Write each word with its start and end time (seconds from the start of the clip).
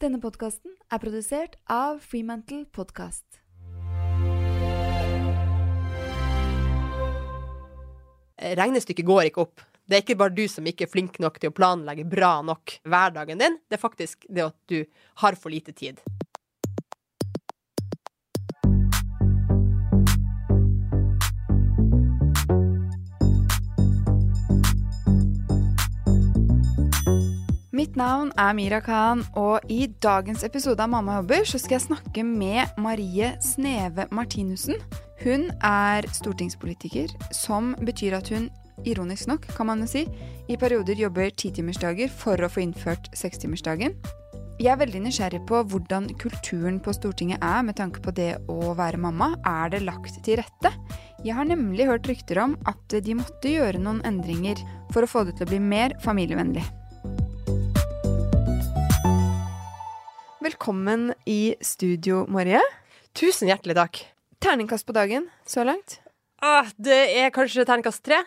Denne 0.00 0.16
podkasten 0.16 0.72
er 0.88 0.96
produsert 0.96 1.58
av 1.68 1.98
Freemantle 2.00 2.62
Podcast. 2.72 3.42
Regnestykket 8.40 9.04
går 9.04 9.28
ikke 9.28 9.42
opp. 9.44 9.60
Det 9.84 9.98
er 9.98 10.04
ikke 10.06 10.16
bare 10.22 10.32
du 10.32 10.46
som 10.48 10.64
ikke 10.64 10.86
er 10.86 10.92
flink 10.94 11.20
nok 11.20 11.36
til 11.42 11.52
å 11.52 11.56
planlegge 11.58 12.08
bra 12.08 12.38
nok 12.40 12.78
hverdagen 12.88 13.44
din. 13.44 13.60
Det 13.68 13.76
er 13.76 13.82
faktisk 13.82 14.24
det 14.32 14.46
at 14.46 14.56
du 14.72 14.78
har 15.20 15.36
for 15.36 15.52
lite 15.52 15.76
tid. 15.76 16.00
Mitt 27.90 27.96
navn 27.98 28.28
er 28.38 28.52
Mira 28.54 28.78
Khan, 28.78 29.24
og 29.34 29.64
i 29.66 29.88
dagens 29.98 30.44
episode 30.46 30.78
av 30.78 30.92
Mamma 30.92 31.16
jobber 31.16 31.42
så 31.42 31.58
skal 31.58 31.74
jeg 31.74 31.88
snakke 31.88 32.22
med 32.22 32.78
Marie 32.78 33.32
Sneve 33.42 34.04
Martinussen. 34.14 34.78
Hun 35.24 35.48
er 35.66 36.06
stortingspolitiker, 36.14 37.10
som 37.34 37.72
betyr 37.82 38.14
at 38.20 38.30
hun, 38.30 38.46
ironisk 38.86 39.26
nok 39.26 39.50
kan 39.56 39.72
man 39.72 39.82
jo 39.82 39.90
si, 39.90 40.04
i 40.46 40.54
perioder 40.54 41.02
jobber 41.02 41.34
titimersdager 41.34 42.14
for 42.14 42.38
å 42.38 42.52
få 42.54 42.62
innført 42.62 43.10
sekstimersdagen. 43.10 43.98
Jeg 44.62 44.70
er 44.70 44.82
veldig 44.86 45.02
nysgjerrig 45.08 45.42
på 45.50 45.64
hvordan 45.74 46.12
kulturen 46.22 46.78
på 46.78 46.94
Stortinget 46.94 47.42
er 47.42 47.66
med 47.66 47.80
tanke 47.82 48.06
på 48.06 48.14
det 48.14 48.36
å 48.46 48.70
være 48.78 49.02
mamma. 49.02 49.32
Er 49.42 49.74
det 49.74 49.82
lagt 49.82 50.22
til 50.22 50.38
rette? 50.38 50.76
Jeg 51.26 51.34
har 51.34 51.50
nemlig 51.50 51.90
hørt 51.90 52.06
rykter 52.06 52.38
om 52.46 52.54
at 52.70 53.00
de 53.02 53.18
måtte 53.18 53.50
gjøre 53.50 53.82
noen 53.82 54.04
endringer 54.06 54.62
for 54.94 55.02
å 55.02 55.10
få 55.10 55.26
det 55.26 55.40
til 55.40 55.50
å 55.50 55.56
bli 55.56 55.66
mer 55.72 55.98
familievennlig. 56.06 56.70
Velkommen 60.40 61.10
i 61.28 61.52
studio, 61.60 62.22
Marie. 62.32 62.62
Tusen 63.12 63.50
hjertelig 63.50 63.74
takk. 63.76 63.98
Terningkast 64.40 64.86
på 64.88 64.94
dagen 64.96 65.26
så 65.44 65.66
langt? 65.68 65.98
Ah, 66.40 66.64
det 66.80 66.96
er 67.20 67.32
kanskje 67.34 67.66
terningkast 67.68 68.00
tre. 68.08 68.22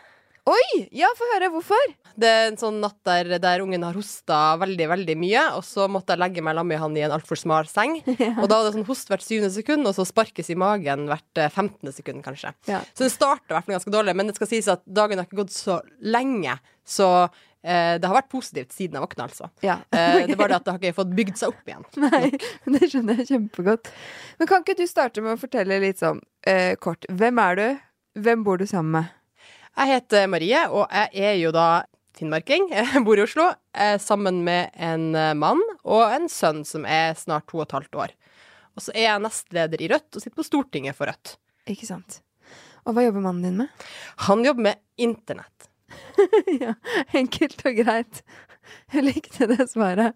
Oi! 0.45 0.83
Ja, 0.93 1.07
få 1.17 1.25
høre. 1.31 1.49
Hvorfor? 1.49 1.95
Det 2.13 2.29
er 2.29 2.51
en 2.51 2.59
sånn 2.61 2.77
natt 2.83 2.99
der, 3.09 3.31
der 3.41 3.63
ungen 3.63 3.81
har 3.81 3.97
hosta 3.97 4.41
veldig 4.61 4.91
veldig 4.91 5.15
mye, 5.17 5.47
og 5.57 5.65
så 5.65 5.87
måtte 5.89 6.13
jeg 6.13 6.21
legge 6.21 6.43
meg 6.45 6.53
sammen 6.53 6.75
med 6.75 6.81
han 6.83 6.99
i 6.99 7.05
en 7.07 7.15
altfor 7.17 7.39
smal 7.41 7.65
seng. 7.71 7.95
Og 8.43 8.45
da 8.45 8.59
hadde 8.59 8.67
det 8.67 8.75
sånn 8.75 8.89
host 8.91 9.09
hvert 9.09 9.25
syvende 9.25 9.49
sekund, 9.55 9.89
og 9.89 9.97
så 9.97 10.05
sparkes 10.05 10.53
i 10.53 10.59
magen 10.59 11.07
hvert 11.09 11.41
eh, 11.41 11.49
femtende 11.49 11.95
sekund, 11.97 12.21
kanskje. 12.27 12.53
Ja. 12.69 12.83
Så 12.93 13.07
det 13.07 13.15
starta 13.15 13.49
i 13.49 13.55
hvert 13.57 13.65
fall 13.65 13.79
ganske 13.79 13.95
dårlig, 13.97 14.13
men 14.19 14.29
det 14.29 14.37
skal 14.37 14.51
sies 14.53 14.69
at 14.69 14.85
dagen 14.85 15.17
har 15.17 15.25
ikke 15.25 15.41
gått 15.41 15.57
så 15.57 15.79
lenge, 16.05 16.59
så 16.85 17.09
det 17.63 18.09
har 18.09 18.17
vært 18.17 18.31
positivt 18.31 18.73
siden 18.75 18.97
jeg 18.97 19.05
våkna, 19.05 19.29
altså. 19.29 19.47
Ja. 19.63 19.77
Eh, 19.95 20.25
det 20.27 20.35
bare 20.35 20.51
det 20.51 20.59
at 20.59 20.65
det 20.67 20.73
har 20.73 20.81
ikke 20.81 20.97
fått 21.01 21.15
bygd 21.15 21.39
seg 21.39 21.53
opp 21.53 21.71
igjen. 21.71 21.85
Nei, 22.03 22.29
det 22.75 22.89
skjønner 22.91 23.21
jeg 23.21 23.29
kjempegodt. 23.31 23.91
Men 24.39 24.51
kan 24.51 24.65
ikke 24.65 24.75
du 24.81 24.85
starte 24.89 25.23
med 25.23 25.37
å 25.37 25.41
fortelle 25.41 25.79
litt 25.83 26.03
sånn 26.03 26.19
eh, 26.49 26.75
kort. 26.83 27.07
Hvem 27.07 27.39
er 27.45 27.59
du? 27.59 27.65
Hvem 28.23 28.43
bor 28.45 28.59
du 28.59 28.67
sammen 28.69 28.99
med? 28.99 29.13
Jeg 29.73 29.89
heter 29.89 30.27
Marie, 30.29 30.59
og 30.69 30.91
jeg 30.93 31.31
er 31.31 31.39
jo 31.39 31.53
da 31.55 31.67
finnmarking. 32.17 32.67
Jeg 32.73 33.01
bor 33.05 33.17
i 33.17 33.23
Oslo 33.25 33.47
eh, 33.73 33.95
sammen 34.01 34.43
med 34.45 34.73
en 34.75 35.13
eh, 35.17 35.31
mann 35.37 35.61
og 35.83 36.03
en 36.13 36.27
sønn 36.29 36.61
som 36.67 36.85
er 36.85 37.15
snart 37.17 37.47
to 37.49 37.59
og 37.61 37.67
et 37.67 37.77
halvt 37.79 37.99
år. 38.05 38.13
Og 38.73 38.85
så 38.85 38.93
er 38.95 39.07
jeg 39.07 39.23
nestleder 39.23 39.81
i 39.81 39.89
Rødt 39.91 40.17
og 40.17 40.21
sitter 40.21 40.39
på 40.39 40.45
Stortinget 40.47 40.97
for 40.97 41.09
Rødt. 41.09 41.35
Ikke 41.69 41.87
sant. 41.89 42.21
Og 42.83 42.95
hva 42.95 43.05
jobber 43.05 43.23
mannen 43.23 43.45
din 43.45 43.59
med? 43.63 43.85
Han 44.27 44.43
jobber 44.45 44.69
med 44.69 44.81
internett. 45.01 45.69
ja, 46.63 46.73
enkelt 47.19 47.63
og 47.67 47.79
greit. 47.79 48.23
Jeg 48.93 49.03
likte 49.03 49.47
det 49.49 49.65
svaret. 49.71 50.15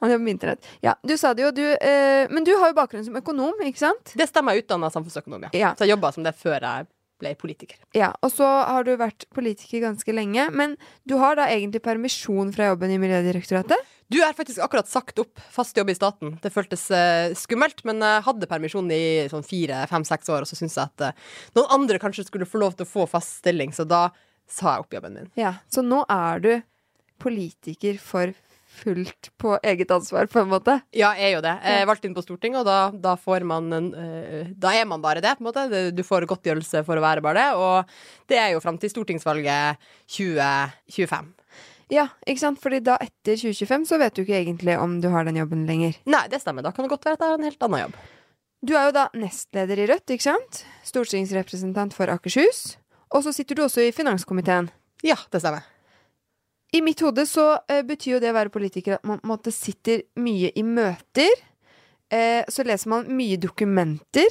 Han 0.00 0.10
jobber 0.10 0.24
med 0.24 0.36
internett. 0.36 0.68
Ja, 0.82 0.96
du 1.06 1.14
sa 1.20 1.32
det 1.36 1.44
jo, 1.44 1.52
du 1.54 1.62
eh, 1.62 2.26
Men 2.32 2.44
du 2.44 2.50
har 2.58 2.72
jo 2.72 2.78
bakgrunn 2.78 3.04
som 3.06 3.16
økonom, 3.18 3.60
ikke 3.62 3.84
sant? 3.84 4.14
Det 4.18 4.26
stemmer, 4.28 4.56
jeg 4.56 4.64
er 4.64 4.66
utdanna 4.66 4.90
samfunnsøkonom, 4.92 5.46
ja. 5.46 5.52
Ja. 5.54 5.72
Så 5.78 5.86
jeg 5.86 5.94
jobba 5.94 6.12
som 6.16 6.26
det 6.26 6.34
før 6.38 6.58
jeg 6.58 6.88
ble 7.22 7.32
politiker. 7.38 7.78
Ja, 7.96 8.10
og 8.24 8.32
så 8.34 8.44
har 8.44 8.84
du 8.84 8.92
vært 9.00 9.24
politiker 9.34 9.86
ganske 9.86 10.12
lenge. 10.12 10.48
Men 10.52 10.76
du 11.08 11.16
har 11.20 11.38
da 11.38 11.48
egentlig 11.52 11.82
permisjon 11.84 12.52
fra 12.52 12.72
jobben 12.72 12.92
i 12.92 12.98
Miljødirektoratet? 13.00 13.92
Du 14.12 14.20
er 14.22 14.36
faktisk 14.38 14.60
akkurat 14.62 14.86
sagt 14.86 15.18
opp 15.18 15.40
fast 15.50 15.76
jobb 15.78 15.90
i 15.90 15.96
staten. 15.96 16.36
Det 16.42 16.52
føltes 16.54 16.84
uh, 16.94 17.32
skummelt, 17.34 17.82
men 17.88 18.04
jeg 18.04 18.22
hadde 18.28 18.48
permisjon 18.50 18.92
i 18.94 19.26
sånn 19.32 19.46
fire, 19.46 19.80
fem, 19.90 20.04
seks 20.06 20.30
år, 20.30 20.44
og 20.44 20.50
så 20.50 20.58
syntes 20.58 20.76
jeg 20.78 20.92
at 20.92 21.06
uh, 21.08 21.32
noen 21.58 21.74
andre 21.80 21.98
kanskje 22.02 22.28
skulle 22.28 22.46
få 22.46 22.60
lov 22.62 22.76
til 22.76 22.86
å 22.86 22.92
få 22.92 23.08
fast 23.10 23.40
stilling, 23.40 23.74
så 23.74 23.88
da 23.88 24.06
sa 24.48 24.76
jeg 24.76 24.84
opp 24.86 24.96
jobben 24.98 25.14
min. 25.20 25.30
Ja, 25.38 25.54
Så 25.72 25.82
nå 25.84 26.02
er 26.10 26.42
du 26.42 26.50
politiker 27.22 27.98
for 28.02 28.34
fullt 28.76 29.30
på 29.40 29.54
eget 29.64 29.90
ansvar, 29.94 30.26
på 30.28 30.42
en 30.42 30.50
måte? 30.50 30.74
Ja, 30.92 31.14
jeg 31.16 31.30
er 31.30 31.34
jo 31.38 31.44
det. 31.46 31.54
Jeg 31.64 31.80
er 31.80 31.88
valgt 31.88 32.04
inn 32.04 32.16
på 32.16 32.24
Stortinget, 32.24 32.60
og 32.60 32.66
da, 32.68 32.90
da 32.92 33.14
får 33.16 33.46
man 33.48 33.70
en 33.72 33.86
eh, 33.96 34.50
Da 34.52 34.74
er 34.76 34.84
man 34.88 35.00
bare 35.00 35.22
det, 35.24 35.32
på 35.38 35.44
en 35.44 35.48
måte. 35.48 35.64
Du 35.96 36.02
får 36.04 36.26
godtgjørelse 36.28 36.82
for 36.84 37.00
å 37.00 37.04
være 37.04 37.24
bare 37.24 37.40
det, 37.40 37.46
og 37.56 38.28
det 38.28 38.40
er 38.42 38.52
jo 38.52 38.60
fram 38.60 38.76
til 38.82 38.92
stortingsvalget 38.92 39.80
2025. 40.12 41.32
Ja, 41.94 42.08
ikke 42.26 42.42
sant? 42.42 42.60
Fordi 42.60 42.82
da 42.84 42.98
etter 43.00 43.38
2025 43.38 43.86
så 43.88 43.98
vet 44.02 44.16
du 44.16 44.24
ikke 44.24 44.40
egentlig 44.40 44.74
om 44.82 44.98
du 45.00 45.08
har 45.14 45.24
den 45.28 45.38
jobben 45.38 45.64
lenger. 45.68 45.96
Nei, 46.10 46.24
det 46.32 46.42
stemmer. 46.42 46.66
Da 46.66 46.74
kan 46.74 46.84
det 46.84 46.92
godt 46.92 47.06
være 47.06 47.16
at 47.16 47.22
jeg 47.24 47.32
har 47.32 47.40
en 47.40 47.46
helt 47.48 47.66
annen 47.68 47.84
jobb. 47.86 47.98
Du 48.66 48.72
er 48.74 48.88
jo 48.88 48.94
da 48.96 49.04
nestleder 49.14 49.78
i 49.78 49.86
Rødt, 49.92 50.10
ikke 50.10 50.26
sant? 50.26 50.64
Stortingsrepresentant 50.88 51.94
for 51.94 52.10
Akershus. 52.10 52.74
Og 53.14 53.22
så 53.24 53.32
sitter 53.34 53.58
du 53.58 53.64
også 53.66 53.84
i 53.86 53.94
finanskomiteen. 53.94 54.70
Ja, 55.06 55.18
det 55.32 55.42
stemmer. 55.42 55.66
I 56.74 56.82
mitt 56.82 57.00
hode 57.04 57.26
så 57.28 57.60
eh, 57.70 57.84
betyr 57.86 58.16
jo 58.16 58.22
det 58.22 58.32
å 58.32 58.36
være 58.36 58.52
politiker 58.52 58.96
at 58.96 59.06
man 59.06 59.20
på 59.20 59.28
en 59.28 59.32
måte 59.32 59.52
sitter 59.54 60.02
mye 60.18 60.50
i 60.56 60.64
møter. 60.66 61.30
Eh, 62.12 62.42
så 62.50 62.66
leser 62.66 62.90
man 62.90 63.06
mye 63.14 63.38
dokumenter. 63.40 64.26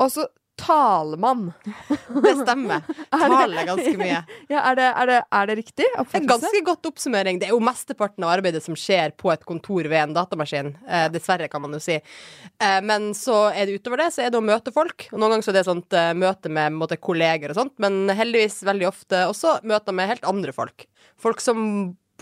Og 0.00 0.12
så 0.12 0.26
taler 0.62 1.20
man. 1.20 1.52
Det 2.22 2.34
stemmer. 2.42 2.82
Taler 3.10 3.66
ganske 3.66 3.94
mye. 3.98 4.22
Ja, 4.52 4.62
er 4.68 4.76
det, 4.76 4.88
er 4.88 5.08
det, 5.08 5.18
er 5.32 5.48
det 5.48 5.54
riktig 5.56 5.86
En 6.18 6.26
ganske 6.28 6.60
godt 6.64 6.86
oppsummering. 6.90 7.38
Det 7.40 7.48
er 7.48 7.54
jo 7.54 7.62
mesteparten 7.64 8.24
av 8.26 8.34
arbeidet 8.34 8.62
som 8.64 8.76
skjer 8.78 9.14
på 9.18 9.32
et 9.32 9.44
kontor 9.48 9.86
ved 9.88 10.00
en 10.02 10.16
datamaskin. 10.16 10.72
Eh, 10.86 11.06
dessverre, 11.14 11.48
kan 11.52 11.62
man 11.64 11.76
jo 11.76 11.80
si. 11.82 11.96
Eh, 11.96 12.80
men 12.84 13.10
så 13.18 13.44
er 13.50 13.66
det 13.66 13.80
utover 13.80 14.04
det, 14.04 14.10
så 14.14 14.26
er 14.26 14.32
det 14.32 14.40
å 14.40 14.44
møte 14.44 14.74
folk. 14.74 15.08
Og 15.12 15.18
noen 15.18 15.36
ganger 15.36 15.46
så 15.46 15.54
er 15.54 15.58
det 15.60 15.66
sånt 15.68 15.98
eh, 15.98 16.12
møte 16.18 16.52
med 16.52 16.76
måte, 16.76 17.00
kolleger 17.02 17.54
og 17.54 17.60
sånt, 17.62 17.74
men 17.82 18.04
heldigvis 18.12 18.60
veldig 18.68 18.90
ofte 18.90 19.24
også 19.30 19.58
møter 19.68 19.96
med 19.96 20.12
helt 20.12 20.28
andre 20.28 20.54
folk. 20.56 20.86
Folk 21.22 21.42
som 21.42 21.64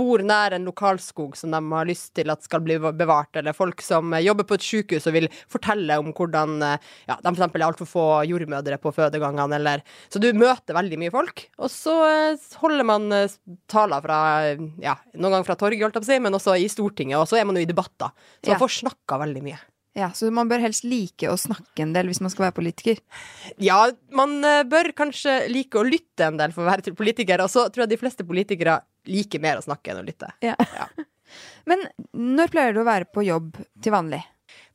bor 0.01 0.23
nær 0.25 0.55
en 0.57 0.65
lokalskog 0.69 1.37
som 1.39 1.53
de 1.55 1.61
har 1.75 1.89
lyst 1.89 2.15
til 2.17 2.33
at 2.33 2.45
skal 2.47 2.63
bli 2.65 2.79
bevart, 2.81 3.37
eller 3.37 3.57
folk 3.57 3.83
som 3.85 4.15
eh, 4.17 4.25
jobber 4.25 4.47
på 4.49 4.57
et 4.57 4.65
sykehus 4.67 5.09
og 5.11 5.17
vil 5.19 5.29
fortelle 5.51 5.99
om 6.01 6.13
hvordan 6.17 6.57
eh, 6.67 6.91
ja, 7.11 7.19
de 7.21 7.33
eksempel 7.35 7.61
er 7.63 7.69
altfor 7.69 7.89
få 7.91 8.07
jordmødre 8.31 8.81
på 8.83 8.93
fødegangene, 8.97 9.59
eller 9.61 9.85
Så 10.13 10.23
du 10.23 10.31
møter 10.37 10.77
veldig 10.77 11.01
mye 11.03 11.15
folk, 11.15 11.45
og 11.61 11.73
så 11.73 11.97
eh, 12.09 12.47
holder 12.63 12.89
man 12.89 13.09
taler 13.71 14.05
fra 14.05 14.21
ja, 14.81 14.97
noen 15.17 15.35
ganger 15.37 15.49
fra 15.51 15.59
torget, 15.61 15.85
holdt 15.85 15.99
jeg 15.99 16.05
på 16.05 16.09
å 16.09 16.13
si, 16.13 16.21
men 16.25 16.39
også 16.39 16.57
i 16.61 16.71
Stortinget, 16.73 17.19
og 17.21 17.29
så 17.31 17.41
er 17.41 17.49
man 17.49 17.59
jo 17.59 17.67
i 17.67 17.69
debatter. 17.71 18.15
Så 18.41 18.51
Ja. 18.51 18.55
man 18.57 18.63
får 18.65 18.77
snakka 18.81 19.21
veldig 19.27 19.45
mye. 19.45 19.61
Ja, 19.99 20.13
Så 20.15 20.31
man 20.33 20.49
bør 20.49 20.63
helst 20.63 20.85
like 20.87 21.27
å 21.29 21.35
snakke 21.37 21.83
en 21.83 21.93
del 21.93 22.07
hvis 22.07 22.21
man 22.23 22.31
skal 22.31 22.47
være 22.47 22.57
politiker. 22.61 23.01
Ja, 23.59 23.91
man 24.15 24.39
bør 24.71 24.93
kanskje 24.95 25.49
like 25.51 25.81
å 25.81 25.83
lytte 25.85 26.29
en 26.29 26.39
del 26.39 26.55
for 26.55 26.63
å 26.63 26.71
være 26.71 26.95
politiker, 26.95 27.43
og 27.43 27.51
så 27.51 27.67
tror 27.69 27.85
jeg 27.85 27.93
de 27.97 27.99
fleste 27.99 28.27
politikere 28.27 28.79
liker 29.09 29.43
mer 29.43 29.61
å 29.61 29.65
snakke 29.65 29.93
enn 29.93 30.03
å 30.03 30.07
lytte. 30.07 30.33
Ja. 30.45 30.57
Ja. 30.59 30.89
Men 31.71 31.87
når 32.13 32.53
pleier 32.53 32.75
du 32.75 32.83
å 32.83 32.89
være 32.89 33.09
på 33.09 33.25
jobb 33.25 33.57
til 33.83 33.95
vanlig? 33.95 34.23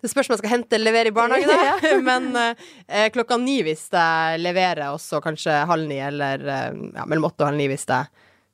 Det 0.01 0.11
spørs 0.11 0.29
om 0.29 0.35
jeg 0.35 0.43
skal 0.43 0.53
hente 0.53 0.77
eller 0.77 0.91
levere 0.91 1.11
i 1.11 1.15
barnehage, 1.15 1.49
da. 1.49 1.77
Men 2.09 2.29
eh, 2.37 3.07
klokka 3.13 3.37
ni 3.41 3.59
hvis 3.65 3.87
jeg 3.93 4.41
leverer, 4.43 4.93
og 4.93 5.01
så 5.03 5.21
kanskje 5.23 5.63
halv 5.69 5.89
ni, 5.89 5.99
eller 6.03 6.45
eh, 6.45 6.69
ja, 6.95 7.07
mellom 7.07 7.29
åtte 7.29 7.43
og 7.43 7.51
halv 7.51 7.59
ni 7.59 7.69
hvis 7.71 7.87
jeg 7.89 8.11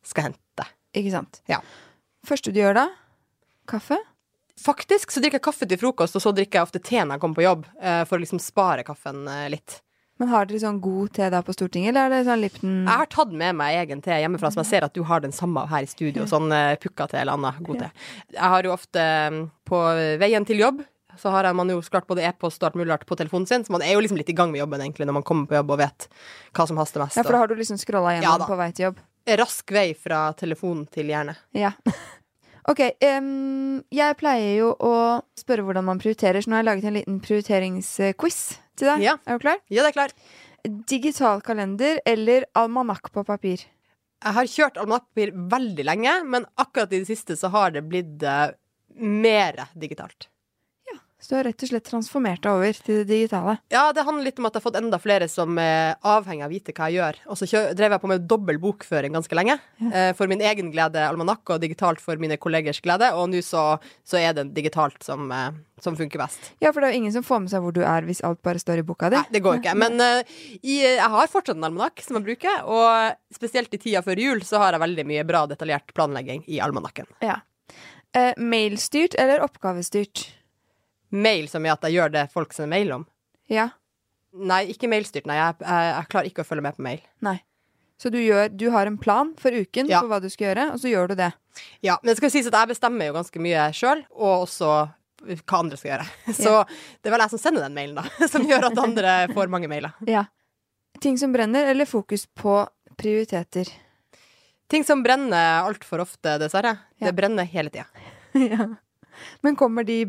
skal 0.07 0.31
hente. 0.31 0.67
Ikke 0.97 1.13
sant? 1.13 1.41
Ja. 1.51 1.61
Første 2.27 2.53
du 2.53 2.59
gjør 2.61 2.77
da? 2.77 2.87
Kaffe? 3.69 3.99
Faktisk 4.61 5.13
så 5.13 5.21
drikker 5.23 5.39
jeg 5.39 5.45
kaffe 5.45 5.67
til 5.69 5.79
frokost, 5.81 6.17
og 6.17 6.23
så 6.23 6.33
drikker 6.35 6.59
jeg 6.59 6.67
ofte 6.67 6.81
te 6.83 6.99
når 6.99 7.15
jeg 7.15 7.23
kommer 7.23 7.39
på 7.39 7.45
jobb, 7.45 7.65
eh, 7.81 8.03
for 8.09 8.17
å 8.17 8.23
liksom 8.23 8.41
spare 8.43 8.85
kaffen 8.85 9.23
eh, 9.29 9.47
litt. 9.53 9.79
Men 10.21 10.29
har 10.29 10.45
dere 10.45 10.61
sånn 10.61 10.77
god 10.83 11.15
te 11.17 11.27
da 11.33 11.41
på 11.41 11.55
Stortinget, 11.55 11.95
eller 11.95 12.13
er 12.13 12.21
det 12.21 12.29
sånn 12.29 12.43
Lipton 12.43 12.75
Jeg 12.85 13.01
har 13.01 13.09
tatt 13.09 13.33
med 13.33 13.57
meg 13.57 13.79
egen 13.81 14.03
te 14.05 14.19
hjemmefra, 14.21 14.51
som 14.53 14.61
jeg 14.61 14.69
ser 14.69 14.85
at 14.85 14.93
du 14.93 15.01
har 15.09 15.23
den 15.23 15.33
samme 15.33 15.65
her 15.71 15.87
i 15.87 15.89
studio. 15.89 16.27
Sånn 16.29 16.53
uh, 16.53 16.77
pukka-te 16.77 17.17
eller 17.17 17.39
annen 17.39 17.57
god 17.65 17.81
te. 17.81 17.91
Jeg 18.35 18.53
har 18.53 18.69
jo 18.69 18.75
ofte 18.75 19.01
eh, 19.01 19.39
på 19.65 19.83
veien 20.21 20.45
til 20.45 20.61
jobb 20.61 20.83
så 21.19 21.29
har 21.33 21.49
man 21.53 21.69
jo 21.69 21.81
så 21.83 21.97
klart 21.97 22.07
både 22.07 22.23
e-post 22.23 22.61
og 22.61 22.69
alt 22.69 22.77
mulig 22.79 22.95
på 23.05 23.17
telefonen 23.19 23.47
sin, 23.49 23.65
så 23.65 23.73
man 23.73 23.83
er 23.83 23.97
jo 23.97 24.01
liksom 24.03 24.19
litt 24.19 24.29
i 24.31 24.35
gang 24.37 24.53
med 24.53 24.61
jobben 24.61 24.81
egentlig 24.81 25.09
når 25.09 25.17
man 25.19 25.25
kommer 25.27 25.49
på 25.49 25.57
jobb 25.57 25.73
og 25.75 25.81
vet 25.81 26.07
hva 26.55 26.67
som 26.69 26.79
haster 26.79 27.03
mest. 27.03 27.19
Ja, 27.19 27.25
for 27.27 27.35
da 27.35 27.41
har 27.43 27.51
du 27.51 27.57
liksom 27.59 27.79
scrolla 27.81 28.15
gjennom 28.15 28.45
ja, 28.45 28.47
på 28.47 28.59
vei 28.59 28.69
til 28.71 28.87
jobb? 28.89 29.01
rask 29.37 29.71
vei 29.71 29.91
fra 29.93 30.31
telefon 30.33 30.85
til 30.91 31.11
hjerne. 31.11 31.35
Ja. 31.57 31.73
Ok, 32.69 32.81
um, 33.01 33.81
jeg 33.93 34.17
pleier 34.19 34.59
jo 34.59 34.71
å 34.77 34.93
spørre 35.39 35.65
hvordan 35.65 35.87
man 35.87 36.01
prioriterer, 36.01 36.43
så 36.43 36.51
nå 36.51 36.57
har 36.57 36.63
jeg 36.63 36.69
laget 36.69 36.87
en 36.89 36.97
liten 36.99 37.19
prioriteringsquiz 37.23 38.39
til 38.77 38.91
deg. 38.91 39.05
Ja. 39.05 39.17
Er 39.25 39.39
du 39.39 39.45
klar? 39.45 39.61
Ja, 39.73 39.81
det 39.81 39.91
er 39.91 39.97
klar. 39.97 40.15
Digital 40.89 41.41
kalender 41.45 42.01
eller 42.05 42.45
almanakk 42.57 43.09
på 43.13 43.25
papir? 43.25 43.65
Jeg 44.21 44.37
har 44.37 44.49
kjørt 44.49 44.77
almanakkpapir 44.77 45.33
veldig 45.49 45.87
lenge, 45.87 46.17
men 46.29 46.45
akkurat 46.61 46.91
i 46.93 47.01
det 47.01 47.09
siste 47.09 47.37
så 47.39 47.49
har 47.53 47.73
det 47.73 47.87
blitt 47.89 48.21
uh, 48.21 48.53
mer 49.01 49.63
digitalt. 49.73 50.30
Så 51.21 51.29
du 51.29 51.35
har 51.37 51.45
rett 51.45 51.63
og 51.63 51.69
slett 51.69 51.85
transformert 51.85 52.41
deg 52.41 52.57
over 52.57 52.77
til 52.81 53.01
det 53.03 53.07
digitale. 53.11 53.57
Ja, 53.69 53.83
det 53.93 54.05
handler 54.07 54.25
litt 54.25 54.39
om 54.41 54.47
at 54.49 54.55
jeg 54.55 54.63
har 54.63 54.65
fått 54.65 54.79
enda 54.79 54.97
flere 55.01 55.27
som 55.29 55.57
er 55.61 55.93
avhengig 56.01 56.45
av 56.47 56.49
å 56.49 56.55
vite 56.55 56.73
hva 56.73 56.87
jeg 56.89 56.97
gjør. 56.97 57.19
Og 57.29 57.37
så 57.37 57.49
drev 57.77 57.95
jeg 57.95 58.01
på 58.01 58.09
med 58.09 58.25
dobbel 58.25 58.57
bokføring 58.61 59.13
ganske 59.13 59.37
lenge. 59.37 59.59
Ja. 59.81 60.11
for 60.17 60.29
min 60.31 60.41
egen 60.41 60.71
glede, 60.73 61.03
almanakk, 61.05 61.43
og 61.53 61.61
digitalt 61.61 62.01
for 62.01 62.17
mine 62.21 62.37
kollegers 62.41 62.81
glede. 62.81 63.11
Og 63.17 63.29
nå 63.29 63.41
så, 63.45 63.75
så 64.07 64.17
er 64.17 64.33
det 64.37 64.47
digitalt 64.55 65.03
som, 65.05 65.29
eh, 65.35 65.53
som 65.81 65.97
funker 65.99 66.21
best. 66.21 66.51
Ja, 66.63 66.71
for 66.71 66.81
det 66.81 66.89
er 66.89 66.95
jo 66.95 67.03
ingen 67.03 67.15
som 67.15 67.25
får 67.27 67.43
med 67.45 67.53
seg 67.53 67.63
hvor 67.65 67.75
du 67.75 67.81
er 67.85 68.07
hvis 68.07 68.23
alt 68.25 68.41
bare 68.45 68.61
står 68.61 68.81
i 68.81 68.87
boka 68.87 69.11
di. 69.13 69.19
Nei, 69.21 69.35
det 69.37 69.43
går 69.45 69.61
ikke. 69.61 69.77
Men 69.77 70.01
eh, 70.01 70.35
i, 70.61 70.81
jeg 70.81 71.11
har 71.15 71.31
fortsatt 71.31 71.59
en 71.59 71.69
almanakk 71.69 72.03
som 72.05 72.19
jeg 72.19 72.27
bruker, 72.31 72.65
og 72.65 73.15
spesielt 73.35 73.73
i 73.77 73.81
tida 73.81 74.03
før 74.05 74.21
jul 74.21 74.43
så 74.47 74.61
har 74.63 74.75
jeg 74.75 74.85
veldig 74.87 75.07
mye 75.13 75.25
bra 75.27 75.45
detaljert 75.49 75.93
planlegging 75.97 76.45
i 76.49 76.61
almanakken. 76.63 77.09
Ja. 77.23 77.41
Eh, 78.17 78.33
mailstyrt 78.41 79.15
eller 79.21 79.43
oppgavestyrt? 79.45 80.27
Mail 81.11 81.47
som 81.51 81.65
er 81.67 81.73
at 81.75 81.83
jeg 81.87 81.97
gjør 81.99 82.11
det 82.13 82.25
folk 82.33 82.53
sender 82.55 82.71
mail 82.75 82.91
om. 82.99 83.05
Ja. 83.51 83.69
Nei, 84.31 84.61
ikke 84.71 84.87
mailstyrt. 84.91 85.25
Nei, 85.27 85.35
jeg, 85.39 85.57
jeg, 85.59 85.87
jeg 85.91 86.09
klarer 86.11 86.29
ikke 86.31 86.43
å 86.45 86.47
følge 86.47 86.63
med 86.63 86.77
på 86.77 86.85
mail. 86.85 87.01
Nei. 87.25 87.37
Så 88.01 88.09
du, 88.09 88.17
gjør, 88.23 88.47
du 88.49 88.63
har 88.73 88.87
en 88.89 88.95
plan 88.97 89.33
for 89.37 89.53
uken 89.53 89.89
Ja. 89.91 89.99
for 90.01 90.09
hva 90.09 90.17
du 90.23 90.29
skal 90.31 90.47
gjøre, 90.49 90.63
og 90.73 90.79
så 90.81 90.89
gjør 90.89 91.11
du 91.11 91.19
det. 91.19 91.27
Ja, 91.85 91.99
men 92.01 92.09
det 92.09 92.17
skal 92.17 92.31
sies 92.33 92.47
at 92.49 92.55
jeg 92.57 92.71
bestemmer 92.71 93.11
jo 93.11 93.13
ganske 93.19 93.41
mye 93.43 93.67
sjøl, 93.77 94.01
og 94.15 94.47
også 94.47 94.71
hva 95.21 95.59
andre 95.59 95.77
skal 95.77 95.91
gjøre. 95.91 96.07
Så 96.39 96.53
det 96.65 97.11
er 97.11 97.13
vel 97.13 97.21
jeg 97.27 97.33
som 97.35 97.41
sender 97.43 97.61
den 97.67 97.75
mailen, 97.77 97.99
da, 97.99 98.07
som 98.33 98.47
gjør 98.49 98.71
at 98.71 98.79
andre 98.81 99.11
får 99.35 99.51
mange 99.53 99.69
mailer. 99.69 99.93
Ja. 100.09 100.23
Ting 101.03 101.19
som 101.21 101.35
brenner, 101.35 101.67
eller 101.69 101.85
fokus 101.85 102.25
på 102.25 102.55
prioriteter? 102.97 103.69
Ting 104.71 104.87
som 104.87 105.03
brenner 105.05 105.67
altfor 105.67 106.01
ofte, 106.07 106.39
dessverre. 106.41 106.73
Ja. 106.97 107.09
Det 107.11 107.13
brenner 107.19 107.45
hele 107.53 107.69
tida. 107.69 107.85
ja. 108.49 108.71
Men 109.45 109.57
kommer, 109.59 109.85
de, 109.87 109.99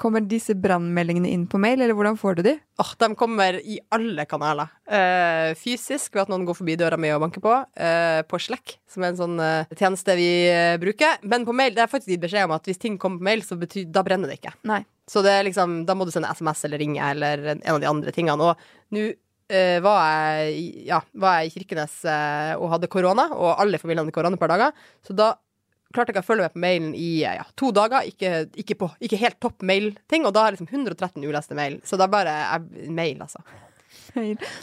kommer 0.00 0.24
disse 0.26 0.56
brannmeldingene 0.58 1.30
inn 1.32 1.48
på 1.50 1.60
mail, 1.62 1.80
eller 1.80 1.96
hvordan 1.98 2.18
får 2.20 2.38
du 2.38 2.44
de? 2.46 2.54
Åh, 2.82 2.92
de 3.02 3.10
kommer 3.18 3.58
i 3.60 3.78
alle 3.94 4.26
kanaler. 4.28 4.72
Uh, 4.88 5.52
fysisk 5.58 6.14
ved 6.16 6.24
at 6.24 6.32
noen 6.32 6.46
går 6.48 6.58
forbi 6.58 6.78
døra 6.80 6.98
mi 7.00 7.12
og 7.14 7.22
banker 7.24 7.44
på. 7.44 7.56
Uh, 7.78 8.22
på 8.28 8.40
Slack, 8.42 8.78
som 8.90 9.04
er 9.04 9.12
en 9.12 9.20
sånn 9.20 9.36
uh, 9.42 9.76
tjeneste 9.78 10.16
vi 10.18 10.30
bruker. 10.82 11.20
Men 11.28 11.46
på 11.48 11.56
mail 11.56 11.76
det 11.76 11.84
er 11.84 11.92
faktisk 11.92 12.14
gitt 12.14 12.24
beskjed 12.24 12.48
om 12.48 12.56
at 12.56 12.66
hvis 12.68 12.80
ting 12.82 12.98
kommer 13.00 13.22
på 13.22 13.30
mail, 13.30 13.44
så 13.46 13.58
betyr, 13.60 13.88
da 13.92 14.04
brenner 14.06 14.32
det 14.32 14.40
ikke. 14.40 14.56
Nei. 14.68 14.82
Så 15.10 15.22
det 15.24 15.34
liksom, 15.48 15.82
da 15.86 15.96
må 15.98 16.06
du 16.06 16.12
sende 16.14 16.30
SMS 16.30 16.64
eller 16.66 16.80
ringe 16.80 17.02
eller 17.02 17.42
en 17.56 17.62
av 17.74 17.82
de 17.82 17.90
andre 17.90 18.14
tingene. 18.14 18.52
Og 18.52 18.96
nå 18.96 19.08
uh, 19.10 19.78
var, 19.84 20.02
jeg, 20.46 20.86
ja, 20.88 21.00
var 21.12 21.40
jeg 21.40 21.50
i 21.50 21.54
Kirkenes 21.56 21.98
uh, 22.06 22.54
og 22.58 22.70
hadde 22.76 22.90
korona, 22.92 23.28
og 23.34 23.56
alle 23.56 23.78
i 23.78 23.82
familien 23.82 24.06
hadde 24.06 24.14
korona 24.14 24.38
et 24.38 24.42
par 24.42 24.52
dager. 24.54 24.84
Så 25.06 25.16
da 25.18 25.34
klarte 25.94 26.14
ikke 26.14 26.22
å 26.24 26.26
følge 26.26 26.46
med 26.46 26.54
på 26.54 26.62
mailen 26.64 26.94
i 26.98 27.10
eh, 27.24 27.36
ja, 27.38 27.44
to 27.58 27.72
dager. 27.74 28.06
Ikke, 28.08 28.46
ikke, 28.58 28.78
på, 28.80 28.88
ikke 29.04 29.20
helt 29.20 29.38
topp 29.42 29.64
mail-ting. 29.68 30.26
Og 30.28 30.34
da 30.34 30.44
har 30.44 30.52
jeg 30.52 30.60
liksom 30.60 30.72
113 30.72 31.26
uleste 31.26 31.58
mail. 31.58 31.78
Så 31.86 31.98
det 32.00 32.06
er 32.06 32.14
bare 32.14 32.38
jeg, 32.40 32.88
mail, 32.92 33.22
altså. 33.26 33.44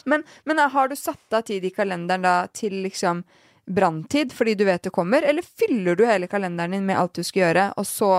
Men, 0.09 0.23
men 0.45 0.61
har 0.73 0.89
du 0.89 0.95
satt 0.97 1.33
av 1.33 1.45
tid 1.47 1.63
i 1.65 1.71
kalenderen 1.73 2.25
da 2.25 2.33
til 2.53 2.81
liksom 2.83 3.23
branntid 3.69 4.33
fordi 4.33 4.55
du 4.57 4.63
vet 4.65 4.83
det 4.85 4.93
kommer, 4.93 5.25
eller 5.25 5.45
fyller 5.45 5.97
du 5.97 6.03
hele 6.09 6.29
kalenderen 6.29 6.73
din 6.73 6.87
med 6.87 6.97
alt 6.97 7.17
du 7.17 7.25
skal 7.25 7.43
gjøre, 7.47 7.67
og 7.77 7.85
så 7.85 8.09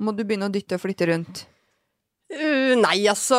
må 0.00 0.12
du 0.16 0.22
begynne 0.24 0.48
å 0.48 0.52
dytte 0.52 0.76
og 0.76 0.82
flytte 0.84 1.08
rundt? 1.08 1.44
Uh, 2.30 2.76
nei, 2.78 3.02
altså 3.10 3.38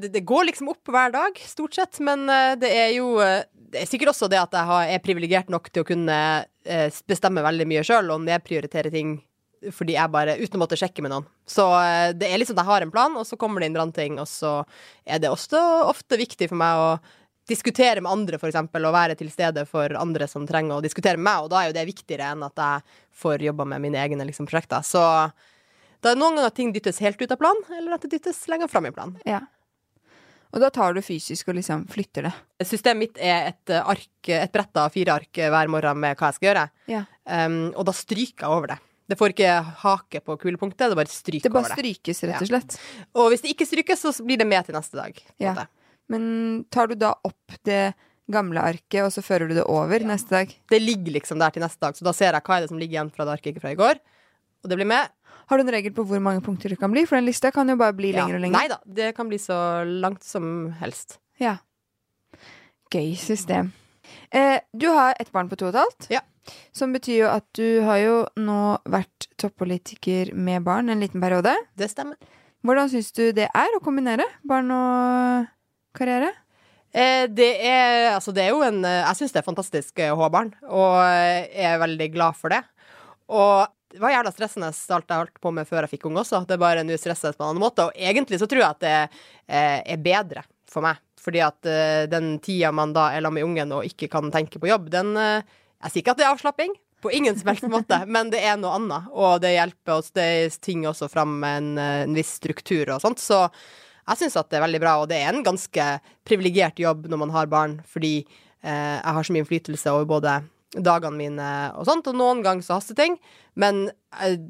det, 0.00 0.08
det 0.14 0.24
går 0.24 0.48
liksom 0.48 0.70
opp 0.72 0.88
hver 0.90 1.12
dag, 1.12 1.38
stort 1.44 1.76
sett. 1.76 2.00
Men 2.04 2.24
uh, 2.30 2.54
det 2.58 2.70
er 2.72 2.94
jo 2.96 3.18
uh, 3.20 3.42
Det 3.74 3.82
er 3.82 3.90
sikkert 3.90 4.12
også 4.12 4.28
det 4.30 4.38
at 4.38 4.54
jeg 4.54 4.94
er 4.94 5.02
privilegert 5.02 5.48
nok 5.52 5.70
til 5.72 5.82
å 5.82 5.88
kunne 5.88 6.18
uh, 6.46 7.00
bestemme 7.10 7.42
veldig 7.42 7.66
mye 7.70 7.82
sjøl 7.86 8.12
og 8.14 8.22
nedprioritere 8.22 8.92
ting 8.94 9.16
fordi 9.72 9.94
jeg 9.94 10.12
bare 10.12 10.34
Uten 10.36 10.58
å 10.58 10.60
måtte 10.60 10.76
sjekke 10.76 11.00
med 11.00 11.10
noen. 11.14 11.26
Så 11.48 11.64
uh, 11.72 12.12
det 12.14 12.28
er 12.28 12.38
liksom 12.38 12.58
jeg 12.60 12.68
har 12.68 12.84
en 12.84 12.92
plan, 12.94 13.14
og 13.18 13.26
så 13.26 13.38
kommer 13.40 13.60
det 13.60 13.70
inn 13.70 13.76
brannting, 13.76 14.18
og 14.22 14.28
så 14.30 14.58
er 15.04 15.22
det 15.22 15.32
også 15.32 15.60
ofte 15.88 16.20
viktig 16.20 16.50
for 16.52 16.60
meg 16.60 16.80
å 16.80 16.90
diskutere 17.48 18.00
med 18.04 18.12
andre, 18.12 18.38
eksempel, 18.40 18.86
og 18.88 18.94
være 18.94 19.16
til 19.20 19.32
stede 19.32 19.66
for 19.68 19.92
andre 20.00 20.28
som 20.30 20.46
trenger 20.48 20.78
å 20.78 20.84
diskutere 20.84 21.18
med 21.18 21.26
meg, 21.26 21.44
og 21.44 21.50
da 21.52 21.60
er 21.60 21.70
jo 21.70 21.76
det 21.76 21.88
viktigere 21.90 22.30
enn 22.32 22.44
at 22.46 22.60
jeg 22.60 23.00
får 23.20 23.44
jobba 23.50 23.66
med 23.74 23.84
mine 23.84 24.00
egne 24.00 24.28
liksom, 24.28 24.48
prosjekter. 24.48 24.84
Så 24.86 25.02
da 25.02 26.12
er 26.12 26.16
det 26.16 26.20
noen 26.20 26.38
ganger 26.38 26.52
at 26.52 26.56
ting 26.56 26.72
dyttes 26.72 27.02
helt 27.04 27.20
ut 27.20 27.32
av 27.32 27.40
planen, 27.40 27.66
eller 27.72 27.96
at 27.96 28.06
det 28.06 28.14
dyttes 28.16 28.42
lenger 28.52 28.68
fram 28.72 28.88
i 28.88 28.94
planen. 28.96 29.18
Ja. 29.28 29.42
Og 30.54 30.62
da 30.62 30.70
tar 30.70 30.94
du 30.94 31.02
fysisk 31.02 31.48
og 31.50 31.56
liksom 31.58 31.84
flytter 31.90 32.28
det. 32.28 32.32
Systemet 32.62 33.00
mitt 33.00 33.16
er 33.18 33.50
et 33.50 33.72
eh, 33.74 33.82
ark, 33.90 34.28
et 34.30 34.52
brett 34.54 34.78
av 34.78 34.92
fire 34.94 35.16
ark 35.18 35.40
hver 35.42 35.70
morgen 35.72 35.98
med 35.98 36.14
hva 36.20 36.30
jeg 36.30 36.38
skal 36.38 36.48
gjøre. 36.52 36.66
Ja. 36.92 37.00
Um, 37.26 37.56
og 37.74 37.88
da 37.88 37.94
stryker 37.96 38.46
jeg 38.46 38.52
over 38.54 38.70
det. 38.74 38.78
Det 39.10 39.18
får 39.20 39.34
ikke 39.34 39.54
hake 39.82 40.22
på 40.24 40.36
kulepunktet, 40.40 40.86
det 40.88 40.96
bare 40.96 41.12
stryker 41.12 41.44
Det 41.44 41.52
bare 41.52 41.66
over 41.66 41.74
det. 41.74 41.82
strykes, 41.82 42.22
rett 42.30 42.44
og 42.46 42.48
slett. 42.48 42.76
Og 43.20 43.26
hvis 43.32 43.42
det 43.44 43.50
ikke 43.52 43.66
strykes, 43.68 44.04
så 44.06 44.24
blir 44.24 44.40
det 44.40 44.46
med 44.48 44.64
til 44.64 44.78
neste 44.78 44.96
dag. 44.96 45.18
Ja. 45.42 45.66
Men 46.08 46.24
tar 46.72 46.88
du 46.88 46.94
da 46.96 47.10
opp 47.26 47.58
det 47.68 47.82
gamle 48.32 48.62
arket, 48.64 49.02
og 49.04 49.10
så 49.12 49.20
fører 49.26 49.50
du 49.50 49.58
det 49.58 49.66
over 49.68 50.06
neste 50.08 50.32
dag? 50.38 50.54
Det 50.70 50.80
ligger 50.80 51.18
liksom 51.18 51.42
der 51.42 51.52
til 51.52 51.66
neste 51.66 51.82
dag, 51.84 51.98
så 51.98 52.06
da 52.06 52.14
ser 52.16 52.32
jeg 52.32 52.46
hva 52.46 52.56
er 52.56 52.64
det 52.64 52.70
som 52.72 52.80
ligger 52.80 52.96
igjen 52.96 53.12
fra 53.12 53.26
det 53.28 53.34
arket 53.36 53.52
ikke 53.52 53.64
fra 53.66 53.74
i 53.74 53.80
går. 53.82 54.00
Og 54.64 54.70
det 54.72 54.78
blir 54.80 54.88
med. 54.88 55.12
Har 55.50 55.58
du 55.60 55.64
en 55.66 55.72
regel 55.74 55.92
på 55.96 56.04
hvor 56.08 56.20
mange 56.24 56.40
punkter 56.44 56.72
det 56.72 56.78
kan 56.80 56.92
bli? 56.92 57.04
For 57.06 57.16
den 57.18 57.26
lista 57.28 57.50
kan 57.52 57.68
jo 57.68 57.76
bare 57.76 57.92
bli 57.96 58.12
Ja. 58.12 58.22
lenger 58.22 58.36
og 58.38 58.40
lenger. 58.46 58.58
Nei 58.58 58.68
da, 58.68 58.78
det 58.86 59.14
kan 59.16 59.28
bli 59.28 59.38
så 59.38 59.56
langt 59.84 60.22
som 60.24 60.72
helst. 60.80 61.18
Ja. 61.40 61.56
Gøy 62.94 63.14
system. 63.18 63.72
Eh, 64.30 64.60
du 64.76 64.86
har 64.94 65.14
ett 65.20 65.32
barn 65.32 65.48
på 65.50 65.56
to 65.58 65.66
og 65.66 65.74
et 65.74 65.80
halvt. 65.82 66.06
Ja. 66.10 66.20
Som 66.76 66.92
betyr 66.92 67.18
jo 67.24 67.28
at 67.32 67.44
du 67.56 67.80
har 67.86 67.98
jo 68.02 68.16
nå 68.36 68.78
vært 68.92 69.28
toppolitiker 69.40 70.34
med 70.36 70.62
barn 70.66 70.90
en 70.92 71.00
liten 71.00 71.20
periode. 71.22 71.54
Det 71.76 71.88
stemmer. 71.90 72.16
Hvordan 72.64 72.88
syns 72.92 73.10
du 73.16 73.32
det 73.36 73.48
er 73.52 73.76
å 73.76 73.80
kombinere 73.84 74.24
barn 74.46 74.70
og 74.72 75.46
karriere? 75.96 76.30
Eh, 76.94 77.26
det 77.26 77.48
er, 77.66 78.12
altså 78.14 78.32
det 78.32 78.44
er 78.44 78.52
jo 78.54 78.60
en 78.62 78.84
eh, 78.86 79.00
Jeg 79.08 79.16
syns 79.18 79.32
det 79.34 79.40
er 79.40 79.48
fantastisk 79.48 79.98
eh, 79.98 80.12
å 80.14 80.20
ha 80.20 80.28
barn, 80.30 80.52
og 80.68 81.00
jeg 81.02 81.64
er 81.72 81.80
veldig 81.82 82.06
glad 82.14 82.36
for 82.38 82.54
det. 82.54 82.60
Og 83.34 83.66
det 83.94 84.02
var 84.02 84.10
jævla 84.10 84.32
stressende 84.34 84.68
alt 84.74 85.10
jeg 85.12 85.22
holdt 85.22 85.40
på 85.42 85.52
med 85.54 85.68
før 85.68 85.84
jeg 85.84 85.94
fikk 85.94 86.08
unge 86.08 86.24
også. 86.24 86.42
Det 86.48 86.56
er 86.56 86.62
bare 86.62 86.82
nå 86.82 86.96
stresser 86.98 87.30
jeg 87.30 87.38
på 87.38 87.44
en 87.44 87.52
annen 87.52 87.62
måte. 87.62 87.86
Og 87.86 87.98
egentlig 88.10 88.40
så 88.42 88.48
tror 88.50 88.64
jeg 88.64 88.70
at 88.72 88.82
det 88.82 88.94
eh, 88.98 89.80
er 89.94 90.00
bedre 90.02 90.42
for 90.70 90.82
meg. 90.82 90.98
Fordi 91.22 91.40
at 91.46 91.68
eh, 91.70 92.06
den 92.10 92.34
tida 92.42 92.72
man 92.74 92.92
da 92.96 93.12
er 93.12 93.22
sammen 93.22 93.38
med 93.38 93.46
ungen 93.46 93.76
og 93.76 93.86
ikke 93.86 94.10
kan 94.12 94.32
tenke 94.34 94.58
på 94.58 94.68
jobb, 94.72 94.90
den 94.92 95.14
eh, 95.20 95.60
Jeg 95.84 95.92
sier 95.92 96.02
ikke 96.02 96.14
at 96.14 96.20
det 96.20 96.24
er 96.24 96.32
avslapping, 96.32 96.74
på 97.04 97.10
ingen 97.12 97.36
som 97.36 97.50
helst 97.52 97.66
måte, 97.68 97.98
men 98.16 98.30
det 98.32 98.40
er 98.40 98.56
noe 98.56 98.78
annet. 98.78 99.10
Og 99.12 99.36
det 99.44 99.54
hjelper 99.54 99.98
oss, 99.98 100.10
det 100.16 100.24
er 100.24 100.54
ting 100.64 100.86
også 100.88 101.10
fram 101.12 101.36
en, 101.44 101.74
eh, 101.78 102.02
en 102.08 102.16
viss 102.16 102.34
struktur 102.40 102.96
og 102.96 103.02
sånt. 103.04 103.22
Så 103.22 103.44
jeg 103.44 104.20
syns 104.20 104.38
at 104.40 104.50
det 104.50 104.58
er 104.58 104.64
veldig 104.66 104.80
bra, 104.82 104.96
og 105.02 105.10
det 105.12 105.20
er 105.20 105.30
en 105.30 105.44
ganske 105.44 105.88
privilegert 106.26 106.80
jobb 106.80 107.06
når 107.12 107.20
man 107.20 107.34
har 107.36 107.52
barn, 107.52 107.78
fordi 107.88 108.16
eh, 108.24 108.96
jeg 108.98 109.14
har 109.18 109.28
så 109.28 109.36
mye 109.36 109.44
innflytelse 109.44 109.94
over 109.94 110.08
både 110.16 110.38
dagene 110.74 111.18
mine 111.18 111.48
og 111.78 111.86
sånt, 111.88 112.08
og 112.10 112.18
noen 112.18 112.42
ganger 112.44 112.66
så 112.66 112.78
haster 112.78 112.98
ting. 112.98 113.16
Men 113.58 113.86
jeg 114.18 114.40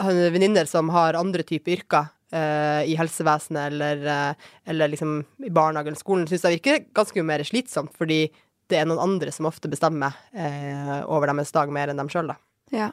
har 0.00 0.20
venninner 0.34 0.68
som 0.70 0.92
har 0.94 1.18
andre 1.18 1.44
typer 1.46 1.78
yrker 1.78 2.08
eh, 2.32 2.82
i 2.90 2.96
helsevesenet 2.98 3.72
eller, 3.72 4.06
eh, 4.14 4.50
eller 4.72 4.92
liksom 4.94 5.18
i 5.44 5.52
barnehagen 5.52 5.92
eller 5.92 6.00
skolen, 6.00 6.26
syns 6.30 6.46
jeg 6.46 6.58
virker 6.58 6.84
ganske 6.96 7.20
mye 7.20 7.30
mer 7.34 7.46
slitsomt, 7.46 7.94
fordi 7.98 8.26
det 8.72 8.80
er 8.80 8.88
noen 8.88 9.02
andre 9.02 9.32
som 9.34 9.48
ofte 9.48 9.68
bestemmer 9.68 10.16
eh, 10.32 11.00
over 11.04 11.28
deres 11.30 11.52
dag 11.52 11.72
mer 11.72 11.92
enn 11.92 12.00
dem 12.00 12.10
sjøl, 12.12 12.32
da. 12.32 12.38
Ja. 12.74 12.90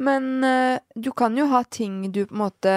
Men 0.00 0.44
eh, 0.46 0.80
du 0.96 1.12
kan 1.12 1.36
jo 1.36 1.50
ha 1.52 1.62
ting 1.68 2.06
du 2.12 2.24
på 2.24 2.34
en 2.34 2.44
måte 2.46 2.74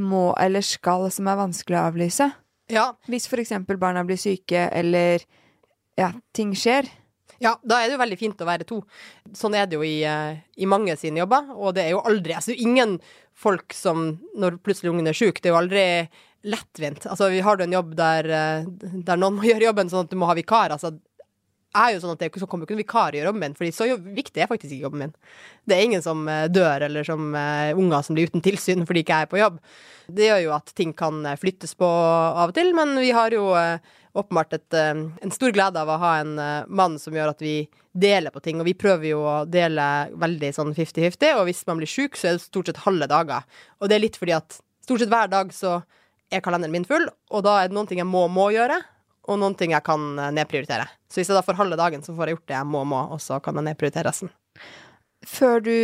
må 0.00 0.30
eller 0.40 0.64
skal 0.64 1.08
som 1.12 1.28
er 1.28 1.40
vanskelig 1.40 1.78
å 1.78 1.86
avlyse. 1.90 2.30
Ja, 2.72 2.92
Hvis 3.10 3.26
for 3.28 3.40
eksempel 3.42 3.76
barna 3.80 4.04
blir 4.08 4.20
syke 4.20 4.68
eller 4.72 5.24
ja, 5.98 6.12
ting 6.32 6.54
skjer. 6.56 6.88
Ja, 7.42 7.56
da 7.66 7.80
er 7.80 7.88
det 7.88 7.96
jo 7.96 8.02
veldig 8.02 8.18
fint 8.20 8.42
å 8.42 8.46
være 8.46 8.66
to. 8.68 8.80
Sånn 9.34 9.56
er 9.58 9.66
det 9.66 9.78
jo 9.78 9.84
i, 9.86 10.02
eh, 10.06 10.42
i 10.62 10.68
mange 10.70 10.94
sine 11.00 11.22
jobber, 11.24 11.50
og 11.56 11.74
det 11.76 11.86
er 11.86 11.96
jo 11.96 12.04
aldri 12.06 12.36
Altså, 12.38 12.54
ingen 12.54 13.00
folk 13.34 13.72
som 13.74 14.20
Når 14.38 14.60
plutselig 14.62 14.92
ungen 14.92 15.08
er 15.08 15.16
sjuk, 15.16 15.40
det 15.40 15.50
er 15.50 15.54
jo 15.54 15.62
aldri 15.62 15.84
lettvint. 16.44 17.06
Altså, 17.06 17.30
har 17.42 17.56
du 17.56 17.64
en 17.64 17.78
jobb 17.78 17.94
der, 17.96 18.24
eh, 18.26 18.66
der 19.08 19.16
noen 19.16 19.38
må 19.38 19.46
gjøre 19.50 19.70
jobben 19.70 19.90
sånn 19.90 20.06
at 20.06 20.10
du 20.10 20.16
må 20.16 20.30
ha 20.30 20.38
vikar, 20.38 20.70
altså 20.70 20.94
er 21.72 21.94
jo 21.94 22.02
sånn 22.02 22.12
at 22.14 22.20
det 22.20 22.40
så 22.40 22.46
kommer 22.48 22.66
ikke 22.66 22.76
noen 22.76 22.82
vikar 22.82 23.16
gjøre 23.16 23.30
jobben 23.30 23.44
min, 23.46 23.56
Fordi 23.56 23.72
så 23.72 23.86
viktig 23.96 24.42
er 24.42 24.50
faktisk 24.50 24.74
ikke 24.74 24.86
jobben 24.88 25.04
min. 25.06 25.14
Det 25.68 25.76
er 25.76 25.86
ingen 25.86 26.04
som 26.04 26.26
eh, 26.28 26.48
dør, 26.52 26.84
eller 26.88 27.06
som 27.06 27.32
uh, 27.34 27.72
unger 27.78 28.04
som 28.04 28.18
blir 28.18 28.28
uten 28.28 28.44
tilsyn 28.44 28.86
fordi 28.88 29.04
ikke 29.04 29.16
jeg 29.16 29.26
er 29.26 29.32
på 29.32 29.40
jobb. 29.40 29.58
Det 30.12 30.28
gjør 30.28 30.42
jo 30.44 30.54
at 30.58 30.72
ting 30.76 30.92
kan 30.96 31.24
flyttes 31.40 31.74
på 31.78 31.88
av 31.88 32.50
og 32.50 32.56
til, 32.56 32.72
men 32.76 32.96
vi 33.00 33.12
har 33.16 33.32
jo 33.34 33.52
eh, 33.56 33.94
åpenbart 34.14 34.52
et, 34.52 34.74
eh, 34.74 34.94
en 35.22 35.34
stor 35.34 35.52
glede 35.54 35.80
av 35.80 35.88
å 35.88 35.98
ha 36.02 36.12
en 36.20 36.38
eh, 36.38 36.68
mann 36.68 36.98
som 36.98 37.14
gjør 37.14 37.32
at 37.32 37.42
vi 37.42 37.68
deler 37.92 38.32
på 38.32 38.42
ting, 38.44 38.60
og 38.60 38.68
vi 38.68 38.76
prøver 38.78 39.10
jo 39.12 39.22
å 39.24 39.36
dele 39.48 39.86
veldig 40.20 40.52
sånn 40.56 40.74
50-50, 40.76 41.36
og 41.38 41.46
hvis 41.48 41.64
man 41.68 41.80
blir 41.80 41.90
sjuk, 41.90 42.16
så 42.16 42.30
er 42.30 42.38
det 42.38 42.46
stort 42.46 42.70
sett 42.70 42.84
halve 42.86 43.08
dager. 43.10 43.44
Og 43.80 43.88
det 43.88 43.96
er 43.96 44.04
litt 44.06 44.18
fordi 44.20 44.36
at 44.36 44.60
stort 44.84 45.02
sett 45.02 45.12
hver 45.12 45.32
dag 45.32 45.52
så 45.56 45.80
er 46.32 46.44
kalenderen 46.44 46.72
min 46.72 46.88
full, 46.88 47.06
og 47.32 47.44
da 47.44 47.60
er 47.60 47.68
det 47.68 47.76
noen 47.76 47.88
ting 47.90 48.00
jeg 48.00 48.08
må 48.08 48.26
må 48.32 48.50
gjøre, 48.54 48.80
og 49.30 49.38
noen 49.38 49.56
ting 49.58 49.74
jeg 49.74 49.84
kan 49.86 50.06
eh, 50.18 50.32
nedprioritere. 50.34 50.88
Så 51.08 51.20
hvis 51.20 51.32
jeg 51.32 51.38
da 51.38 51.44
får 51.46 51.60
halve 51.60 51.80
dagen, 51.80 52.04
så 52.04 52.16
får 52.16 52.28
jeg 52.28 52.38
gjort 52.38 52.48
det 52.52 52.58
jeg 52.58 52.70
må 52.72 52.86
må, 52.88 53.04
og 53.12 53.20
så 53.22 53.40
kan 53.44 53.60
jeg 53.60 53.70
nedprioritere 53.70 54.08
resten. 54.08 54.32
Før 55.28 55.60
du 55.62 55.76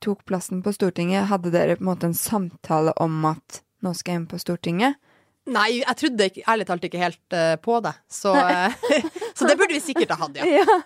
tok 0.00 0.22
plassen 0.24 0.62
på 0.64 0.72
Stortinget, 0.72 1.28
hadde 1.28 1.52
dere 1.52 1.76
på 1.76 1.84
en 1.84 1.90
måte 1.90 2.08
en 2.08 2.16
samtale 2.16 2.94
om 3.02 3.26
at 3.28 3.60
nå 3.84 3.92
skal 3.94 4.14
jeg 4.14 4.22
inn 4.22 4.30
på 4.30 4.40
Stortinget. 4.40 4.96
Nei, 5.46 5.68
jeg 5.78 5.98
trodde 6.00 6.26
ikke, 6.30 6.42
ærlig 6.50 6.66
talt 6.66 6.84
ikke 6.88 7.00
helt 7.00 7.36
uh, 7.36 7.54
på 7.62 7.78
det. 7.84 7.94
Så, 8.10 8.34
uh, 8.34 8.92
så, 9.36 9.46
det 9.46 9.56
burde 9.58 9.76
vi 9.76 9.82
sikkert 9.82 10.14
ha 10.14 10.20
hatt, 10.24 10.38
ja. 10.42 10.46
ja. 10.60 10.82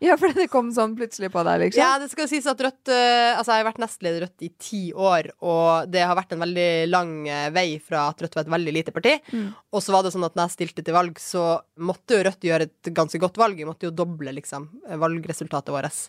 Ja, 0.00 0.14
for 0.16 0.32
det 0.32 0.46
kom 0.48 0.70
sånn 0.72 0.94
plutselig 0.96 1.28
på 1.28 1.42
deg, 1.44 1.60
liksom? 1.60 1.82
Ja, 1.82 1.98
det 2.00 2.06
skal 2.08 2.24
sies 2.30 2.46
at 2.48 2.62
Rødt 2.64 2.88
uh, 2.88 3.36
Altså, 3.36 3.52
jeg 3.52 3.60
har 3.60 3.66
vært 3.66 3.82
nestleder 3.82 4.16
i 4.16 4.22
Rødt 4.24 4.46
i 4.46 4.48
ti 4.56 4.80
år, 4.96 5.28
og 5.44 5.90
det 5.92 6.06
har 6.08 6.16
vært 6.16 6.32
en 6.32 6.40
veldig 6.40 6.70
lang 6.88 7.12
vei 7.52 7.66
fra 7.84 8.06
at 8.08 8.24
Rødt 8.24 8.38
var 8.38 8.46
et 8.46 8.54
veldig 8.56 8.74
lite 8.78 8.94
parti. 8.96 9.18
Mm. 9.28 9.50
Og 9.76 9.84
så 9.84 9.92
var 9.92 10.06
det 10.06 10.14
sånn 10.16 10.24
at 10.24 10.40
når 10.40 10.48
jeg 10.48 10.56
stilte 10.56 10.86
til 10.86 10.96
valg, 10.96 11.20
så 11.20 11.44
måtte 11.84 12.16
jo 12.16 12.24
Rødt 12.30 12.48
gjøre 12.48 12.70
et 12.70 12.92
ganske 12.96 13.20
godt 13.20 13.38
valg. 13.42 13.60
Vi 13.60 13.68
måtte 13.68 13.90
jo 13.90 13.94
doble, 13.94 14.32
liksom, 14.40 14.70
valgresultatet 15.04 15.76
vårt. 15.76 16.02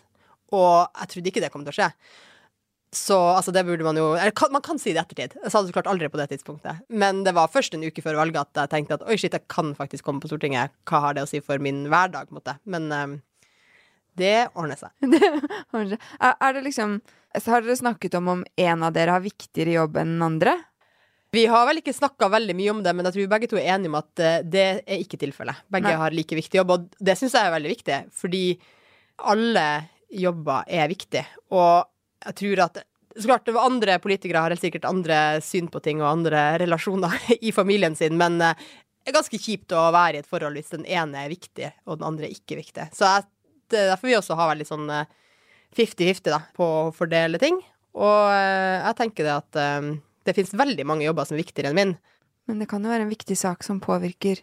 Og 0.56 0.74
jeg 0.88 1.12
trodde 1.12 1.32
ikke 1.34 1.44
det 1.44 1.52
kom 1.52 1.68
til 1.68 1.76
å 1.76 1.78
skje. 1.82 1.92
Så 2.92 3.16
altså, 3.16 3.52
det 3.56 3.64
burde 3.64 3.86
man 3.86 3.96
jo 3.96 4.10
Eller 4.12 4.34
kan, 4.36 4.52
man 4.52 4.62
kan 4.64 4.78
si 4.80 4.92
det 4.92 5.00
i 5.00 5.02
ettertid. 5.02 5.38
Jeg 5.40 5.52
sa 5.52 5.62
det 5.62 5.70
så 5.70 5.76
klart 5.78 5.88
aldri 5.88 6.10
på 6.12 6.20
det 6.20 6.28
tidspunktet. 6.28 6.82
Men 6.92 7.22
det 7.24 7.32
var 7.32 7.48
først 7.52 7.72
en 7.74 7.84
uke 7.86 8.04
før 8.04 8.18
valget 8.20 8.42
at 8.42 8.60
jeg 8.60 8.72
tenkte 8.74 8.98
at 8.98 9.04
oi, 9.06 9.16
shit, 9.16 9.32
jeg 9.32 9.48
kan 9.48 9.72
faktisk 9.78 10.04
komme 10.04 10.20
på 10.20 10.28
Stortinget. 10.28 10.74
Hva 10.88 11.00
har 11.06 11.16
det 11.16 11.24
å 11.24 11.30
si 11.30 11.40
for 11.40 11.62
min 11.62 11.86
hverdag, 11.88 12.28
på 12.28 12.36
en 12.36 12.40
måte. 12.42 12.54
Men 12.68 12.90
um, 12.92 13.14
det 14.20 14.50
ordner 14.52 14.76
seg. 14.76 14.92
det 15.14 15.22
ordner 15.72 15.94
seg. 15.94 16.04
Er, 16.20 16.52
det 16.52 16.64
liksom 16.66 16.98
Har 17.46 17.64
dere 17.64 17.78
snakket 17.80 18.18
om 18.20 18.28
om 18.34 18.44
en 18.60 18.84
av 18.84 18.92
dere 18.92 19.16
har 19.16 19.24
viktigere 19.24 19.78
jobb 19.78 19.96
enn 20.02 20.12
den 20.18 20.26
andre? 20.26 20.58
Vi 21.32 21.46
har 21.48 21.64
vel 21.64 21.80
ikke 21.80 21.96
snakka 21.96 22.28
veldig 22.28 22.58
mye 22.58 22.74
om 22.74 22.84
det, 22.84 22.92
men 22.92 23.08
jeg 23.08 23.16
tror 23.16 23.32
begge 23.32 23.48
to 23.48 23.56
er 23.56 23.70
enige 23.72 23.88
om 23.88 23.96
at 24.02 24.12
uh, 24.20 24.34
det 24.44 24.66
er 24.84 25.00
ikke 25.00 25.20
tilfellet. 25.22 25.64
Begge 25.72 25.88
Nei. 25.88 25.96
har 26.02 26.12
like 26.12 26.36
viktig 26.36 26.60
jobb, 26.60 26.76
og 26.76 27.00
det 27.00 27.16
syns 27.16 27.38
jeg 27.38 27.48
er 27.48 27.56
veldig 27.56 27.72
viktig, 27.72 28.02
fordi 28.20 28.44
alle 29.32 29.66
jobber 30.12 30.68
er 30.68 30.92
viktige. 30.92 31.24
Og 31.56 31.88
jeg 32.26 32.38
tror 32.38 32.64
at 32.66 32.82
så 33.12 33.28
klart, 33.28 33.48
Andre 33.48 33.98
politikere 33.98 34.40
har 34.40 34.54
helt 34.54 34.62
sikkert 34.62 34.86
andre 34.88 35.16
syn 35.44 35.68
på 35.68 35.82
ting 35.84 36.00
og 36.00 36.08
andre 36.08 36.44
relasjoner 36.62 37.18
i 37.48 37.52
familien 37.52 37.96
sin, 37.96 38.16
men 38.16 38.40
eh, 38.40 38.56
det 39.02 39.12
er 39.12 39.18
ganske 39.18 39.40
kjipt 39.40 39.74
å 39.76 39.90
være 39.92 40.20
i 40.20 40.22
et 40.22 40.30
forhold 40.30 40.56
hvis 40.56 40.72
den 40.72 40.86
ene 40.86 41.24
er 41.24 41.32
viktig 41.32 41.72
og 41.84 41.98
den 41.98 42.06
andre 42.06 42.28
er 42.28 42.36
ikke 42.36 42.60
viktig. 42.60 42.88
Så 42.96 43.08
jeg, 43.08 43.26
det 43.72 43.80
er 43.80 43.92
derfor 43.92 44.08
vi 44.08 44.16
også 44.16 44.38
har 44.38 44.52
veldig 44.52 44.68
sånn 44.68 44.86
50-50 45.76 46.32
eh, 46.32 46.48
på 46.56 46.70
å 46.78 46.88
fordele 46.94 47.40
ting. 47.42 47.58
Og 47.98 48.32
eh, 48.32 48.78
jeg 48.78 48.98
tenker 49.00 49.28
det 49.28 49.36
at 49.36 49.60
det 50.22 50.36
finnes 50.36 50.54
veldig 50.56 50.86
mange 50.88 51.04
jobber 51.04 51.26
som 51.26 51.36
er 51.36 51.42
viktigere 51.42 51.72
enn 51.72 51.80
min. 51.80 51.94
Men 52.48 52.62
det 52.62 52.70
kan 52.70 52.84
jo 52.84 52.92
være 52.92 53.04
en 53.04 53.12
viktig 53.12 53.36
sak 53.38 53.66
som 53.66 53.82
påvirker 53.82 54.40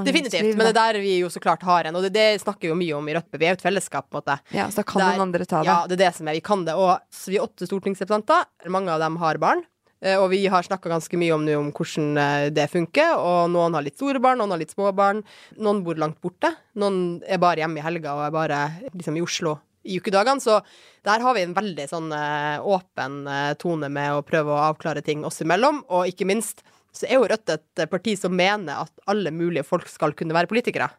Definitivt, 0.00 0.42
liv, 0.42 0.56
men 0.56 0.68
det 0.68 0.72
er 0.72 0.78
der 0.78 1.00
vi 1.04 1.18
jo 1.20 1.28
så 1.32 1.42
klart 1.42 1.64
har 1.66 1.88
en, 1.88 1.98
og 1.98 2.06
det, 2.06 2.12
det 2.16 2.40
snakker 2.42 2.66
vi 2.66 2.72
jo 2.72 2.78
mye 2.78 2.94
om 2.96 3.10
i 3.10 3.16
Rødt. 3.16 3.28
Vi 3.36 3.48
er 3.48 3.52
jo 3.52 3.58
et 3.60 3.64
fellesskap, 3.64 4.08
på 4.08 4.16
en 4.16 4.22
måte. 4.22 4.38
Ja, 4.56 4.70
så 4.72 4.84
kan 4.86 5.02
der, 5.02 5.16
noen 5.16 5.26
andre 5.28 5.44
ta 5.44 5.60
det. 5.60 5.68
Ja, 5.68 5.76
det 5.90 5.98
er 5.98 6.04
det 6.06 6.14
som 6.16 6.30
er. 6.30 6.38
Vi 6.38 6.44
kan 6.46 6.64
det. 6.68 6.78
Og 6.78 6.96
så 7.12 7.34
vi 7.34 7.38
er 7.40 7.44
åtte 7.44 7.68
stortingsrepresentanter. 7.68 8.48
Mange 8.72 8.94
av 8.94 9.04
dem 9.04 9.20
har 9.22 9.40
barn. 9.42 9.64
Eh, 10.02 10.18
og 10.18 10.30
vi 10.32 10.42
har 10.50 10.66
snakka 10.66 10.90
ganske 10.90 11.18
mye 11.20 11.34
om, 11.36 11.44
om, 11.60 11.68
hvordan 11.74 12.18
eh, 12.18 12.46
det 12.54 12.68
funker. 12.72 13.14
Og 13.18 13.52
noen 13.54 13.76
har 13.78 13.86
litt 13.86 13.98
store 13.98 14.22
barn, 14.22 14.40
noen 14.42 14.54
har 14.54 14.62
litt 14.62 14.74
små 14.74 14.90
barn. 14.96 15.22
Noen 15.62 15.82
bor 15.86 16.00
langt 16.00 16.18
borte. 16.22 16.50
Noen 16.80 17.20
er 17.22 17.42
bare 17.42 17.62
hjemme 17.62 17.80
i 17.80 17.84
helga 17.86 18.16
og 18.18 18.26
er 18.26 18.34
bare 18.34 18.62
liksom 18.90 19.18
i 19.18 19.24
Oslo 19.24 19.56
i 19.86 19.98
ukedagene. 19.98 20.42
Så 20.42 20.58
der 21.06 21.22
har 21.22 21.34
vi 21.34 21.46
en 21.46 21.56
veldig 21.56 21.88
sånn 21.90 22.12
uh, 22.14 22.62
åpen 22.62 23.24
tone 23.58 23.88
med 23.90 24.14
å 24.14 24.22
prøve 24.22 24.54
å 24.54 24.60
avklare 24.68 25.02
ting 25.02 25.24
oss 25.26 25.42
imellom. 25.42 25.80
Og 25.90 26.10
ikke 26.10 26.28
minst 26.30 26.62
så 26.92 27.08
er 27.08 27.18
jo 27.18 27.28
Rødt 27.28 27.52
et 27.52 27.84
parti 27.90 28.14
som 28.20 28.34
mener 28.36 28.84
at 28.84 29.06
alle 29.10 29.32
mulige 29.34 29.64
folk 29.66 29.88
skal 29.90 30.14
kunne 30.16 30.36
være 30.36 30.50
politikere. 30.50 30.90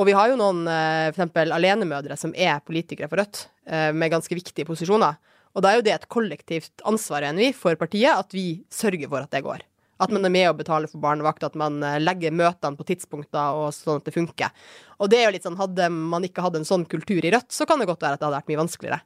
Og 0.00 0.08
vi 0.08 0.14
har 0.16 0.30
jo 0.30 0.38
noen 0.40 0.64
eh, 0.70 1.10
f.eks. 1.12 1.52
alenemødre 1.52 2.16
som 2.16 2.32
er 2.32 2.62
politikere 2.64 3.10
for 3.12 3.20
Rødt, 3.20 3.44
eh, 3.68 3.90
med 3.92 4.14
ganske 4.14 4.36
viktige 4.36 4.68
posisjoner. 4.68 5.18
Og 5.52 5.64
da 5.64 5.68
er 5.68 5.80
jo 5.80 5.84
det 5.84 5.92
et 5.92 6.08
kollektivt 6.12 6.84
ansvar 6.88 7.26
enn 7.28 7.40
vi 7.40 7.50
for 7.56 7.76
partiet, 7.76 8.16
at 8.16 8.32
vi 8.32 8.62
sørger 8.72 9.10
for 9.10 9.20
at 9.20 9.34
det 9.34 9.44
går. 9.44 9.66
At 10.02 10.10
man 10.10 10.24
er 10.24 10.32
med 10.32 10.48
og 10.48 10.56
betaler 10.62 10.88
for 10.90 11.02
barnevakt, 11.02 11.44
at 11.44 11.58
man 11.60 11.82
eh, 11.84 12.00
legger 12.00 12.32
møtene 12.32 12.78
på 12.78 12.88
tidspunkter 12.88 13.60
og 13.60 13.68
sånn 13.76 14.00
at 14.00 14.08
det 14.08 14.16
funker. 14.16 14.56
Og 14.96 15.12
det 15.12 15.20
er 15.20 15.28
jo 15.28 15.36
litt 15.36 15.44
sånn, 15.44 15.60
hadde 15.60 15.90
man 15.92 16.24
ikke 16.24 16.46
hatt 16.46 16.56
en 16.56 16.68
sånn 16.68 16.88
kultur 16.88 17.20
i 17.20 17.34
Rødt, 17.34 17.52
så 17.52 17.68
kan 17.68 17.82
det 17.82 17.90
godt 17.90 18.00
være 18.00 18.16
at 18.16 18.24
det 18.24 18.30
hadde 18.30 18.40
vært 18.40 18.52
mye 18.54 18.62
vanskeligere 18.64 19.02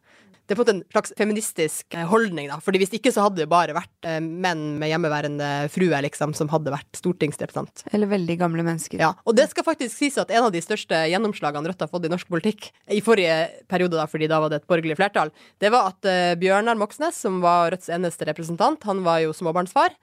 det 0.46 0.54
er 0.54 0.58
på 0.60 0.66
en 0.70 0.82
slags 0.94 1.12
feministisk 1.18 1.94
eh, 1.96 2.06
holdning, 2.06 2.48
da. 2.50 2.58
Fordi 2.62 2.80
hvis 2.82 2.94
ikke 2.94 3.10
så 3.14 3.24
hadde 3.24 3.42
det 3.42 3.48
bare 3.50 3.74
vært 3.74 4.06
eh, 4.06 4.20
menn 4.22 4.76
med 4.80 4.92
hjemmeværende 4.92 5.50
frue, 5.74 6.00
liksom, 6.06 6.34
som 6.38 6.50
hadde 6.52 6.74
vært 6.74 7.00
stortingsrepresentant. 7.00 7.86
Eller 7.90 8.10
veldig 8.10 8.38
gamle 8.40 8.66
mennesker. 8.66 9.02
Ja. 9.02 9.12
Og 9.26 9.34
det 9.38 9.48
skal 9.50 9.66
faktisk 9.66 9.96
sies 9.98 10.18
at 10.22 10.30
en 10.30 10.46
av 10.46 10.54
de 10.54 10.62
største 10.62 11.02
gjennomslagene 11.10 11.66
Rødt 11.66 11.82
har 11.82 11.90
fått 11.90 12.06
i 12.06 12.12
norsk 12.12 12.28
politikk, 12.30 12.68
i 12.94 13.00
forrige 13.02 13.64
periode, 13.70 13.98
da, 13.98 14.06
fordi 14.10 14.30
da 14.30 14.38
var 14.42 14.52
det 14.52 14.60
et 14.60 14.68
borgerlig 14.70 14.98
flertall, 14.98 15.32
det 15.62 15.72
var 15.74 15.90
at 15.90 16.06
uh, 16.06 16.36
Bjørnar 16.38 16.78
Moxnes, 16.78 17.18
som 17.18 17.40
var 17.42 17.72
Rødts 17.74 17.90
eneste 17.90 18.28
representant, 18.28 18.86
han 18.86 19.02
var 19.06 19.24
jo 19.24 19.34
småbarnsfar. 19.34 19.96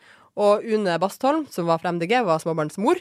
Og 0.43 0.65
Une 0.65 0.97
Bastholm, 0.99 1.45
som 1.53 1.69
var 1.69 1.79
fra 1.79 1.93
MDG, 1.93 2.17
var 2.25 2.41
småbarnsmor. 2.41 2.99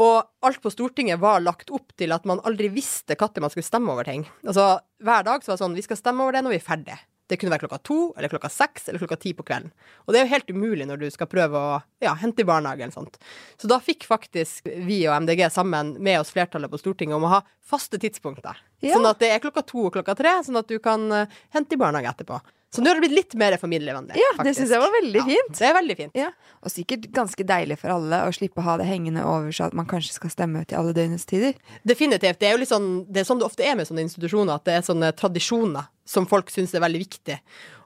Og 0.00 0.46
alt 0.46 0.60
på 0.62 0.72
Stortinget 0.72 1.20
var 1.20 1.42
lagt 1.44 1.72
opp 1.74 1.92
til 1.98 2.14
at 2.14 2.24
man 2.28 2.40
aldri 2.48 2.70
visste 2.72 3.16
når 3.18 3.44
man 3.44 3.52
skulle 3.52 3.66
stemme 3.66 3.92
over 3.92 4.08
ting. 4.08 4.26
Altså, 4.46 4.80
Hver 5.02 5.24
dag 5.26 5.42
så 5.42 5.52
var 5.52 5.56
det 5.56 5.64
sånn 5.64 5.76
Vi 5.76 5.84
skal 5.84 5.98
stemme 6.00 6.22
over 6.24 6.32
det 6.32 6.44
når 6.44 6.54
vi 6.54 6.60
er 6.60 6.70
ferdig. 6.70 6.98
Det 7.30 7.38
kunne 7.40 7.52
være 7.54 7.62
klokka 7.62 7.78
to, 7.86 7.98
eller 8.18 8.28
klokka 8.28 8.48
seks, 8.52 8.88
eller 8.88 9.00
klokka 9.00 9.16
ti 9.16 9.30
på 9.32 9.44
kvelden. 9.46 9.70
Og 10.04 10.12
det 10.12 10.20
er 10.20 10.26
jo 10.26 10.32
helt 10.34 10.50
umulig 10.52 10.84
når 10.88 10.98
du 11.00 11.06
skal 11.14 11.30
prøve 11.30 11.56
å 11.56 11.78
ja, 12.02 12.12
hente 12.20 12.44
i 12.44 12.48
barnehage 12.48 12.84
eller 12.84 12.92
sånt. 12.92 13.16
Så 13.56 13.70
da 13.70 13.78
fikk 13.80 14.04
faktisk 14.08 14.68
vi 14.68 14.98
og 15.06 15.22
MDG 15.22 15.46
sammen 15.54 15.94
med 16.02 16.20
oss 16.20 16.32
flertallet 16.34 16.68
på 16.72 16.80
Stortinget 16.82 17.16
om 17.16 17.24
å 17.24 17.32
ha 17.38 17.40
faste 17.64 18.00
tidspunkter. 18.02 18.58
Ja. 18.82 18.98
Sånn 18.98 19.08
at 19.08 19.22
det 19.22 19.30
er 19.32 19.40
klokka 19.44 19.64
to 19.64 19.86
og 19.86 19.94
klokka 19.94 20.16
tre, 20.18 20.34
sånn 20.44 20.60
at 20.60 20.68
du 20.68 20.76
kan 20.82 21.06
uh, 21.14 21.40
hente 21.56 21.78
i 21.78 21.80
barnehage 21.80 22.12
etterpå. 22.12 22.42
Så 22.72 22.80
nå 22.80 22.88
har 22.88 22.96
det 22.96 23.04
blitt 23.04 23.16
litt 23.18 23.34
mer 23.36 23.52
familievennlig. 23.60 24.14
Ja, 24.16 24.30
faktisk. 24.32 24.46
det 24.46 24.52
syns 24.56 24.70
jeg 24.72 24.80
var 24.80 24.92
veldig 24.94 25.20
ja, 25.20 25.24
fint. 25.28 25.58
Det 25.58 25.66
er 25.68 25.74
veldig 25.76 25.96
fint. 25.98 26.14
Ja. 26.16 26.30
Og 26.64 26.72
sikkert 26.72 27.04
ganske 27.12 27.44
deilig 27.44 27.76
for 27.82 27.92
alle 27.92 28.20
å 28.24 28.30
slippe 28.32 28.62
å 28.62 28.64
ha 28.64 28.78
det 28.80 28.86
hengende 28.88 29.24
over 29.28 29.52
seg 29.52 29.68
at 29.68 29.76
man 29.76 29.88
kanskje 29.90 30.14
skal 30.16 30.32
stemme 30.32 30.62
til 30.64 30.80
alle 30.80 30.94
døgnets 30.96 31.28
tider. 31.28 31.58
Definitivt. 31.84 32.40
Det 32.40 32.48
er 32.48 32.56
jo 32.56 32.62
litt 32.62 32.72
sånn, 32.72 32.88
det 33.12 33.20
er 33.20 33.28
sånn 33.28 33.42
det 33.42 33.48
ofte 33.50 33.66
er 33.68 33.76
med 33.76 33.90
sånne 33.90 34.06
institusjoner, 34.06 34.56
at 34.56 34.64
det 34.70 34.78
er 34.78 34.88
sånne 34.88 35.12
tradisjoner 35.20 35.90
som 36.08 36.24
folk 36.30 36.48
syns 36.54 36.72
er 36.72 36.84
veldig 36.86 37.04
viktig. 37.04 37.38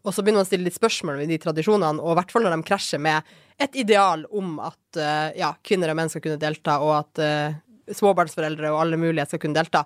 Og 0.06 0.14
så 0.14 0.22
begynner 0.22 0.44
man 0.44 0.46
å 0.46 0.50
stille 0.52 0.68
litt 0.68 0.78
spørsmål 0.78 1.18
ved 1.18 1.34
de 1.34 1.42
tradisjonene, 1.42 1.98
og 1.98 2.14
i 2.14 2.18
hvert 2.20 2.34
fall 2.36 2.46
når 2.46 2.54
de 2.54 2.70
krasjer 2.70 3.02
med 3.02 3.36
et 3.66 3.78
ideal 3.82 4.22
om 4.30 4.60
at 4.62 5.00
uh, 5.02 5.34
ja, 5.34 5.50
kvinner 5.66 5.90
og 5.90 5.98
menn 5.98 6.12
skal 6.12 6.22
kunne 6.22 6.38
delta, 6.38 6.78
og 6.84 6.94
at 7.00 7.26
uh, 7.26 7.58
småbarnsforeldre 7.90 8.70
og 8.70 8.84
alle 8.84 9.00
mulige 9.02 9.26
skal 9.32 9.42
kunne 9.42 9.58
delta 9.58 9.82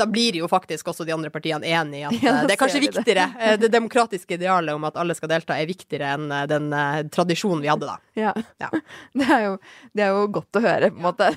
da 0.00 0.06
blir 0.08 0.40
jo 0.40 0.48
faktisk 0.48 0.88
også 0.92 1.04
de 1.04 1.14
andre 1.14 1.30
partiene 1.32 1.68
enig 1.68 2.02
i 2.02 2.06
at 2.08 2.18
ja, 2.24 2.34
eh, 2.40 2.48
det 2.48 2.56
er 2.56 2.60
kanskje 2.60 2.84
viktigere. 2.86 3.28
Det. 3.36 3.52
Eh, 3.52 3.60
det. 3.60 3.72
demokratiske 3.72 4.38
idealet 4.40 4.76
om 4.76 4.88
at 4.88 4.98
alle 5.00 5.16
skal 5.18 5.32
delta, 5.32 5.58
er 5.60 5.68
viktigere 5.70 6.14
enn 6.16 6.30
eh, 6.32 6.46
den 6.50 6.72
tradisjonen 7.12 7.64
vi 7.64 7.72
hadde 7.72 7.88
da. 7.90 7.98
Ja. 8.18 8.34
ja. 8.62 8.72
Det, 9.20 9.26
er 9.26 9.42
jo, 9.44 9.56
det, 9.92 10.04
er 10.04 10.14
jo, 10.14 10.28
godt 10.32 10.56
å 10.56 10.62
høre, 10.64 10.90
på 10.94 11.00
en 11.00 11.10
måte. 11.10 11.32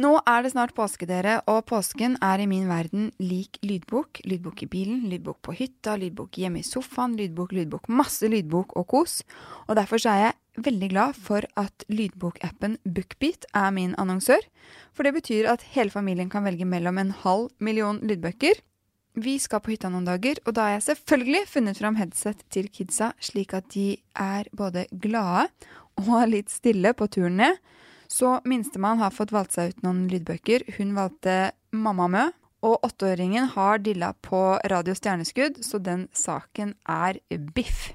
Nå 0.00 0.14
er 0.24 0.42
det 0.42 0.52
snart 0.54 0.72
påske, 0.74 1.04
dere, 1.06 1.38
og 1.50 1.66
påsken 1.68 2.16
er 2.24 2.40
i 2.40 2.48
min 2.48 2.66
verden 2.70 3.10
lik 3.20 3.58
lydbok. 3.66 4.22
Lydbok 4.24 4.64
i 4.64 4.68
bilen, 4.70 5.02
lydbok 5.12 5.42
på 5.44 5.54
hytta, 5.58 5.98
lydbok 6.00 6.40
hjemme 6.40 6.62
i 6.62 6.66
sofaen, 6.66 7.18
lydbok, 7.20 7.52
lydbok, 7.58 7.90
masse 7.92 8.30
lydbok 8.32 8.72
og 8.80 8.88
kos. 8.90 9.20
Og 9.68 9.76
derfor 9.76 10.00
så 10.00 10.14
er 10.14 10.22
jeg 10.24 10.39
veldig 10.58 10.88
glad 10.92 11.18
for 11.18 11.44
at 11.60 11.84
lydbokappen 11.92 12.78
Bookbeat 12.84 13.46
er 13.54 13.70
min 13.74 13.94
annonsør. 14.00 14.42
For 14.94 15.06
det 15.06 15.14
betyr 15.18 15.48
at 15.52 15.66
hele 15.74 15.92
familien 15.92 16.30
kan 16.32 16.44
velge 16.46 16.66
mellom 16.68 16.98
en 16.98 17.14
halv 17.22 17.50
million 17.58 18.00
lydbøker. 18.02 18.62
Vi 19.20 19.38
skal 19.42 19.62
på 19.62 19.72
hytta 19.74 19.90
noen 19.90 20.06
dager, 20.06 20.38
og 20.46 20.54
da 20.54 20.68
har 20.68 20.76
jeg 20.76 20.86
selvfølgelig 20.90 21.46
funnet 21.50 21.80
fram 21.80 21.96
headset 21.98 22.44
til 22.54 22.70
kidsa, 22.70 23.10
slik 23.18 23.54
at 23.58 23.66
de 23.74 23.96
er 24.14 24.46
både 24.54 24.86
glade 24.90 25.48
og 25.98 26.26
litt 26.34 26.52
stille 26.52 26.94
på 26.94 27.10
turen 27.10 27.40
ned. 27.42 27.58
Så 28.10 28.38
minstemann 28.48 28.98
har 28.98 29.14
fått 29.14 29.34
valgt 29.34 29.54
seg 29.54 29.74
ut 29.74 29.82
noen 29.86 30.06
lydbøker. 30.10 30.66
Hun 30.78 30.94
valgte 30.98 31.52
Mamma 31.70 32.10
Mø. 32.10 32.28
Og 32.60 32.82
åtteåringen 32.84 33.46
har 33.54 33.78
dilla 33.80 34.10
på 34.20 34.58
Radio 34.68 34.92
Stjerneskudd, 34.92 35.62
så 35.64 35.78
den 35.80 36.10
saken 36.12 36.74
er 36.84 37.16
biff. 37.56 37.94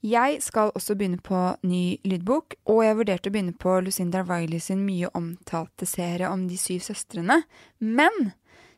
Jeg 0.00 0.38
skal 0.40 0.70
også 0.72 0.94
begynne 0.96 1.20
på 1.20 1.38
ny 1.68 1.98
lydbok, 2.08 2.54
og 2.72 2.78
jeg 2.86 2.96
vurderte 2.96 3.28
å 3.28 3.34
begynne 3.34 3.56
på 3.60 3.74
Lucinda 3.84 4.22
Riley 4.24 4.62
sin 4.64 4.80
mye 4.86 5.10
omtalte 5.16 5.84
serie 5.88 6.30
om 6.32 6.46
de 6.48 6.56
syv 6.56 6.80
søstrene. 6.86 7.42
Men 7.78 8.32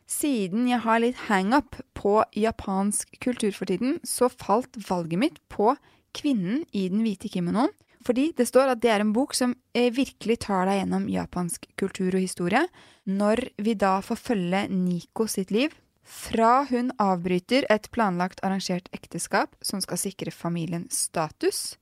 siden 0.09 0.67
jeg 0.67 0.83
har 0.83 0.99
litt 0.99 1.21
hangup 1.29 1.79
på 1.95 2.17
japansk 2.35 3.15
kultur 3.23 3.55
for 3.55 3.71
tiden, 3.71 4.01
så 4.03 4.27
falt 4.27 4.75
valget 4.89 5.21
mitt 5.21 5.39
på 5.53 5.71
Kvinnen 6.13 6.61
i 6.75 6.89
den 6.91 7.01
hvite 7.01 7.31
kimonoen. 7.31 7.71
Fordi 8.03 8.33
det 8.35 8.45
står 8.49 8.73
at 8.73 8.81
det 8.83 8.91
er 8.91 9.01
en 9.01 9.13
bok 9.15 9.31
som 9.33 9.53
eh, 9.73 9.87
virkelig 9.95 10.41
tar 10.43 10.67
deg 10.67 10.81
gjennom 10.81 11.07
japansk 11.09 11.69
kultur 11.79 12.11
og 12.11 12.19
historie. 12.19 12.65
Når 13.07 13.45
vi 13.63 13.77
da 13.79 13.95
får 14.03 14.19
følge 14.19 14.65
Nico 14.69 15.25
sitt 15.31 15.53
liv, 15.55 15.71
fra 16.03 16.65
hun 16.69 16.91
avbryter 17.01 17.65
et 17.71 17.87
planlagt 17.95 18.43
arrangert 18.43 18.89
ekteskap 18.95 19.55
som 19.63 19.81
skal 19.83 19.99
sikre 20.01 20.33
familien 20.35 20.85
status, 20.91 21.77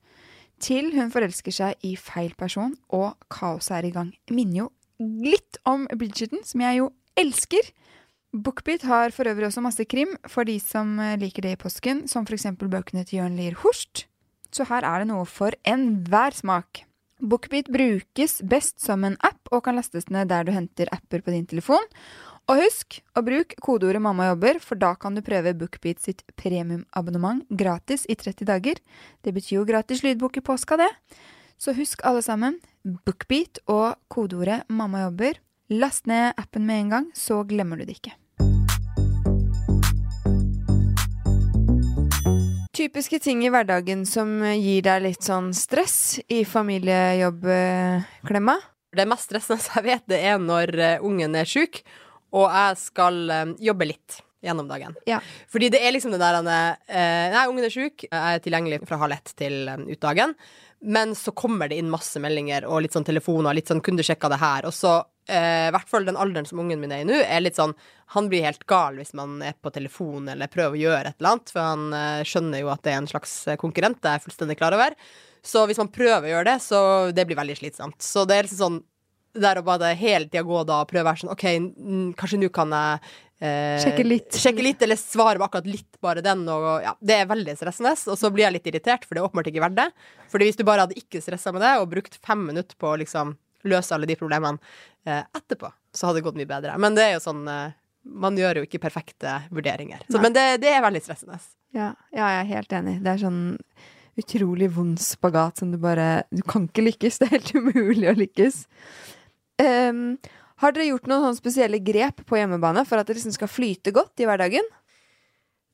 til 0.61 0.91
hun 0.93 1.09
forelsker 1.13 1.55
seg 1.55 1.85
i 1.85 1.95
feil 1.97 2.35
person 2.37 2.75
og 2.93 3.15
kaoset 3.33 3.79
er 3.79 3.89
i 3.89 3.93
gang. 3.95 4.11
Minner 4.29 4.63
jo 4.63 4.67
litt 5.01 5.57
om 5.65 5.87
Bridgerton, 5.89 6.43
som 6.45 6.61
jeg 6.61 6.83
jo 6.83 6.91
elsker. 7.17 7.71
Bookbeat 8.31 8.85
har 8.87 9.11
for 9.11 9.27
øvrig 9.27 9.49
også 9.49 9.63
masse 9.65 9.83
krim 9.89 10.13
for 10.29 10.47
de 10.47 10.55
som 10.61 10.93
eh, 11.01 11.17
liker 11.19 11.43
det 11.43 11.55
i 11.57 11.59
påsken, 11.59 12.05
som 12.07 12.23
f.eks. 12.23 12.47
bøkene 12.61 13.03
til 13.03 13.19
Jørn 13.19 13.35
Lier 13.39 13.57
Horst. 13.63 14.05
Så 14.53 14.67
her 14.69 14.85
er 14.87 15.01
det 15.01 15.09
noe 15.09 15.25
for 15.27 15.55
enhver 15.67 16.35
smak. 16.37 16.85
Bookbeat 17.21 17.69
brukes 17.73 18.39
best 18.49 18.79
som 18.81 19.03
en 19.05 19.17
app 19.21 19.51
og 19.51 19.65
kan 19.65 19.77
lastes 19.77 20.07
ned 20.09 20.31
der 20.31 20.47
du 20.47 20.53
henter 20.55 20.89
apper 20.93 21.21
på 21.21 21.33
din 21.33 21.45
telefon. 21.45 21.83
Og 22.49 22.57
husk 22.57 22.97
å 23.15 23.21
bruke 23.23 23.55
kodeordet 23.61 24.01
'mamma 24.01 24.31
jobber', 24.31 24.59
for 24.59 24.75
da 24.75 24.95
kan 24.95 25.15
du 25.15 25.21
prøve 25.21 25.53
Bookbeat 25.53 25.99
sitt 25.99 26.23
premiumabonnement 26.35 27.45
gratis 27.49 28.05
i 28.09 28.15
30 28.15 28.45
dager. 28.45 28.75
Det 29.23 29.33
betyr 29.33 29.59
jo 29.59 29.65
gratis 29.65 30.03
lydbok 30.03 30.37
i 30.37 30.41
påska, 30.41 30.77
det. 30.77 30.89
Så 31.57 31.73
husk 31.77 32.01
alle 32.03 32.21
sammen 32.21 32.59
Bookbeat 32.83 33.59
og 33.67 33.95
kodeordet 34.09 34.63
'mamma 34.67 35.09
jobber'. 35.09 35.37
Last 35.69 36.07
ned 36.07 36.33
appen 36.37 36.65
med 36.65 36.79
en 36.79 36.89
gang, 36.89 37.11
så 37.13 37.43
glemmer 37.47 37.77
du 37.77 37.85
det 37.85 37.95
ikke. 38.01 38.11
Typiske 42.73 43.19
ting 43.19 43.45
i 43.45 43.49
hverdagen 43.49 44.05
som 44.05 44.43
gir 44.43 44.81
deg 44.81 45.03
litt 45.03 45.23
sånn 45.23 45.53
stress 45.53 46.19
i 46.27 46.43
familiejobbklemma? 46.43 48.59
Det 48.91 49.07
mest 49.07 49.29
stressende 49.29 49.61
jeg 49.75 49.83
vet, 49.83 50.07
det 50.07 50.25
er 50.25 50.37
når 50.39 50.79
eh, 50.79 50.99
ungen 50.99 51.35
er 51.35 51.45
sjuk, 51.45 51.83
og 52.31 52.47
jeg 52.47 52.81
skal 52.81 53.23
eh, 53.29 53.47
jobbe 53.69 53.89
litt 53.91 54.21
gjennom 54.41 54.67
dagen. 54.67 54.95
Ja. 55.05 55.19
Fordi 55.51 55.69
det 55.69 55.81
er 55.85 55.93
liksom 55.93 56.13
det 56.15 56.21
der 56.21 56.39
uh, 56.41 56.47
Nei, 57.35 57.45
ungen 57.47 57.67
er 57.67 57.73
sjuk, 57.73 58.07
jeg 58.07 58.09
er 58.09 58.41
tilgjengelig 58.43 58.81
fra 58.89 58.99
halv 59.03 59.19
ett 59.19 59.33
til 59.37 59.69
eh, 59.69 59.87
ut 59.91 60.01
dagen. 60.01 60.35
Men 60.81 61.13
så 61.15 61.33
kommer 61.37 61.69
det 61.69 61.77
inn 61.77 61.91
masse 61.93 62.17
meldinger 62.21 62.65
og 62.65 62.81
litt 62.81 62.95
sånn 62.95 63.05
telefoner, 63.05 63.53
litt 63.53 63.69
sånn 63.69 63.83
'kunne 63.85 64.01
du 64.01 64.07
sjekka 64.07 64.31
det 64.33 64.41
her'? 64.41 64.65
Og 64.65 64.73
så, 64.73 64.95
eh, 65.29 65.69
i 65.69 65.73
hvert 65.75 65.89
fall 65.89 66.07
den 66.07 66.17
alderen 66.17 66.47
som 66.47 66.59
ungen 66.59 66.81
min 66.81 66.91
er 66.91 67.03
i 67.03 67.05
nå, 67.05 67.21
er 67.21 67.41
litt 67.41 67.55
sånn 67.55 67.75
Han 68.17 68.27
blir 68.27 68.43
helt 68.43 68.65
gal 68.67 68.97
hvis 68.97 69.13
man 69.13 69.41
er 69.41 69.53
på 69.53 69.71
telefon 69.71 70.27
eller 70.27 70.47
prøver 70.51 70.75
å 70.75 70.81
gjøre 70.81 71.07
et 71.07 71.15
eller 71.21 71.29
annet, 71.29 71.51
for 71.53 71.61
han 71.61 71.93
eh, 71.93 72.23
skjønner 72.27 72.59
jo 72.59 72.71
at 72.73 72.81
det 72.83 72.91
er 72.91 72.97
en 72.97 73.07
slags 73.07 73.45
konkurrent, 73.57 74.01
det 74.01 74.09
er 74.09 74.17
jeg 74.17 74.25
fullstendig 74.25 74.57
klar 74.57 74.73
over. 74.73 74.97
Så 75.41 75.63
hvis 75.65 75.77
man 75.77 75.87
prøver 75.87 76.27
å 76.27 76.33
gjøre 76.33 76.49
det, 76.49 76.59
så 76.61 76.79
det 77.15 77.25
blir 77.25 77.39
veldig 77.39 77.55
slitsomt. 77.55 78.01
Så 78.01 78.25
det 78.27 78.35
er 78.35 78.43
liksom 78.49 78.59
sånn 78.59 78.83
det 79.33 79.43
der 79.43 79.59
å 79.61 79.65
bare 79.65 79.91
hele 79.97 80.27
tida 80.29 80.43
gå 80.47 80.63
da 80.67 80.81
og 80.83 80.89
prøve 80.89 81.05
å 81.05 81.09
være 81.09 81.23
sånn 81.23 81.33
OK, 81.33 81.45
kanskje 82.19 82.39
nå 82.41 82.49
kan 82.53 82.73
jeg 82.75 83.11
eh, 83.41 83.77
Sjekke 83.83 84.05
litt. 84.07 84.39
Sjekke 84.39 84.65
litt, 84.65 84.81
eller 84.85 84.99
svare 84.99 85.41
på 85.41 85.47
akkurat 85.47 85.69
litt 85.69 85.99
bare 86.03 86.23
den. 86.25 86.43
Og, 86.51 86.67
ja, 86.85 86.95
det 86.99 87.19
er 87.21 87.29
veldig 87.29 87.55
stressende. 87.59 87.93
Og 88.11 88.19
så 88.19 88.31
blir 88.33 88.47
jeg 88.47 88.57
litt 88.57 88.71
irritert, 88.71 89.07
for 89.07 89.17
det 89.17 89.23
er 89.23 89.29
åpenbart 89.29 89.51
ikke 89.51 89.63
verdt 89.63 89.79
det. 89.79 89.87
Fordi 90.31 90.49
hvis 90.49 90.59
du 90.59 90.65
bare 90.67 90.85
hadde 90.85 90.99
ikke 90.99 91.23
stressa 91.23 91.53
med 91.55 91.63
det, 91.65 91.75
og 91.81 91.89
brukt 91.93 92.19
fem 92.25 92.43
minutter 92.51 92.77
på 92.79 92.91
å 92.91 92.99
liksom 93.01 93.35
løse 93.69 93.93
alle 93.95 94.09
de 94.09 94.17
problemene 94.17 94.57
eh, 95.05 95.23
etterpå, 95.37 95.69
så 95.93 96.09
hadde 96.09 96.21
det 96.21 96.25
gått 96.27 96.39
mye 96.39 96.49
bedre. 96.49 96.75
Men 96.81 96.97
det 96.97 97.07
er 97.07 97.15
jo 97.17 97.23
sånn 97.23 97.45
eh, 97.49 97.77
Man 98.01 98.37
gjør 98.37 98.57
jo 98.57 98.65
ikke 98.65 98.81
perfekte 98.81 99.35
vurderinger. 99.53 100.01
Så, 100.09 100.17
men 100.23 100.33
det, 100.33 100.45
det 100.63 100.71
er 100.73 100.81
veldig 100.81 101.03
stressende. 101.05 101.37
Ja, 101.75 101.91
ja, 102.09 102.31
jeg 102.33 102.39
er 102.39 102.47
helt 102.55 102.73
enig. 102.73 102.95
Det 103.05 103.11
er 103.11 103.21
sånn 103.21 103.43
utrolig 104.19 104.71
vond 104.75 104.99
spagat 104.99 105.61
som 105.61 105.71
du 105.71 105.77
bare 105.81 106.23
Du 106.33 106.41
kan 106.41 106.67
ikke 106.67 106.87
lykkes. 106.89 107.17
Det 107.21 107.29
er 107.29 107.37
helt 107.37 107.53
umulig 107.55 108.09
å 108.09 108.17
lykkes. 108.17 108.63
Ehm, 109.61 110.05
har 110.61 110.75
dere 110.75 110.91
gjort 110.91 111.09
noen 111.09 111.37
spesielle 111.37 111.81
grep 111.81 112.23
på 112.27 112.37
hjemmebane 112.37 112.83
for 112.87 113.01
at 113.01 113.09
det 113.09 113.17
liksom 113.17 113.33
skal 113.35 113.49
flyte 113.49 113.93
godt 113.95 114.21
i 114.21 114.27
hverdagen? 114.29 114.67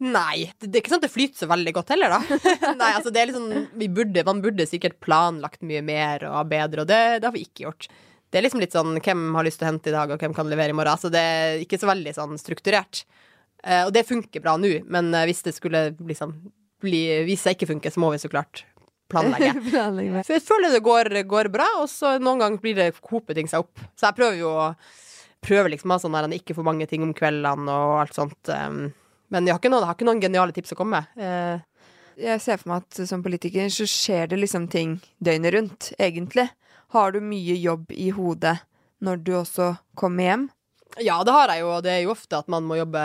Nei, 0.03 0.51
det, 0.59 0.69
det 0.69 0.77
er 0.77 0.83
ikke 0.83 0.93
sånn 0.93 1.01
at 1.01 1.07
det 1.07 1.13
flyter 1.13 1.41
så 1.41 1.49
veldig 1.49 1.73
godt 1.73 1.95
heller, 1.95 2.13
da. 2.13 2.39
Nei, 2.81 2.91
altså 2.91 3.11
det 3.13 3.21
er 3.21 3.31
liksom 3.31 3.95
burde, 3.97 4.25
Man 4.27 4.43
burde 4.43 4.67
sikkert 4.69 4.99
planlagt 5.01 5.63
mye 5.65 5.81
mer 5.85 6.27
og 6.29 6.51
bedre, 6.51 6.83
og 6.83 6.91
det, 6.91 6.99
det 7.17 7.29
har 7.29 7.33
vi 7.33 7.47
ikke 7.47 7.65
gjort. 7.65 7.89
Det 8.27 8.39
er 8.39 8.45
liksom 8.45 8.61
litt 8.61 8.75
sånn 8.75 8.99
hvem 8.99 9.23
har 9.39 9.47
lyst 9.47 9.61
til 9.61 9.65
å 9.65 9.71
hente 9.71 9.89
i 9.89 9.95
dag, 9.95 10.13
og 10.13 10.21
hvem 10.21 10.35
kan 10.37 10.51
levere 10.51 10.75
i 10.75 10.77
morgen. 10.77 10.93
Altså 10.93 11.09
det 11.11 11.23
er 11.23 11.63
ikke 11.63 11.79
så 11.81 11.89
veldig 11.89 12.13
sånn 12.13 12.37
strukturert. 12.39 13.05
Uh, 13.65 13.87
og 13.87 13.91
det 13.95 14.05
funker 14.05 14.43
bra 14.43 14.53
nå, 14.61 14.75
men 14.85 15.09
eh, 15.17 15.25
hvis 15.25 15.41
det 15.47 15.55
skulle 15.55 15.89
liksom 15.97 16.35
bli 16.77 17.23
Hvis 17.25 17.41
det 17.41 17.55
ikke 17.55 17.71
funker, 17.71 17.89
så 17.89 18.01
må 18.03 18.11
vi 18.13 18.19
så 18.21 18.29
klart 18.29 18.61
planlegge. 19.11 19.53
Planlegg. 19.71 20.13
Så 20.27 20.35
jeg 20.37 20.43
føler 20.45 20.73
det 20.73 20.83
går, 20.85 21.09
går 21.29 21.49
bra, 21.53 21.67
og 21.81 21.89
så 21.91 22.15
noen 22.21 22.41
ganger 22.43 22.63
blir 22.63 22.75
det 22.79 22.89
hoper 23.11 23.37
ting 23.37 23.49
seg 23.51 23.63
opp. 23.65 23.83
Så 23.97 24.09
jeg 24.09 24.17
prøver 24.21 24.41
jo 24.43 24.53
å 24.53 24.71
Prøver 25.47 25.69
liksom 25.69 25.91
å 25.93 25.95
ha 25.95 26.01
sånn 26.01 26.15
der 26.17 26.33
ikke 26.33 26.55
for 26.57 26.65
mange 26.65 26.87
ting 26.89 27.03
om 27.05 27.11
kveldene 27.15 27.69
og 27.71 27.91
alt 28.01 28.15
sånt. 28.17 28.49
Um, 28.49 28.87
men 29.29 29.45
jeg 29.45 29.53
har, 29.53 29.59
ikke 29.61 29.69
noen, 29.69 29.85
har 29.85 29.93
ikke 29.95 30.07
noen 30.07 30.19
geniale 30.23 30.51
tips 30.55 30.73
å 30.73 30.77
komme 30.79 30.97
med. 30.97 31.21
Eh, 31.21 32.23
Jeg 32.23 32.41
ser 32.41 32.57
for 32.57 32.71
meg 32.71 32.81
at 32.87 32.97
som 33.07 33.21
politiker 33.23 33.69
så 33.71 33.85
skjer 33.87 34.31
det 34.31 34.39
liksom 34.41 34.65
ting 34.73 34.95
døgnet 35.23 35.53
rundt, 35.53 35.91
egentlig. 36.01 36.47
Har 36.95 37.13
du 37.13 37.21
mye 37.21 37.53
jobb 37.61 37.93
i 37.93 38.09
hodet 38.17 38.55
når 39.05 39.21
du 39.27 39.31
også 39.37 39.75
kommer 39.95 40.25
hjem? 40.25 40.47
ja, 41.05 41.19
det 41.23 41.37
har 41.37 41.53
jeg 41.53 41.61
jo, 41.61 41.69
og 41.77 41.83
det 41.85 41.91
er 41.93 42.01
jo 42.07 42.15
ofte 42.15 42.39
at 42.41 42.47
man 42.49 42.65
må 42.65 42.79
jobbe 42.79 43.03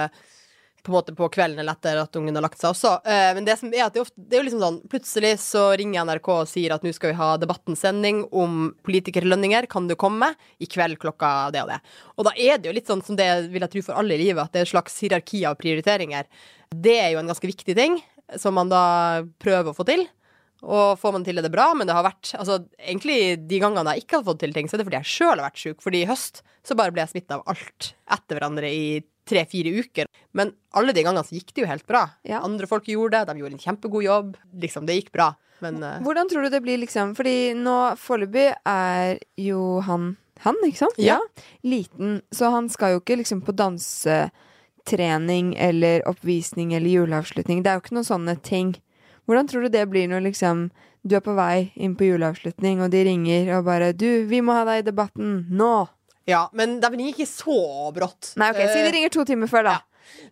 på 0.82 0.90
en 0.90 0.96
måte 0.96 1.14
på 1.14 1.28
kvelden 1.32 1.60
eller 1.62 1.76
etter 1.76 2.00
at 2.00 2.16
ungen 2.18 2.34
har 2.36 2.44
lagt 2.44 2.60
seg 2.60 2.72
også. 2.72 2.94
Eh, 3.06 3.30
men 3.36 3.46
det 3.46 3.56
som 3.60 3.70
er 3.70 3.84
at 3.86 3.94
det, 3.94 4.02
ofte, 4.02 4.18
det 4.18 4.36
er 4.36 4.42
jo 4.42 4.46
liksom 4.48 4.62
sånn 4.64 4.78
Plutselig 4.92 5.32
så 5.42 5.64
ringer 5.78 6.06
NRK 6.08 6.30
og 6.34 6.48
sier 6.50 6.74
at 6.74 6.84
nå 6.84 6.92
skal 6.94 7.12
vi 7.12 7.18
ha 7.20 7.28
debattensending 7.40 8.24
om 8.34 8.72
politikerlønninger. 8.86 9.68
Kan 9.70 9.86
du 9.90 9.94
komme? 9.98 10.32
I 10.62 10.68
kveld 10.70 10.98
klokka 11.02 11.52
det 11.54 11.62
og 11.64 11.70
det. 11.70 11.78
Og 12.16 12.26
da 12.28 12.34
er 12.36 12.58
det 12.58 12.70
jo 12.70 12.74
litt 12.76 12.90
sånn 12.90 13.04
som 13.06 13.18
det 13.18 13.28
vil 13.52 13.62
jeg 13.64 13.74
tro 13.76 13.84
for 13.88 14.00
alle 14.02 14.16
i 14.16 14.24
livet, 14.24 14.42
at 14.42 14.54
det 14.54 14.62
er 14.62 14.68
et 14.68 14.74
slags 14.74 14.98
hierarki 15.04 15.44
av 15.48 15.60
prioriteringer. 15.60 16.26
Det 16.72 16.98
er 16.98 17.12
jo 17.14 17.22
en 17.22 17.30
ganske 17.30 17.52
viktig 17.52 17.76
ting, 17.78 18.00
som 18.40 18.56
man 18.58 18.72
da 18.72 18.82
prøver 19.42 19.70
å 19.72 19.76
få 19.76 19.86
til. 19.88 20.04
Og 20.62 20.98
får 21.00 21.14
man 21.16 21.24
til 21.26 21.38
det, 21.38 21.46
det 21.48 21.54
bra, 21.54 21.72
men 21.74 21.88
det 21.88 21.94
har 21.96 22.04
vært 22.06 22.36
altså, 22.38 22.60
egentlig 22.78 23.34
de 23.50 23.58
gangene 23.62 23.96
jeg 23.96 24.04
ikke 24.04 24.20
har 24.20 24.26
fått 24.28 24.44
til 24.44 24.52
ting, 24.54 24.68
så 24.70 24.76
er 24.76 24.82
det 24.82 24.86
fordi 24.86 25.00
jeg 25.00 25.10
sjøl 25.10 25.34
har 25.34 25.46
vært 25.48 25.62
sjuk. 25.62 25.80
Fordi 25.82 26.02
i 26.04 26.10
høst 26.10 26.42
så 26.62 26.76
bare 26.78 26.94
ble 26.94 27.02
jeg 27.02 27.16
smitta 27.16 27.40
av 27.40 27.50
alt 27.50 27.88
etter 28.14 28.38
hverandre 28.38 28.70
i 28.70 28.84
tre-fire 29.28 29.70
uker. 29.82 30.08
Men 30.32 30.52
alle 30.74 30.94
de 30.96 31.04
gangene 31.04 31.24
så 31.26 31.36
gikk 31.36 31.52
det 31.54 31.64
jo 31.64 31.70
helt 31.70 31.86
bra. 31.88 32.06
Ja. 32.26 32.40
Andre 32.42 32.66
folk 32.70 32.88
gjorde 32.90 33.20
det, 33.20 33.32
de 33.32 33.42
gjorde 33.42 33.58
en 33.58 33.64
kjempegod 33.64 34.04
jobb. 34.06 34.36
Liksom, 34.64 34.86
det 34.88 34.98
gikk 34.98 35.12
bra. 35.14 35.32
Men 35.62 35.82
eh, 35.82 36.00
Hvordan 36.02 36.30
tror 36.30 36.42
du 36.42 36.50
det 36.52 36.62
blir, 36.64 36.80
liksom? 36.82 37.14
Fordi 37.18 37.54
nå 37.58 37.76
foreløpig 38.00 38.48
er 38.66 39.18
jo 39.38 39.80
han 39.86 40.16
Han, 40.42 40.56
ikke 40.66 40.80
sant? 40.80 40.96
Ja. 40.98 41.20
Liten. 41.62 42.16
Så 42.34 42.48
han 42.50 42.66
skal 42.72 42.96
jo 42.96 42.98
ikke 42.98 43.14
liksom 43.20 43.44
på 43.46 43.52
dansetrening 43.54 45.52
eller 45.54 46.02
oppvisning 46.10 46.72
eller 46.74 46.90
juleavslutning. 46.90 47.62
Det 47.62 47.70
er 47.70 47.76
jo 47.78 47.82
ikke 47.84 47.94
noen 47.94 48.08
sånne 48.08 48.34
ting. 48.42 48.72
Hvordan 49.30 49.46
tror 49.46 49.62
du 49.62 49.68
det 49.70 49.84
blir 49.92 50.10
når 50.10 50.24
liksom 50.26 50.72
du 51.06 51.14
er 51.14 51.22
på 51.22 51.34
vei 51.34 51.70
inn 51.78 51.94
på 51.98 52.06
juleavslutning, 52.06 52.82
og 52.82 52.90
de 52.90 53.04
ringer 53.06 53.52
og 53.56 53.64
bare 53.66 53.92
'Du, 53.92 54.26
vi 54.26 54.40
må 54.40 54.54
ha 54.54 54.64
deg 54.66 54.82
i 54.82 54.90
debatten 54.90 55.46
nå'. 55.50 55.88
Ja, 56.26 56.48
men 56.52 56.80
det 56.80 56.90
blir 56.92 57.10
ikke 57.12 57.26
så 57.26 57.90
brått. 57.94 58.32
Nei, 58.38 58.50
ok, 58.52 58.60
Si 58.68 58.78
Eh, 58.78 58.84
de 58.86 58.92
ringer 58.94 59.10
to 59.10 59.24
timer 59.24 59.46
før, 59.50 59.64
da. 59.64 59.78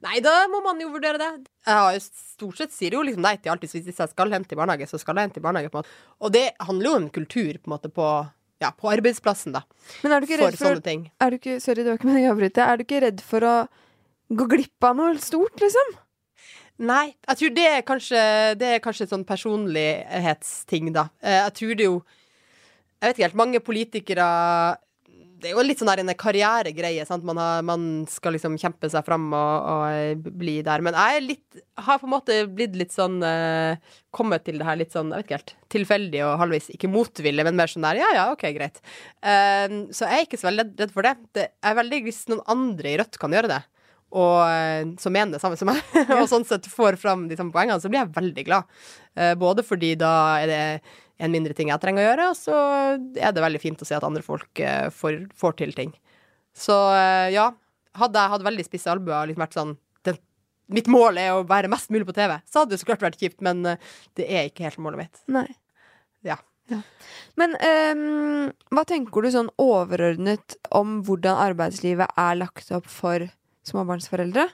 Nei, 0.03 0.21
da 0.21 0.47
må 0.51 0.61
man 0.63 0.79
jo 0.83 0.89
vurdere 0.93 1.19
det. 1.19 1.29
Jeg 1.67 1.75
har 1.75 1.93
jo 1.95 2.01
stort 2.03 2.59
sett 2.59 2.73
sier 2.75 2.93
jo 2.93 3.03
liksom 3.07 3.23
nei 3.23 3.37
til 3.39 3.53
alltid, 3.53 3.71
hvis 3.87 3.99
jeg 3.99 4.11
skal 4.13 4.31
hente 4.35 4.53
i 4.53 4.59
barnehage, 4.59 4.87
så 4.91 4.99
skal 5.01 5.17
jeg 5.17 5.29
hente 5.31 5.41
i 5.41 5.45
barnehage. 5.45 5.71
på 5.71 5.79
en 5.79 5.83
måte. 5.85 5.97
Og 6.21 6.33
det 6.35 6.45
handler 6.61 6.91
jo 6.91 6.95
om 6.97 7.09
kultur 7.11 7.53
på 7.59 7.71
en 7.71 7.75
måte 7.77 7.89
på, 7.95 8.07
ja, 8.61 8.71
på 8.77 8.91
arbeidsplassen, 8.93 9.53
da. 9.57 9.63
Men 10.03 10.13
er 10.13 10.21
du 10.21 10.27
ikke 10.27 10.39
For 10.39 10.47
redd 10.51 10.59
for, 10.59 10.67
sånne 10.75 10.85
ting. 10.85 11.11
er 11.21 11.31
du 11.31 11.37
ikke, 11.39 11.61
Sorry, 11.61 11.83
det 11.83 11.87
var 11.93 11.99
ikke 11.99 12.11
meningen 12.11 12.31
å 12.31 12.35
avbryte. 12.37 12.67
Er 12.67 12.77
du 12.77 12.85
ikke 12.85 13.01
redd 13.07 13.21
for 13.25 13.41
å 13.41 13.55
gå 14.31 14.47
glipp 14.53 14.85
av 14.91 14.97
noe 14.97 15.17
stort, 15.19 15.57
liksom? 15.63 15.97
Nei, 16.81 17.15
jeg 17.29 17.37
tror 17.37 17.51
det 17.55 17.65
er 17.69 17.83
kanskje 17.85 18.21
Det 18.57 18.69
er 18.75 18.79
kanskje 18.81 19.03
et 19.05 19.11
sånn 19.13 19.25
personlighetsting, 19.29 20.93
da. 20.95 21.09
Eh, 21.23 21.43
Jeg 21.45 21.53
tror 21.59 21.75
det 21.77 21.85
jo 21.85 21.97
Jeg 23.01 23.09
vet 23.09 23.17
ikke 23.19 23.27
helt, 23.29 23.41
mange 23.41 23.61
politikere 23.65 24.27
Det 25.41 25.51
er 25.51 25.57
jo 25.57 25.65
litt 25.65 25.81
sånn 25.81 25.91
der 25.91 26.03
en 26.03 26.13
karrieregreie, 26.21 27.05
sant. 27.09 27.25
Man, 27.27 27.41
har, 27.41 27.65
man 27.67 27.87
skal 28.11 28.37
liksom 28.37 28.59
kjempe 28.61 28.91
seg 28.93 29.07
fram 29.07 29.31
og, 29.33 29.71
og 29.73 30.29
bli 30.41 30.59
der. 30.67 30.85
Men 30.85 30.99
jeg 30.99 31.25
litt 31.25 31.63
Har 31.81 31.99
på 32.01 32.09
en 32.09 32.13
måte 32.13 32.37
blitt 32.53 32.77
litt 32.79 32.93
sånn 32.95 33.19
eh, 33.25 33.81
Kommet 34.15 34.45
til 34.47 34.61
det 34.61 34.69
her 34.69 34.79
litt 34.79 34.95
sånn, 34.95 35.13
jeg 35.15 35.23
vet 35.23 35.29
ikke 35.29 35.39
helt, 35.39 35.57
tilfeldig 35.73 36.23
og 36.27 36.39
halvvis 36.43 36.71
ikke 36.75 36.91
motvillig, 36.93 37.47
men 37.47 37.59
mer 37.59 37.71
sånn 37.71 37.87
der 37.87 38.01
ja 38.03 38.09
ja, 38.17 38.25
OK, 38.35 38.43
greit. 38.57 38.81
Uh, 39.23 39.91
så 39.95 40.09
jeg 40.11 40.17
er 40.17 40.27
ikke 40.27 40.41
så 40.41 40.49
veldig 40.51 40.65
redd- 40.81 40.95
for 40.95 41.07
det. 41.07 41.15
det 41.39 41.45
jeg 41.47 41.71
er 41.71 41.79
veldig 41.79 42.01
hvis 42.09 42.25
noen 42.33 42.43
andre 42.51 42.91
i 42.91 42.97
Rødt 43.01 43.21
kan 43.23 43.37
gjøre 43.37 43.53
det 43.53 43.61
og 44.11 44.39
eh, 44.43 44.89
som 44.99 45.15
mener 45.15 45.37
det 45.37 45.43
samme 45.43 45.59
som 45.59 45.71
meg, 45.71 45.79
og 46.17 46.27
sånn 46.31 46.47
sett 46.47 46.67
får 46.71 46.99
fram 47.01 47.29
de 47.31 47.39
samme 47.39 47.55
poengene, 47.55 47.79
så 47.83 47.91
blir 47.91 48.03
jeg 48.03 48.15
veldig 48.17 48.47
glad. 48.49 48.81
Eh, 49.15 49.37
både 49.39 49.65
fordi 49.67 49.95
da 50.01 50.15
er 50.41 50.51
det 50.51 50.65
en 51.21 51.33
mindre 51.33 51.55
ting 51.57 51.71
jeg 51.73 51.83
trenger 51.83 52.03
å 52.03 52.09
gjøre, 52.09 52.29
og 52.33 52.39
så 52.39 52.57
er 53.21 53.35
det 53.35 53.45
veldig 53.45 53.61
fint 53.63 53.83
å 53.83 53.89
se 53.89 53.97
at 53.97 54.07
andre 54.07 54.25
folk 54.25 54.63
eh, 54.65 54.89
får, 54.95 55.23
får 55.37 55.59
til 55.61 55.75
ting. 55.77 55.93
Så 56.57 56.77
eh, 56.97 57.31
ja, 57.37 57.51
hadde 58.01 58.23
jeg 58.23 58.35
hatt 58.35 58.47
veldig 58.47 58.67
spisse 58.67 58.91
albuer 58.93 59.21
og 59.23 59.31
liksom 59.31 59.47
vært 59.47 59.61
sånn 59.61 59.79
Mitt 60.71 60.87
mål 60.87 61.17
er 61.19 61.33
å 61.35 61.41
være 61.43 61.67
mest 61.67 61.89
mulig 61.91 62.07
på 62.07 62.15
TV, 62.15 62.37
så 62.47 62.61
hadde 62.61 62.77
det 62.77 62.79
så 62.79 62.87
klart 62.87 63.01
vært 63.03 63.17
kjipt, 63.19 63.41
men 63.43 63.65
eh, 63.67 63.89
det 64.15 64.29
er 64.31 64.45
ikke 64.47 64.69
helt 64.69 64.79
målet 64.79 65.01
mitt. 65.01 65.23
Nei. 65.35 65.49
Ja. 66.23 66.37
Men 67.41 67.57
um, 67.59 68.53
hva 68.71 68.85
tenker 68.87 69.27
du 69.27 69.33
sånn 69.35 69.51
overordnet 69.59 70.55
om 70.71 71.01
hvordan 71.07 71.41
arbeidslivet 71.49 72.15
er 72.15 72.39
lagt 72.39 72.71
opp 72.77 72.87
for 72.87 73.27
småbarnsforeldre? 73.67 74.47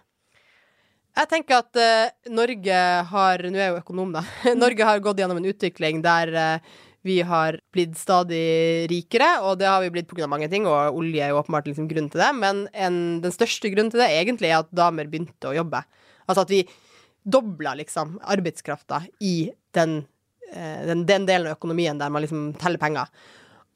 Jeg 1.17 1.31
tenker 1.31 1.63
at 1.63 1.79
uh, 1.81 2.33
Norge 2.33 2.81
har 3.11 3.45
Nå 3.49 3.57
er 3.57 3.63
jeg 3.63 3.73
jo 3.73 3.81
økonom, 3.81 4.11
da. 4.19 4.23
Norge 4.65 4.89
har 4.89 5.01
gått 5.05 5.23
gjennom 5.23 5.41
en 5.41 5.49
utvikling 5.49 6.03
der 6.05 6.33
uh, 6.37 6.75
Vi 7.07 7.21
har 7.25 7.57
blitt 7.73 7.95
stadig 7.97 8.89
rikere, 8.91 9.31
og 9.47 9.57
det 9.61 9.69
har 9.71 9.81
vi 9.85 9.93
blitt 9.95 10.11
pga. 10.11 10.29
mange 10.29 10.51
ting, 10.53 10.67
og 10.69 10.99
olje 10.99 11.23
er 11.25 11.33
jo 11.33 11.39
åpenbart 11.41 11.71
liksom 11.71 11.87
grunnen 11.89 12.11
til 12.13 12.21
det. 12.21 12.33
Men 12.37 12.67
en, 12.75 12.99
den 13.25 13.33
største 13.33 13.71
grunnen 13.73 13.93
til 13.95 14.03
det 14.03 14.11
egentlig 14.19 14.51
er 14.51 14.59
at 14.61 14.75
damer 14.75 15.09
begynte 15.09 15.49
å 15.49 15.55
jobbe. 15.57 15.85
Altså 16.27 16.45
at 16.45 16.53
vi 16.53 16.65
dobla 17.27 17.73
liksom 17.79 18.19
arbeidskrafta 18.23 19.01
i 19.25 19.49
den, 19.75 20.03
uh, 20.53 20.81
den, 20.91 21.07
den 21.09 21.29
delen 21.31 21.49
av 21.49 21.57
økonomien 21.57 22.03
der 22.03 22.13
man 22.13 22.27
liksom 22.27 22.51
teller 22.61 22.83
penger. 22.83 23.09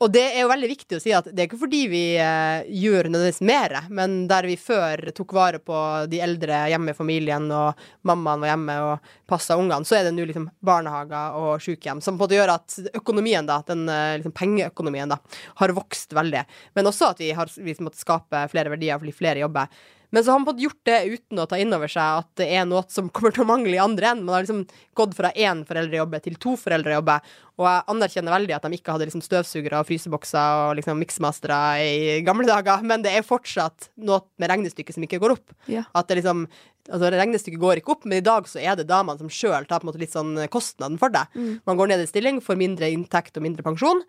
Og 0.00 0.08
det 0.08 0.22
er 0.32 0.38
jo 0.40 0.48
veldig 0.48 0.68
viktig 0.70 0.96
å 0.96 1.02
si 1.02 1.10
at 1.12 1.26
det 1.28 1.42
er 1.42 1.48
ikke 1.50 1.58
fordi 1.60 1.80
vi 1.92 2.02
eh, 2.16 2.64
gjør 2.72 3.10
nødvendigvis 3.10 3.42
mer, 3.44 3.74
men 3.92 4.22
der 4.30 4.48
vi 4.48 4.56
før 4.56 5.10
tok 5.12 5.34
vare 5.36 5.60
på 5.60 5.76
de 6.08 6.22
eldre 6.24 6.62
hjemme 6.72 6.94
i 6.94 6.96
familien, 6.96 7.50
og 7.52 7.82
mammaen 8.08 8.40
var 8.40 8.52
hjemme 8.54 8.78
og 8.86 9.12
passa 9.28 9.58
ungene, 9.60 9.84
så 9.84 9.98
er 9.98 10.08
det 10.08 10.14
nå 10.16 10.24
liksom 10.30 10.48
barnehager 10.64 11.36
og 11.36 11.60
sykehjem 11.60 12.00
som 12.00 12.16
på 12.16 12.24
en 12.24 12.24
måte 12.24 12.38
gjør 12.38 12.54
at 12.54 12.78
økonomien, 12.96 13.44
da, 13.44 13.60
den 13.68 13.84
eh, 13.92 14.16
liksom 14.22 14.36
pengeøkonomien, 14.40 15.12
da, 15.12 15.20
har 15.60 15.76
vokst 15.76 16.16
veldig. 16.16 16.46
Men 16.80 16.88
også 16.88 17.12
at 17.12 17.20
vi 17.20 17.34
har 17.36 17.52
liksom 17.52 17.90
måttet 17.90 18.00
skape 18.00 18.46
flere 18.54 18.72
verdier 18.72 19.02
fordi 19.04 19.18
flere 19.20 19.44
jobber. 19.44 19.68
Men 20.10 20.24
så 20.24 20.32
har 20.32 20.40
man 20.40 20.48
fått 20.48 20.62
gjort 20.62 20.80
det 20.88 20.98
uten 21.06 21.38
å 21.38 21.46
ta 21.46 21.58
inn 21.60 21.74
over 21.74 21.90
seg 21.90 22.22
at 22.22 22.28
det 22.40 22.48
er 22.58 22.64
noe 22.66 22.82
som 22.90 23.10
kommer 23.14 23.34
til 23.34 23.44
å 23.44 23.50
mangle 23.50 23.76
i 23.76 23.82
andre 23.82 24.10
enden. 24.10 24.26
Man 24.26 24.36
har 24.36 24.46
liksom 24.46 24.64
gått 24.98 25.14
fra 25.18 25.30
én 25.32 25.62
foreldrejobbe 25.68 26.20
til 26.24 26.38
to 26.42 26.56
foreldrejobbe. 26.58 27.16
Og 27.60 27.66
jeg 27.68 27.84
anerkjenner 27.94 28.34
veldig 28.34 28.56
at 28.56 28.66
de 28.66 28.78
ikke 28.78 28.96
hadde 28.96 29.06
liksom 29.06 29.22
støvsugere 29.24 29.82
og 29.82 29.86
frysebokser 29.90 30.64
og 30.64 30.74
liksom 30.80 30.98
miksmastere 31.02 31.60
i 31.84 32.18
gamle 32.26 32.48
dager, 32.48 32.82
men 32.86 33.04
det 33.06 33.12
er 33.14 33.26
fortsatt 33.26 33.90
noe 34.02 34.24
med 34.40 34.50
regnestykket 34.50 34.96
som 34.96 35.06
ikke 35.06 35.20
går 35.22 35.36
opp. 35.36 35.56
Ja. 35.70 35.86
At 35.94 36.10
det 36.10 36.20
liksom 36.22 36.48
Altså, 36.90 37.10
regnestykket 37.12 37.60
går 37.60 37.78
ikke 37.78 37.92
opp, 37.92 38.06
men 38.08 38.18
i 38.18 38.24
dag 38.24 38.46
så 38.48 38.58
er 38.58 38.72
det 38.74 38.86
damene 38.88 39.20
som 39.20 39.28
sjøl 39.30 39.66
tar 39.68 39.78
på 39.78 39.84
en 39.84 39.90
måte 39.90 40.00
litt 40.00 40.14
sånn 40.14 40.32
kostnaden 40.50 40.96
for 40.98 41.12
det. 41.12 41.26
Man 41.68 41.76
går 41.78 41.90
ned 41.92 42.02
i 42.02 42.06
stilling, 42.08 42.40
får 42.42 42.56
mindre 42.58 42.88
inntekt 42.90 43.36
og 43.36 43.44
mindre 43.44 43.62
pensjon 43.62 44.00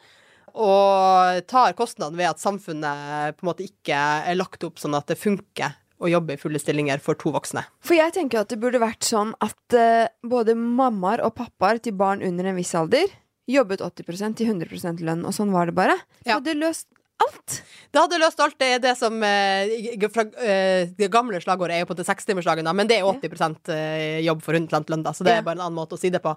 og 0.56 1.44
tar 1.48 1.76
kostnaden 1.78 2.18
ved 2.18 2.32
at 2.32 2.42
samfunnet 2.42 3.38
på 3.38 3.46
en 3.46 3.50
måte 3.52 3.68
ikke 3.68 3.96
er 4.32 4.40
lagt 4.40 4.64
opp 4.68 4.82
sånn 4.82 4.98
at 4.98 5.08
det 5.12 5.20
funker 5.20 5.76
å 6.02 6.10
jobbe 6.12 6.36
i 6.36 6.42
fulle 6.42 6.60
stillinger 6.62 7.02
for 7.04 7.18
to 7.20 7.32
voksne. 7.36 7.64
For 7.86 7.98
jeg 7.98 8.16
tenker 8.18 8.42
at 8.42 8.50
det 8.52 8.60
burde 8.62 8.82
vært 8.82 9.06
sånn 9.06 9.36
at 9.44 9.78
uh, 9.78 10.10
både 10.26 10.58
mammaer 10.58 11.24
og 11.26 11.36
pappaer 11.38 11.82
til 11.84 11.94
barn 11.98 12.24
under 12.26 12.50
en 12.52 12.58
viss 12.58 12.74
alder 12.78 13.12
jobbet 13.52 13.82
80 13.84 14.38
til 14.38 14.50
100 14.54 15.04
lønn, 15.06 15.26
og 15.26 15.36
sånn 15.36 15.54
var 15.54 15.70
det 15.70 15.78
bare. 15.78 15.98
Ja. 16.24 16.36
Så 16.36 16.42
hadde 16.42 16.58
løst 16.60 16.88
alt. 17.22 17.56
Det 17.92 18.00
hadde 18.02 18.20
løst 18.22 18.40
alt. 18.42 18.56
Det 18.60 18.68
er 18.76 18.80
det 18.82 18.94
som 18.98 19.18
eh, 19.26 19.70
fra, 20.14 20.24
eh, 20.42 20.90
Det 20.98 21.10
gamle 21.14 21.42
slagordet 21.44 21.76
er 21.76 21.84
jo 21.84 21.90
på 21.92 21.98
til 22.00 22.08
sekstimersdagen, 22.08 22.66
da, 22.66 22.74
men 22.74 22.90
det 22.90 22.98
er 22.98 23.06
80 23.06 23.70
eh, 23.76 24.22
jobb 24.26 24.42
for 24.46 24.58
100 24.58 24.90
lønn, 24.90 25.04
da, 25.06 25.14
så 25.14 25.26
det 25.28 25.36
Ja. 25.36 25.42
er 25.42 25.46
bare 25.46 25.60
en 25.60 25.66
annen 25.68 25.78
måte 25.78 25.98
å 25.98 26.02
si 26.02 26.10
det 26.10 26.22
på. 26.24 26.34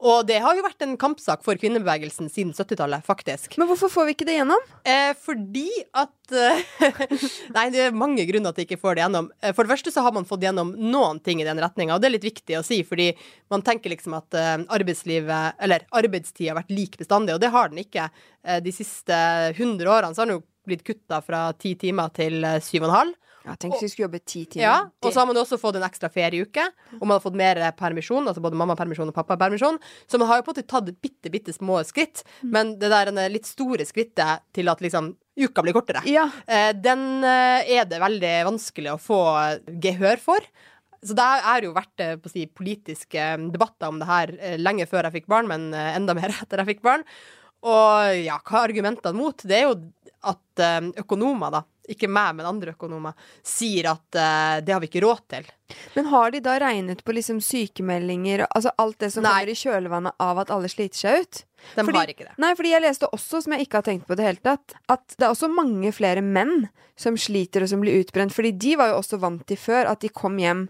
Og 0.00 0.26
det 0.26 0.40
har 0.40 0.56
jo 0.56 0.64
vært 0.64 0.86
en 0.86 0.96
kampsak 0.96 1.44
for 1.44 1.58
kvinnebevegelsen 1.60 2.30
siden 2.32 2.54
70-tallet, 2.56 3.04
faktisk. 3.04 3.58
Men 3.58 3.68
hvorfor 3.68 3.92
får 3.92 4.08
vi 4.08 4.16
ikke 4.16 4.28
det 4.30 4.38
gjennom? 4.40 4.62
Eh, 4.84 5.12
fordi 5.20 5.68
at 5.92 6.12
Nei, 7.56 7.66
det 7.74 7.80
er 7.86 7.96
mange 7.96 8.24
grunner 8.28 8.52
til 8.52 8.54
at 8.54 8.60
de 8.60 8.66
ikke 8.66 8.80
får 8.80 8.96
det 8.98 9.04
gjennom. 9.04 9.30
Eh, 9.42 9.52
For 9.56 9.64
det 9.66 9.72
første 9.74 9.92
så 9.94 10.04
har 10.04 10.14
man 10.16 10.26
fått 10.28 10.44
gjennom 10.46 10.72
noen 10.76 11.20
ting 11.24 11.42
i 11.42 11.46
den 11.48 11.60
retninga, 11.62 11.96
og 11.96 12.02
det 12.02 12.10
er 12.10 12.16
litt 12.16 12.28
viktig 12.28 12.58
å 12.58 12.64
si, 12.66 12.82
fordi 12.88 13.10
man 13.52 13.64
tenker 13.66 13.92
liksom 13.92 14.16
at 14.18 14.38
eh, 14.38 14.54
arbeidslivet, 14.78 15.58
eller 15.62 15.86
arbeidstida 16.02 16.52
har 16.54 16.62
vært 16.62 16.74
lik 16.74 16.98
bestandig, 17.00 17.36
og 17.36 17.42
det 17.44 17.52
har 17.54 17.72
den 17.72 17.82
ikke. 17.84 18.08
Eh, 18.46 18.60
De 18.64 18.74
siste 18.74 19.16
100 19.56 19.88
årene 19.88 20.14
så 20.16 20.24
har 20.24 20.30
den 20.32 20.40
jo 20.40 20.46
blitt 20.68 20.84
kutta 20.86 21.18
fra 21.26 21.48
ti 21.58 21.74
timer 21.80 22.12
til 22.14 22.42
eh, 22.46 22.60
syv 22.62 22.84
og 22.84 22.90
en 22.90 22.96
halv. 23.00 23.18
Ja, 23.42 23.56
Tenk 23.58 23.74
hvis 23.74 23.88
vi 23.88 23.88
skulle 23.90 24.06
jobbe 24.06 24.20
ti 24.22 24.44
timer. 24.46 24.62
Ja, 24.62 24.74
og 25.02 25.10
så 25.10 25.18
har 25.18 25.26
man 25.26 25.38
også 25.40 25.56
fått 25.58 25.74
en 25.74 25.82
ekstra 25.82 26.06
ferieuke, 26.14 26.62
og 27.00 27.02
man 27.02 27.16
har 27.16 27.24
fått 27.24 27.34
mer 27.34 27.58
permisjon, 27.74 28.28
altså 28.30 28.38
både 28.44 28.54
mammapermisjon 28.60 29.10
og 29.10 29.16
pappapermisjon. 29.16 29.80
Så 30.06 30.20
man 30.22 30.30
har 30.30 30.38
jo 30.38 30.44
på 30.46 30.52
en 30.52 30.60
måte 30.60 30.68
tatt 30.70 30.92
bitte, 31.02 31.32
bitte 31.34 31.54
små 31.56 31.80
skritt, 31.88 32.22
men 32.46 32.76
det 32.78 32.92
der 32.92 33.10
litt 33.34 33.50
store 33.50 33.82
skrittet 33.88 34.46
til 34.54 34.70
at 34.70 34.84
liksom 34.86 35.16
uka 35.38 35.64
blir 35.64 35.76
kortere, 35.76 36.02
ja. 36.08 36.26
eh, 36.46 36.72
den 36.76 37.24
eh, 37.24 37.70
er 37.78 37.88
det 37.88 38.02
veldig 38.02 38.34
vanskelig 38.50 38.94
å 38.94 39.00
få 39.00 39.22
gehør 39.82 40.20
for. 40.20 40.52
Så 41.02 41.16
det 41.18 41.24
har 41.24 41.64
jo 41.64 41.74
vært 41.74 42.02
eh, 42.04 42.14
på 42.20 42.30
å 42.30 42.32
si, 42.32 42.46
politiske 42.46 43.32
debatter 43.50 43.90
om 43.90 43.98
det 44.02 44.10
her 44.10 44.34
eh, 44.38 44.58
lenge 44.60 44.86
før 44.90 45.08
jeg 45.08 45.20
fikk 45.20 45.32
barn, 45.32 45.50
men 45.50 45.72
eh, 45.74 45.96
enda 45.96 46.14
mer 46.18 46.34
etter 46.42 46.62
jeg 46.62 46.74
fikk 46.74 46.84
barn. 46.86 47.06
Og 47.62 48.22
ja, 48.22 48.38
hva 48.42 48.60
er 48.60 48.68
argumentene 48.68 49.18
mot? 49.18 49.42
Det 49.46 49.58
er 49.58 49.68
jo 49.68 49.76
at 50.30 50.62
eh, 50.62 50.80
økonomer, 51.02 51.54
da, 51.54 51.64
ikke 51.90 52.10
meg, 52.10 52.36
men 52.38 52.46
andre 52.46 52.76
økonomer, 52.76 53.16
sier 53.46 53.88
at 53.90 54.18
uh, 54.18 54.60
det 54.62 54.70
har 54.70 54.78
vi 54.82 54.86
ikke 54.86 55.02
råd 55.02 55.22
til. 55.34 55.48
Men 55.96 56.06
har 56.12 56.30
de 56.30 56.42
da 56.44 56.54
regnet 56.62 57.02
på 57.02 57.14
liksom 57.16 57.40
sykemeldinger 57.42 58.44
og 58.44 58.54
altså 58.58 58.70
alt 58.78 59.00
det 59.02 59.10
som 59.14 59.26
Nei. 59.26 59.32
kommer 59.32 59.50
i 59.50 59.58
kjølvannet 59.58 60.22
av 60.22 60.42
at 60.44 60.52
alle 60.54 60.70
sliter 60.70 61.00
seg 61.00 61.24
ut? 61.24 61.42
De 61.76 61.84
Fordi- 61.84 61.96
har 61.98 62.06
ikke 62.12 62.26
det. 62.28 62.34
Nei, 62.38 62.54
fordi 62.54 62.70
jeg 62.74 62.82
leste 62.82 63.08
også, 63.12 63.42
som 63.42 63.52
jeg 63.52 63.66
ikke 63.66 63.78
har 63.80 63.82
tenkt 63.86 64.06
på 64.06 64.12
i 64.12 64.16
det 64.16 64.24
hele 64.26 64.42
tatt, 64.42 64.74
at 64.88 65.06
det 65.16 65.24
er 65.26 65.30
også 65.32 65.48
mange 65.52 65.92
flere 65.92 66.20
menn 66.22 66.68
som 66.96 67.14
sliter 67.16 67.62
og 67.62 67.68
som 67.68 67.80
blir 67.80 68.02
utbrent. 68.04 68.32
Fordi 68.32 68.52
de 68.58 68.76
var 68.76 68.88
jo 68.92 68.98
også 69.00 69.18
vant 69.18 69.46
til 69.46 69.56
før 69.56 69.88
at 69.90 70.00
de 70.00 70.08
kom 70.08 70.36
hjem, 70.38 70.68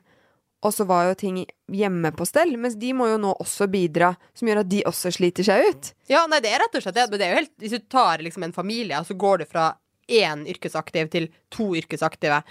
og 0.62 0.72
så 0.72 0.86
var 0.86 1.08
jo 1.08 1.14
ting 1.18 1.46
hjemme 1.68 2.12
på 2.14 2.24
stell. 2.26 2.56
Mens 2.56 2.76
de 2.78 2.92
må 2.92 3.08
jo 3.10 3.16
nå 3.18 3.32
også 3.40 3.66
bidra, 3.70 4.12
som 4.32 4.46
gjør 4.46 4.60
at 4.60 4.68
de 4.68 4.82
også 4.86 5.10
sliter 5.10 5.42
seg 5.42 5.64
ut. 5.72 5.92
Ja, 6.08 6.26
nei, 6.30 6.38
det 6.40 6.52
er 6.52 6.60
rett 6.62 6.76
og 6.78 6.82
slett 6.84 6.94
det. 6.94 7.10
Men 7.10 7.18
det 7.18 7.26
er 7.26 7.32
jo 7.32 7.40
helt, 7.40 7.56
hvis 7.58 7.70
du 7.74 7.78
tar 7.90 8.18
liksom 8.22 8.44
en 8.44 8.52
familie, 8.52 8.98
og 9.00 9.06
så 9.06 9.16
går 9.18 9.38
du 9.38 9.44
fra 9.46 9.72
én 10.08 10.46
yrkesaktiv 10.46 11.10
til 11.10 11.28
to 11.50 11.72
yrkesaktive. 11.74 12.42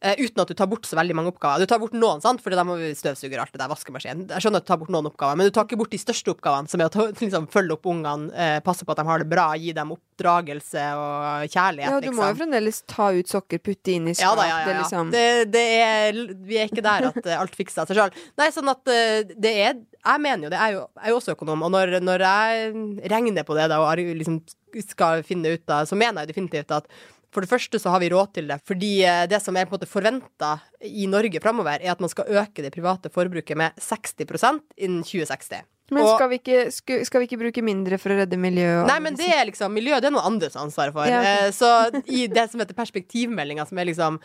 Eh, 0.00 0.20
uten 0.20 0.42
at 0.42 0.50
du 0.50 0.54
tar 0.58 0.68
bort 0.70 0.86
så 0.86 0.96
veldig 0.98 1.16
mange 1.16 1.32
oppgaver. 1.32 1.64
Du 1.64 1.70
tar 1.70 1.80
bort 1.82 1.94
noen, 1.96 2.22
sant? 2.24 2.42
Fordi 2.44 2.58
da 2.58 2.64
må 2.66 2.76
vi 2.80 2.90
støvsuge 2.96 3.38
alt 3.40 3.52
det 3.54 3.60
der, 3.62 3.70
vaskemaskin. 3.70 4.26
Jeg 4.30 4.44
skjønner 4.44 4.62
at 4.62 4.66
du 4.66 4.70
tar 4.70 4.80
bort 4.80 4.92
noen 4.94 5.08
oppgaver, 5.10 5.38
men 5.38 5.48
du 5.48 5.54
tar 5.54 5.66
ikke 5.68 5.78
bort 5.80 5.94
de 5.94 6.00
største 6.02 6.32
oppgavene, 6.34 6.70
som 6.70 6.82
er 6.82 6.90
å 6.90 6.94
ta, 6.94 7.06
liksom, 7.22 7.48
følge 7.52 7.76
opp 7.78 7.88
ungene, 7.90 8.30
eh, 8.34 8.58
passe 8.64 8.86
på 8.86 8.94
at 8.94 9.02
de 9.02 9.06
har 9.10 9.24
det 9.24 9.28
bra, 9.30 9.48
gi 9.58 9.74
dem 9.76 9.94
oppdragelse 9.96 10.84
og 10.98 11.48
kjærlighet, 11.54 11.88
Ja, 11.90 12.00
du 12.02 12.10
må 12.10 12.22
jo 12.22 12.28
liksom. 12.28 12.38
fremdeles 12.42 12.80
ta 12.90 13.10
ut 13.16 13.32
sokker, 13.34 13.62
putte 13.64 13.94
inn 13.94 14.10
i 14.12 14.16
Ja 14.18 14.34
da, 14.38 14.46
ja, 14.48 14.60
ja, 14.60 14.64
Det 14.68 14.74
ja. 14.74 14.84
liksom 14.84 15.12
Det, 15.14 15.26
det 15.54 15.66
er, 15.82 16.22
vi 16.48 16.60
er 16.62 16.70
ikke 16.70 16.84
der 16.84 17.10
at 17.10 17.20
eh, 17.24 17.38
alt 17.38 17.58
fikser 17.58 17.88
seg 17.88 17.98
sjøl. 17.98 18.22
Nei, 18.38 18.48
sånn 18.54 18.70
at 18.70 18.82
det 18.86 19.52
er 19.52 19.76
Jeg 19.78 20.22
mener 20.22 20.46
jo 20.46 20.52
det, 20.52 20.58
jeg 20.58 20.74
er 20.74 20.78
jo, 20.78 20.86
jeg 20.94 21.06
er 21.06 21.14
jo 21.14 21.18
også 21.20 21.34
økonom, 21.34 21.66
og 21.66 21.74
når, 21.74 21.98
når 22.04 22.24
jeg 22.26 22.72
regner 23.10 23.46
på 23.46 23.56
det 23.58 23.68
da, 23.72 23.80
og 23.82 23.98
liksom 24.22 24.40
skal 24.84 25.22
finne 25.26 25.54
ut 25.56 25.70
av, 25.72 25.86
så 25.88 25.96
mener 25.98 26.22
jeg 26.24 26.34
definitivt 26.34 26.74
at 26.76 26.88
for 27.34 27.44
det 27.44 27.50
første 27.50 27.78
så 27.80 27.90
har 27.92 28.00
vi 28.00 28.08
råd 28.12 28.32
til 28.38 28.46
det, 28.48 28.60
fordi 28.66 28.92
eh, 29.04 29.24
det 29.28 29.40
som 29.44 29.56
er 29.56 29.66
på 29.68 29.74
en 29.74 29.78
måte 29.78 29.90
forventa 29.90 30.54
i 30.84 31.06
Norge 31.10 31.40
framover, 31.44 31.82
er 31.82 31.92
at 31.92 32.00
man 32.00 32.08
skal 32.12 32.30
øke 32.40 32.64
det 32.64 32.72
private 32.74 33.10
forbruket 33.12 33.56
med 33.60 33.76
60% 33.82 34.62
innen 34.78 35.02
2060. 35.04 35.62
Men 35.90 36.04
Og- 36.04 36.18
skal 36.18 36.28
vi, 36.28 36.36
ikke, 36.36 37.04
skal 37.06 37.20
vi 37.22 37.26
ikke 37.28 37.38
bruke 37.40 37.62
mindre 37.64 37.96
for 38.00 38.12
å 38.12 38.18
redde 38.20 38.36
miljøet? 38.36 38.86
Nei, 38.90 38.98
men 39.00 39.14
det 39.16 39.28
er 39.32 39.46
liksom 39.48 39.72
miljø, 39.72 39.96
det 40.00 40.10
er 40.10 40.12
noe 40.12 40.24
andre 40.28 40.50
som 40.52 40.60
har 40.60 40.66
ansvaret 40.68 40.92
for. 40.92 41.08
Ja, 41.08 41.20
ok. 41.20 41.28
Eh, 41.46 41.50
Så 41.56 41.70
i 42.12 42.26
det 42.28 42.44
som 42.50 42.60
heter 42.60 42.76
perspektivmeldinga, 42.76 43.64
som 43.68 43.78
er 43.80 43.88
liksom 43.88 44.18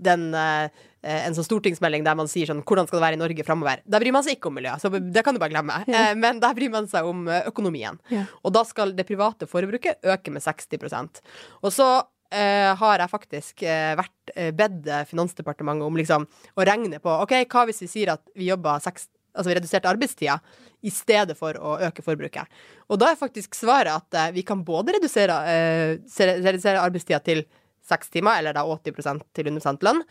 den 0.00 0.30
eh, 0.32 0.68
en 1.02 1.34
sånn 1.36 1.44
stortingsmelding 1.44 2.04
der 2.04 2.16
man 2.16 2.28
sier 2.28 2.48
sånn 2.48 2.62
Hvordan 2.64 2.86
skal 2.88 2.98
det 2.98 3.04
være 3.04 3.16
i 3.18 3.20
Norge 3.20 3.44
framover? 3.44 3.80
Der 3.88 4.00
bryr 4.00 4.12
man 4.16 4.24
seg 4.24 4.36
ikke 4.38 4.48
om 4.48 4.56
miljø, 4.56 4.72
så 4.80 4.88
det 4.96 5.24
kan 5.24 5.36
du 5.36 5.40
bare 5.40 5.52
glemme. 5.52 5.76
Ja. 5.88 6.14
Men 6.16 6.40
der 6.40 6.56
bryr 6.56 6.72
man 6.72 6.88
seg 6.88 7.04
om 7.08 7.26
økonomien. 7.28 8.00
Ja. 8.12 8.24
Og 8.44 8.52
da 8.56 8.64
skal 8.68 8.92
det 8.96 9.06
private 9.08 9.48
forbruket 9.48 10.00
øke 10.04 10.32
med 10.32 10.40
60% 10.44 11.20
Og 11.62 11.72
så 11.72 11.90
eh, 12.34 12.70
har 12.80 13.02
jeg 13.02 13.12
faktisk 13.12 13.62
eh, 13.66 13.94
vært 13.98 14.34
eh, 14.34 14.50
bedt 14.56 14.88
Finansdepartementet 15.10 15.86
om 15.86 15.98
liksom 15.98 16.26
å 16.26 16.66
regne 16.66 17.00
på 17.02 17.14
OK, 17.24 17.36
hva 17.50 17.64
hvis 17.68 17.82
vi 17.84 17.90
sier 17.90 18.14
at 18.16 18.24
vi 18.34 18.50
jobber 18.50 18.82
seks 18.84 19.08
Altså 19.30 19.52
vi 19.52 19.54
reduserte 19.60 19.86
arbeidstida 19.86 20.40
i 20.82 20.90
stedet 20.90 21.36
for 21.38 21.54
å 21.54 21.76
øke 21.86 22.02
forbruket. 22.02 22.48
Og 22.90 22.98
da 22.98 23.12
er 23.12 23.20
faktisk 23.20 23.54
svaret 23.54 23.92
at 23.92 24.16
eh, 24.18 24.32
vi 24.34 24.42
kan 24.46 24.64
både 24.66 24.96
redusere, 24.96 25.36
eh, 25.52 25.92
redusere 26.42 26.82
arbeidstida 26.82 27.20
til 27.22 27.44
seks 27.86 28.10
timer, 28.10 28.40
eller 28.40 28.56
da 28.56 28.64
80 28.66 29.22
til 29.36 29.52
100 29.52 29.86
lønn, 29.86 30.02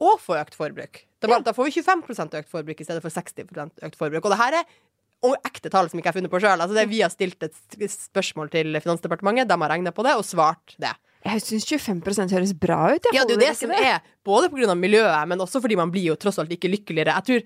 og 0.00 0.20
få 0.20 0.36
økt 0.40 0.56
forbruk. 0.56 1.02
Da, 1.20 1.28
ja. 1.32 1.40
da 1.44 1.54
får 1.56 1.68
vi 1.68 1.80
25% 1.80 2.38
økt 2.40 2.52
forbruk 2.52 2.80
i 2.80 2.86
stedet 2.86 3.04
for 3.04 3.12
60% 3.12 3.84
økt 3.88 4.00
forbruk. 4.00 4.24
Og 4.24 4.34
det 4.34 4.40
her 4.40 4.60
er 4.60 4.78
og 5.24 5.36
ekte 5.44 5.68
tall 5.72 5.90
som 5.90 6.00
ikke 6.00 6.08
jeg 6.08 6.14
har 6.14 6.16
funnet 6.16 6.32
på 6.32 6.40
sjøl. 6.40 6.62
Altså 6.64 6.84
vi 6.88 7.02
har 7.02 7.12
stilt 7.12 7.44
et 7.44 7.56
spørsmål 7.92 8.48
til 8.52 8.76
Finansdepartementet, 8.80 9.50
de 9.50 9.58
har 9.60 9.72
regna 9.72 9.92
på 9.92 10.04
det 10.06 10.14
og 10.16 10.24
svart 10.24 10.76
det. 10.80 10.94
Jeg 11.24 11.42
syns 11.44 11.66
25% 11.68 12.32
høres 12.32 12.54
bra 12.56 12.94
ut. 12.94 13.04
Jeg 13.10 13.14
Ja, 13.18 13.24
det 13.28 13.34
er 13.34 13.38
jo 13.38 13.40
det 13.44 13.56
som 13.58 13.68
som 13.70 13.84
er, 13.84 14.00
både 14.24 14.48
pga. 14.52 14.74
miljøet, 14.74 15.28
men 15.28 15.38
også 15.44 15.60
fordi 15.60 15.76
man 15.76 15.90
blir 15.92 16.06
jo 16.12 16.16
tross 16.16 16.38
alt 16.40 16.50
ikke 16.50 16.70
lykkeligere. 16.72 17.12
Jeg 17.20 17.24
tror 17.26 17.42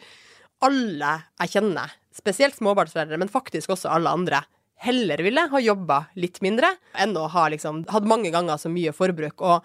alle 0.71 1.13
jeg 1.43 1.51
kjenner, 1.57 1.91
spesielt 2.15 2.55
småbarnsforeldre, 2.57 3.19
men 3.19 3.29
faktisk 3.33 3.71
også 3.75 3.91
alle 3.91 4.13
andre, 4.15 4.45
heller 4.85 5.17
ville 5.25 5.49
ha 5.51 5.61
jobba 5.63 5.99
litt 6.21 6.41
mindre 6.45 6.69
enn 7.01 7.15
å 7.17 7.27
ha 7.33 7.49
liksom 7.49 7.85
hatt 7.89 8.05
mange 8.05 8.31
ganger 8.35 8.59
så 8.61 8.69
mye 8.71 8.93
forbruk. 8.95 9.41
Og 9.43 9.63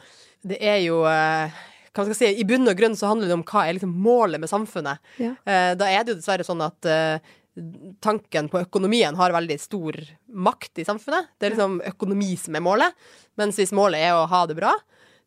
det 0.47 0.57
er 0.63 0.79
jo 0.85 1.01
eh, 1.09 1.51
hva 1.93 2.05
skal 2.05 2.13
jeg 2.13 2.19
si, 2.19 2.41
I 2.41 2.45
bunn 2.47 2.67
og 2.69 2.77
grunn 2.79 2.95
så 2.95 3.09
handler 3.11 3.27
det 3.27 3.35
om 3.35 3.43
hva 3.43 3.65
er 3.67 3.75
liksom 3.75 3.91
målet 4.05 4.39
med 4.39 4.49
samfunnet. 4.51 5.01
Ja. 5.19 5.33
Eh, 5.45 5.73
Da 5.75 5.89
er 5.91 6.03
det 6.05 6.13
jo 6.15 6.19
dessverre 6.21 6.45
sånn 6.47 6.61
at 6.65 6.85
eh, 6.89 7.19
tanken 8.03 8.49
på 8.49 8.61
økonomien 8.61 9.15
har 9.19 9.33
veldig 9.35 9.57
stor 9.61 9.97
makt 10.27 10.81
i 10.81 10.85
samfunnet. 10.87 11.31
Det 11.37 11.47
er 11.47 11.55
liksom 11.55 11.79
økonomi 11.89 12.35
som 12.39 12.55
er 12.55 12.63
målet. 12.63 13.07
Mens 13.39 13.59
hvis 13.59 13.73
målet 13.75 14.05
er 14.07 14.15
å 14.15 14.27
ha 14.29 14.43
det 14.47 14.57
bra, 14.59 14.73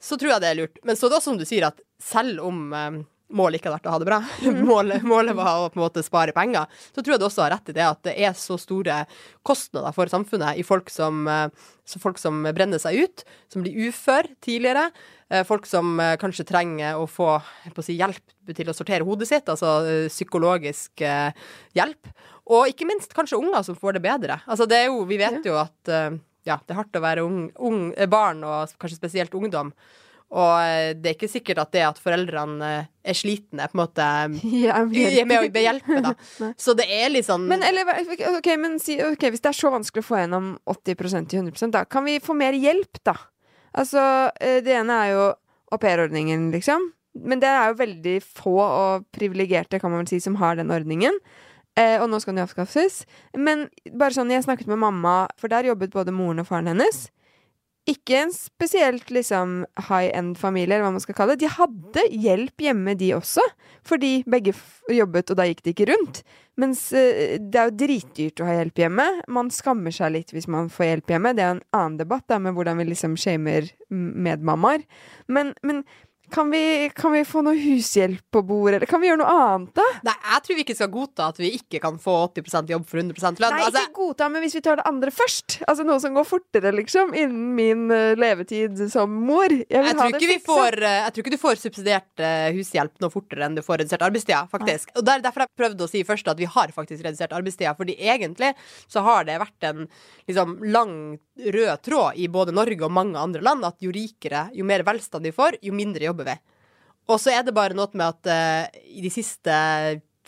så 0.03 0.19
tror 0.19 0.35
jeg 0.35 0.45
det 0.45 0.51
er 0.51 0.61
lurt. 0.61 0.83
Men 0.87 0.99
så 0.99 1.07
er 1.07 1.13
det 1.13 1.19
også 1.21 1.33
som 1.33 1.41
du 1.41 1.47
sier, 1.49 1.69
at 1.69 1.83
selv 2.03 2.43
om 2.47 2.65
eh, 2.77 3.03
målet 3.37 3.59
ikke 3.59 3.71
hadde 3.71 3.79
vært 3.81 3.89
å 3.89 3.95
ha 3.95 4.01
det 4.03 4.09
bra, 4.09 4.19
målet, 4.73 5.07
målet 5.07 5.37
var 5.37 5.61
å 5.61 5.71
på 5.73 5.79
en 5.79 5.85
måte 5.85 6.05
spare 6.05 6.35
penger, 6.37 6.71
så 6.93 7.01
tror 7.01 7.15
jeg 7.15 7.23
du 7.23 7.27
også 7.29 7.45
har 7.47 7.55
rett 7.57 7.73
i 7.73 7.77
det 7.77 7.85
at 7.87 8.03
det 8.07 8.15
er 8.21 8.37
så 8.39 8.59
store 8.61 9.03
kostnader 9.47 9.95
for 9.97 10.11
samfunnet 10.13 10.61
i 10.61 10.67
folk 10.67 10.91
som, 10.93 11.25
eh, 11.31 11.49
så 11.89 12.03
folk 12.03 12.21
som 12.21 12.43
brenner 12.55 12.83
seg 12.83 13.03
ut, 13.05 13.25
som 13.53 13.65
blir 13.65 13.89
ufør 13.89 14.29
tidligere, 14.45 14.89
eh, 15.31 15.45
folk 15.49 15.69
som 15.69 15.95
eh, 16.01 16.17
kanskje 16.21 16.47
trenger 16.49 17.01
å 17.01 17.07
få 17.11 17.31
å 17.39 17.85
si, 17.85 17.97
hjelp 17.99 18.55
til 18.57 18.71
å 18.71 18.77
sortere 18.77 19.07
hodet 19.07 19.31
sitt, 19.31 19.49
altså 19.49 20.09
psykologisk 20.11 21.05
hjelp, 21.79 22.11
og 22.53 22.69
ikke 22.69 22.89
minst 22.89 23.15
kanskje 23.15 23.39
unger 23.39 23.63
som 23.65 23.79
får 23.79 23.97
det 23.97 24.03
bedre. 24.03 24.41
Altså 24.51 24.67
det 24.67 24.85
jo, 24.89 25.05
vi 25.07 25.21
vet 25.21 25.47
jo 25.47 25.55
at 25.61 25.93
ja, 26.43 26.57
det 26.59 26.75
er 26.75 26.79
hardt 26.81 26.99
å 26.99 27.03
være 27.05 27.23
ung, 27.23 27.45
ung, 27.63 27.93
barn, 28.11 28.43
og 28.43 28.73
kanskje 28.83 28.99
spesielt 28.99 29.35
ungdom. 29.39 29.71
Og 30.33 30.53
eh, 30.65 30.93
det 30.97 31.11
er 31.11 31.17
ikke 31.17 31.29
sikkert 31.29 31.61
at 31.61 31.73
det 31.75 31.83
at 31.85 31.99
foreldrene 32.01 32.69
eh, 32.79 32.87
er 33.13 33.17
slitne, 33.19 33.67
på 33.69 33.77
en 33.77 33.83
måte 33.83 34.07
ja, 34.65 34.79
er 34.81 35.29
med 35.29 35.37
å 35.37 35.51
behjelpe, 35.53 36.01
da. 36.05 36.15
Så 36.65 36.77
det 36.79 36.87
er 36.89 37.13
litt 37.13 37.29
sånn 37.29 37.45
Men, 37.51 37.65
eller, 37.67 37.91
okay, 38.39 38.57
men 38.61 38.79
si, 38.81 38.97
OK, 39.05 39.29
hvis 39.35 39.45
det 39.45 39.53
er 39.53 39.59
så 39.59 39.73
vanskelig 39.75 40.05
å 40.05 40.09
få 40.09 40.23
gjennom 40.23 40.55
80% 40.73 41.29
til 41.29 41.45
100% 41.45 41.77
da 41.77 41.85
kan 41.85 42.07
vi 42.09 42.17
få 42.23 42.37
mer 42.39 42.57
hjelp, 42.57 43.03
da? 43.05 43.17
Altså, 43.77 44.01
eh, 44.41 44.61
det 44.65 44.77
ene 44.77 44.99
er 45.05 45.15
jo 45.15 45.29
aupairordningen, 45.73 46.51
liksom. 46.53 46.91
Men 47.29 47.41
det 47.41 47.49
er 47.49 47.71
jo 47.71 47.81
veldig 47.81 48.19
få 48.25 48.59
og 48.63 49.09
privilegerte, 49.13 49.81
kan 49.81 49.93
man 49.93 50.05
vel 50.05 50.13
si, 50.15 50.21
som 50.21 50.37
har 50.41 50.57
den 50.57 50.73
ordningen. 50.73 51.17
Eh, 51.77 51.97
og 52.01 52.09
nå 52.13 52.21
skal 52.21 52.35
den 52.35 52.43
jo 52.43 52.49
avskaffes. 52.49 53.03
Men 53.37 53.67
bare 53.97 54.17
sånn, 54.17 54.33
jeg 54.33 54.45
snakket 54.45 54.69
med 54.69 54.81
mamma, 54.81 55.27
for 55.41 55.53
der 55.53 55.69
jobbet 55.69 55.93
både 55.93 56.13
moren 56.13 56.41
og 56.45 56.49
faren 56.49 56.73
hennes 56.73 57.07
ikke 57.91 58.19
en 58.21 58.31
spesielt 58.35 59.11
liksom 59.11 59.65
high 59.89 60.13
end-familie, 60.15 60.77
eller 60.77 60.87
hva 60.87 60.93
man 60.95 61.03
skal 61.03 61.17
kalle 61.19 61.35
det. 61.35 61.43
De 61.43 61.55
hadde 61.57 62.05
hjelp 62.25 62.63
hjemme, 62.63 62.95
de 62.99 63.09
også, 63.17 63.43
fordi 63.87 64.21
begge 64.31 64.55
jobbet, 64.93 65.33
og 65.33 65.41
da 65.41 65.49
gikk 65.49 65.65
det 65.65 65.75
ikke 65.75 65.89
rundt. 65.91 66.23
Mens 66.63 66.85
uh, 66.95 67.39
det 67.41 67.59
er 67.59 67.71
jo 67.71 67.79
dritdyrt 67.83 68.43
å 68.43 68.47
ha 68.47 68.57
hjelp 68.61 68.85
hjemme. 68.85 69.09
Man 69.35 69.51
skammer 69.55 69.95
seg 69.95 70.15
litt 70.15 70.31
hvis 70.35 70.47
man 70.53 70.71
får 70.71 70.89
hjelp 70.91 71.15
hjemme. 71.15 71.35
Det 71.35 71.45
er 71.45 71.57
en 71.57 71.65
annen 71.75 71.99
debatt 71.99 72.29
da, 72.31 72.39
med 72.43 72.55
hvordan 72.55 72.79
vi 72.79 72.91
liksom 72.93 73.19
shamer 73.19 73.73
medmammaer. 73.91 74.87
Men, 75.33 75.55
men 75.67 75.83
kan 76.33 76.51
vi, 76.51 76.91
kan 76.97 77.13
vi, 77.13 77.23
få 77.29 77.43
noe 77.45 77.57
hushjelp 77.59 78.25
på 78.33 78.43
bordet, 78.47 78.79
eller 78.79 78.89
kan 78.91 79.03
vi 79.03 79.11
gjøre 79.11 79.21
noe 79.21 79.33
annet, 79.33 79.73
da? 79.77 79.85
Nei, 80.09 80.15
jeg 80.33 80.45
tror 80.47 80.59
vi 80.59 80.65
ikke 80.65 80.77
skal 80.79 80.91
godta 80.93 81.29
at 81.33 81.41
vi 81.41 81.51
ikke 81.59 81.81
kan 81.83 81.99
få 82.01 82.15
80% 82.31 82.73
jobb 82.73 82.87
for 82.89 83.03
100% 83.03 83.43
lønn. 83.43 83.57
Nei, 83.57 83.67
altså, 83.67 83.85
ikke 83.85 83.99
godta, 83.99 84.29
men 84.33 84.45
hvis 84.45 84.57
vi 84.57 84.63
tar 84.65 84.81
det 84.81 84.87
andre 84.89 85.13
først. 85.15 85.59
Altså 85.69 85.87
noe 85.87 86.01
som 86.03 86.17
går 86.17 86.27
fortere, 86.29 86.73
liksom, 86.77 87.13
innen 87.19 87.53
min 87.59 87.85
uh, 87.93 88.15
levetid 88.19 88.81
som 88.93 89.13
mor. 89.13 89.53
Jeg, 89.53 89.69
jeg, 89.69 89.97
tror 89.99 90.33
får, 90.47 90.79
uh, 90.81 90.99
jeg 91.03 91.15
tror 91.15 91.25
ikke 91.25 91.35
du 91.35 91.43
får 91.43 91.63
subsidiert 91.63 92.25
uh, 92.25 92.49
hushjelp 92.57 93.05
noe 93.05 93.13
fortere 93.13 93.47
enn 93.47 93.59
du 93.59 93.65
får 93.65 93.83
redusert 93.83 94.07
arbeidstida, 94.09 94.45
faktisk. 94.53 94.93
Nei. 94.93 95.01
Og 95.01 95.09
der, 95.09 95.23
Derfor 95.23 95.45
jeg 95.45 95.55
prøvde 95.61 95.87
å 95.87 95.91
si 95.91 96.03
først 96.07 96.33
at 96.33 96.41
vi 96.41 96.49
har 96.51 96.73
faktisk 96.75 97.05
redusert 97.05 97.35
arbeidstida, 97.37 97.77
fordi 97.79 97.99
egentlig 98.01 98.55
så 98.91 99.05
har 99.07 99.29
det 99.29 99.39
vært 99.43 99.69
en 99.69 99.85
liksom, 99.85 100.57
lang 100.73 100.97
rød 101.43 101.83
tråd 101.83 102.19
i 102.21 102.29
både 102.29 102.53
Norge 102.55 102.85
og 102.85 102.93
mange 102.93 103.21
andre 103.21 103.43
land 103.45 103.65
at 103.65 103.81
jo 103.83 103.93
rikere, 103.95 104.47
jo 104.57 104.67
mer 104.69 104.85
velstand 104.87 105.25
de 105.25 105.33
får, 105.35 105.59
jo 105.65 105.73
mindre 105.77 106.05
jobber 106.09 106.22
vi. 106.29 106.39
Og 107.11 107.19
så 107.21 107.33
er 107.35 107.45
det 107.47 107.55
bare 107.57 107.77
noe 107.77 107.91
med 107.99 108.07
at 108.07 108.31
uh, 108.31 108.83
i 108.87 109.03
de 109.05 109.11
siste 109.13 109.53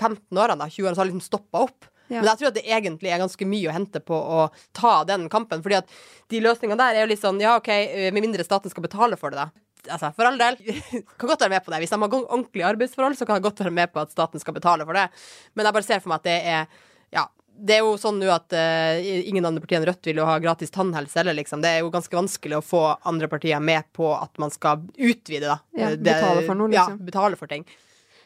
15 0.01 0.19
årene, 0.35 0.59
da, 0.59 0.71
20 0.71 0.89
årene, 0.89 0.97
så 0.97 1.03
har 1.03 1.09
det 1.09 1.15
liksom 1.15 1.29
stoppa 1.29 1.65
opp. 1.69 1.91
Ja. 2.09 2.21
Men 2.21 2.29
jeg 2.33 2.41
tror 2.41 2.51
at 2.51 2.57
det 2.59 2.65
egentlig 2.69 3.13
er 3.15 3.23
ganske 3.23 3.47
mye 3.49 3.71
å 3.71 3.75
hente 3.75 4.01
på 4.05 4.17
å 4.17 4.41
ta 4.77 4.95
den 5.09 5.29
kampen. 5.33 5.63
Fordi 5.65 5.79
at 5.79 5.93
de 6.33 6.43
løsningene 6.45 6.81
der 6.81 6.99
er 6.99 7.07
jo 7.07 7.13
litt 7.15 7.23
sånn 7.23 7.41
ja, 7.43 7.57
OK, 7.61 7.71
eh, 7.73 8.11
med 8.13 8.27
mindre 8.27 8.45
staten 8.47 8.73
skal 8.73 8.85
betale 8.85 9.19
for 9.21 9.33
det, 9.33 9.47
da. 9.47 9.65
Altså, 9.95 10.11
for 10.17 10.29
all 10.29 10.41
del, 10.41 10.59
kan 11.21 11.31
godt 11.31 11.45
være 11.45 11.55
med 11.55 11.65
på 11.65 11.73
det. 11.73 11.81
Hvis 11.85 11.95
de 11.95 12.01
har 12.01 12.19
ordentlige 12.19 12.69
arbeidsforhold, 12.69 13.17
så 13.19 13.29
kan 13.29 13.39
jeg 13.39 13.47
godt 13.47 13.65
være 13.65 13.79
med 13.79 13.93
på 13.93 14.03
at 14.05 14.13
staten 14.13 14.43
skal 14.43 14.57
betale 14.57 14.87
for 14.89 14.99
det. 14.99 15.07
Men 15.55 15.69
jeg 15.69 15.77
bare 15.79 15.89
ser 15.89 16.05
for 16.05 16.13
meg 16.13 16.23
at 16.23 16.29
det 16.29 16.39
er 16.55 16.85
ja, 17.15 17.27
det 17.57 17.77
er 17.77 17.85
jo 17.85 17.95
sånn 18.01 18.19
nå 18.19 18.29
at 18.35 18.55
uh, 18.57 18.99
ingen 18.99 19.47
andre 19.47 19.63
partier 19.63 19.79
enn 19.81 19.87
Rødt 19.89 20.09
vil 20.09 20.19
jo 20.21 20.27
ha 20.29 20.37
gratis 20.43 20.73
tannhelse 20.75 21.21
heller, 21.21 21.37
liksom. 21.39 21.63
Det 21.63 21.71
er 21.71 21.85
jo 21.85 21.93
ganske 21.95 22.17
vanskelig 22.17 22.59
å 22.59 22.65
få 22.65 22.83
andre 23.07 23.29
partier 23.31 23.63
med 23.63 23.87
på 23.97 24.11
at 24.17 24.43
man 24.43 24.53
skal 24.55 24.83
utvide, 24.97 25.47
da. 25.47 25.59
Ja, 25.79 25.93
eh, 25.93 25.99
betale 26.01 26.43
for 26.47 26.59
noe, 26.59 26.73
liksom. 26.73 26.99
Ja, 26.99 27.09
betale 27.11 27.39
for 27.41 27.51
ting. 27.51 27.67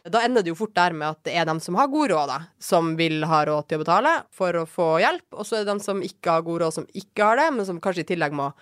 Da 0.09 0.23
ender 0.25 0.45
det 0.45 0.53
jo 0.55 0.57
fort 0.57 0.73
der 0.79 0.95
med 0.97 1.11
at 1.11 1.21
det 1.29 1.35
er 1.37 1.45
dem 1.49 1.61
som 1.61 1.77
har 1.77 1.91
god 1.93 2.13
råd, 2.15 2.33
da, 2.33 2.39
som 2.63 2.95
vil 2.97 3.21
ha 3.29 3.43
råd 3.49 3.69
til 3.69 3.81
å 3.81 3.85
betale 3.85 4.15
for 4.35 4.57
å 4.57 4.65
få 4.71 4.89
hjelp, 5.03 5.27
og 5.35 5.45
så 5.45 5.59
er 5.59 5.65
det 5.65 5.73
dem 5.75 5.85
som 5.85 6.03
ikke 6.05 6.39
har 6.39 6.47
god 6.47 6.65
råd, 6.65 6.77
som 6.79 6.89
ikke 6.97 7.29
har 7.29 7.41
det, 7.43 7.49
men 7.59 7.69
som 7.69 7.81
kanskje 7.85 8.07
i 8.07 8.11
tillegg 8.15 8.37
må 8.39 8.53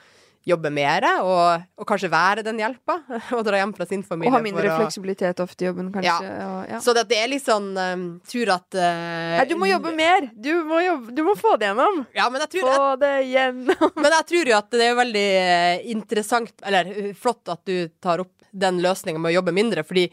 jobbe 0.47 0.71
mer, 0.71 1.05
og, 1.27 1.65
og, 1.75 1.87
kanskje 1.89 2.11
være 2.13 2.45
den 2.47 2.61
hjelpa. 2.63 3.01
Og 3.37 3.43
dra 3.47 3.59
hjem 3.59 3.73
fra 3.77 3.87
sin 3.89 4.05
familie. 4.07 4.31
Og 4.31 4.37
ha 4.37 4.43
mindre 4.45 4.77
fleksibilitet 4.79 5.43
ofte 5.43 5.65
i 5.65 5.69
jobben, 5.69 5.91
kanskje. 5.95 6.13
Ja. 6.29 6.37
Og, 6.47 6.61
ja. 6.71 6.81
Så 6.85 6.95
det, 6.97 7.07
det, 7.11 7.19
er 7.23 7.31
litt 7.33 7.45
sånn 7.45 7.73
um, 7.75 8.05
Tror 8.27 8.53
at 8.55 8.79
uh, 8.79 9.35
Nei, 9.41 9.47
du 9.51 9.57
må 9.59 9.69
jobbe 9.71 9.93
mer! 9.97 10.29
Du 10.33 10.53
må, 10.69 10.81
jobbe, 10.85 11.15
du 11.17 11.23
må 11.27 11.35
få 11.39 11.57
det 11.61 11.71
gjennom. 11.73 12.01
Ja, 12.17 12.29
men 12.31 12.45
jeg 12.45 12.55
tror 12.55 12.71
få 12.77 12.89
det 13.03 13.15
gjennom. 13.33 13.93
Men 14.05 14.13
jeg 14.13 14.29
tror 14.31 14.53
jo 14.53 14.57
at 14.61 14.73
det 14.77 14.87
er 14.87 14.99
veldig 15.01 15.27
uh, 15.35 15.85
interessant, 15.97 16.55
eller 16.67 16.91
uh, 16.95 17.13
flott, 17.19 17.43
at 17.53 17.63
du 17.67 17.91
tar 18.03 18.23
opp 18.23 18.33
den 18.57 18.81
løsninga 18.85 19.21
med 19.21 19.35
å 19.35 19.39
jobbe 19.41 19.55
mindre, 19.57 19.85
fordi 19.87 20.07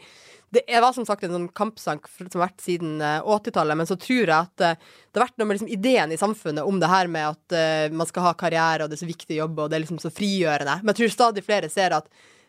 det 0.54 0.80
var 0.82 0.92
som 0.96 1.06
sagt 1.06 1.24
en 1.26 1.34
sånn 1.34 1.48
kampsank 1.56 2.06
som 2.10 2.28
har 2.28 2.46
vært 2.46 2.62
siden 2.64 3.00
80-tallet, 3.02 3.74
eh, 3.74 3.78
men 3.80 3.88
så 3.90 3.96
tror 4.00 4.22
jeg 4.22 4.34
at 4.34 4.64
eh, 4.64 4.76
det 5.10 5.20
har 5.20 5.26
vært 5.26 5.40
noe 5.40 5.48
med 5.50 5.58
liksom 5.58 5.72
ideen 5.74 6.14
i 6.14 6.20
samfunnet 6.20 6.66
om 6.66 6.78
det 6.82 6.90
her 6.90 7.10
med 7.10 7.28
at 7.28 7.56
uh, 7.56 7.94
man 7.94 8.08
skal 8.08 8.28
ha 8.28 8.32
karriere, 8.38 8.84
og 8.84 8.90
det 8.90 8.98
er 8.98 9.04
så 9.04 9.10
viktig 9.10 9.36
å 9.36 9.42
jobbe, 9.44 9.64
og 9.64 9.70
det 9.70 9.78
er 9.78 9.84
liksom 9.84 10.00
så 10.02 10.10
frigjørende. 10.14 10.78
Men 10.82 10.92
jeg 10.92 11.00
tror 11.02 11.12
stadig 11.14 11.44
flere 11.46 11.70
ser 11.72 11.94
at 11.96 12.08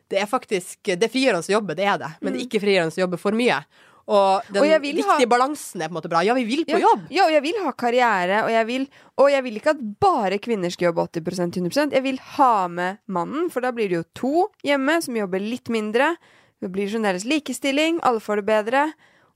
det 0.10 0.20
er 0.22 0.28
faktisk 0.30 0.86
Det 0.86 1.08
er 1.08 1.10
frigjørende 1.10 1.50
å 1.50 1.56
jobbe, 1.56 1.76
det 1.78 1.86
er 1.89 1.98
det, 1.98 2.12
men 2.22 2.34
det 2.34 2.38
er 2.38 2.44
mm. 2.44 2.48
ikke 2.48 2.62
frigjørende 2.62 2.98
å 2.98 3.04
jobbe 3.06 3.20
for 3.22 3.38
mye. 3.38 3.60
Og 4.06 4.50
den 4.54 4.62
og 4.62 4.84
viktige 4.84 5.08
ha... 5.10 5.30
balansen 5.30 5.82
er 5.82 5.89
på 5.89 5.96
en 5.96 5.98
måte 5.98 6.12
bra. 6.12 6.22
Ja, 6.26 6.36
vi 6.38 6.46
vil 6.46 6.62
på 6.68 6.78
ja, 6.78 6.84
jobb. 6.84 7.08
Ja, 7.10 7.26
og 7.26 7.34
jeg 7.34 7.41
vil 7.48 7.58
ha 7.65 7.74
karriere, 7.74 8.44
og 8.46 8.52
jeg 8.54 8.68
vil, 8.70 8.88
og 9.18 9.32
jeg 9.34 9.46
vil 9.48 9.58
ikke 9.58 9.74
at 9.74 9.82
bare 10.06 10.39
kvinner 10.44 10.74
skal 10.74 10.91
jobbe 10.91 11.08
80% 11.10 11.58
100% 11.63 11.96
Jeg 11.98 12.06
vil 12.06 12.20
ha 12.36 12.54
med 12.70 13.02
mannen, 13.10 13.50
for 13.54 13.65
da 13.65 13.74
blir 13.74 13.89
det 13.89 13.98
jo 13.98 14.06
to 14.13 14.34
hjemme 14.65 15.00
som 15.02 15.18
jobber 15.18 15.41
litt 15.41 15.74
mindre. 15.74 16.13
Det 16.62 16.72
blir 16.72 16.89
fremdeles 16.89 17.26
likestilling, 17.28 18.00
alle 18.04 18.24
får 18.24 18.41
det 18.41 18.48
bedre. 18.48 18.86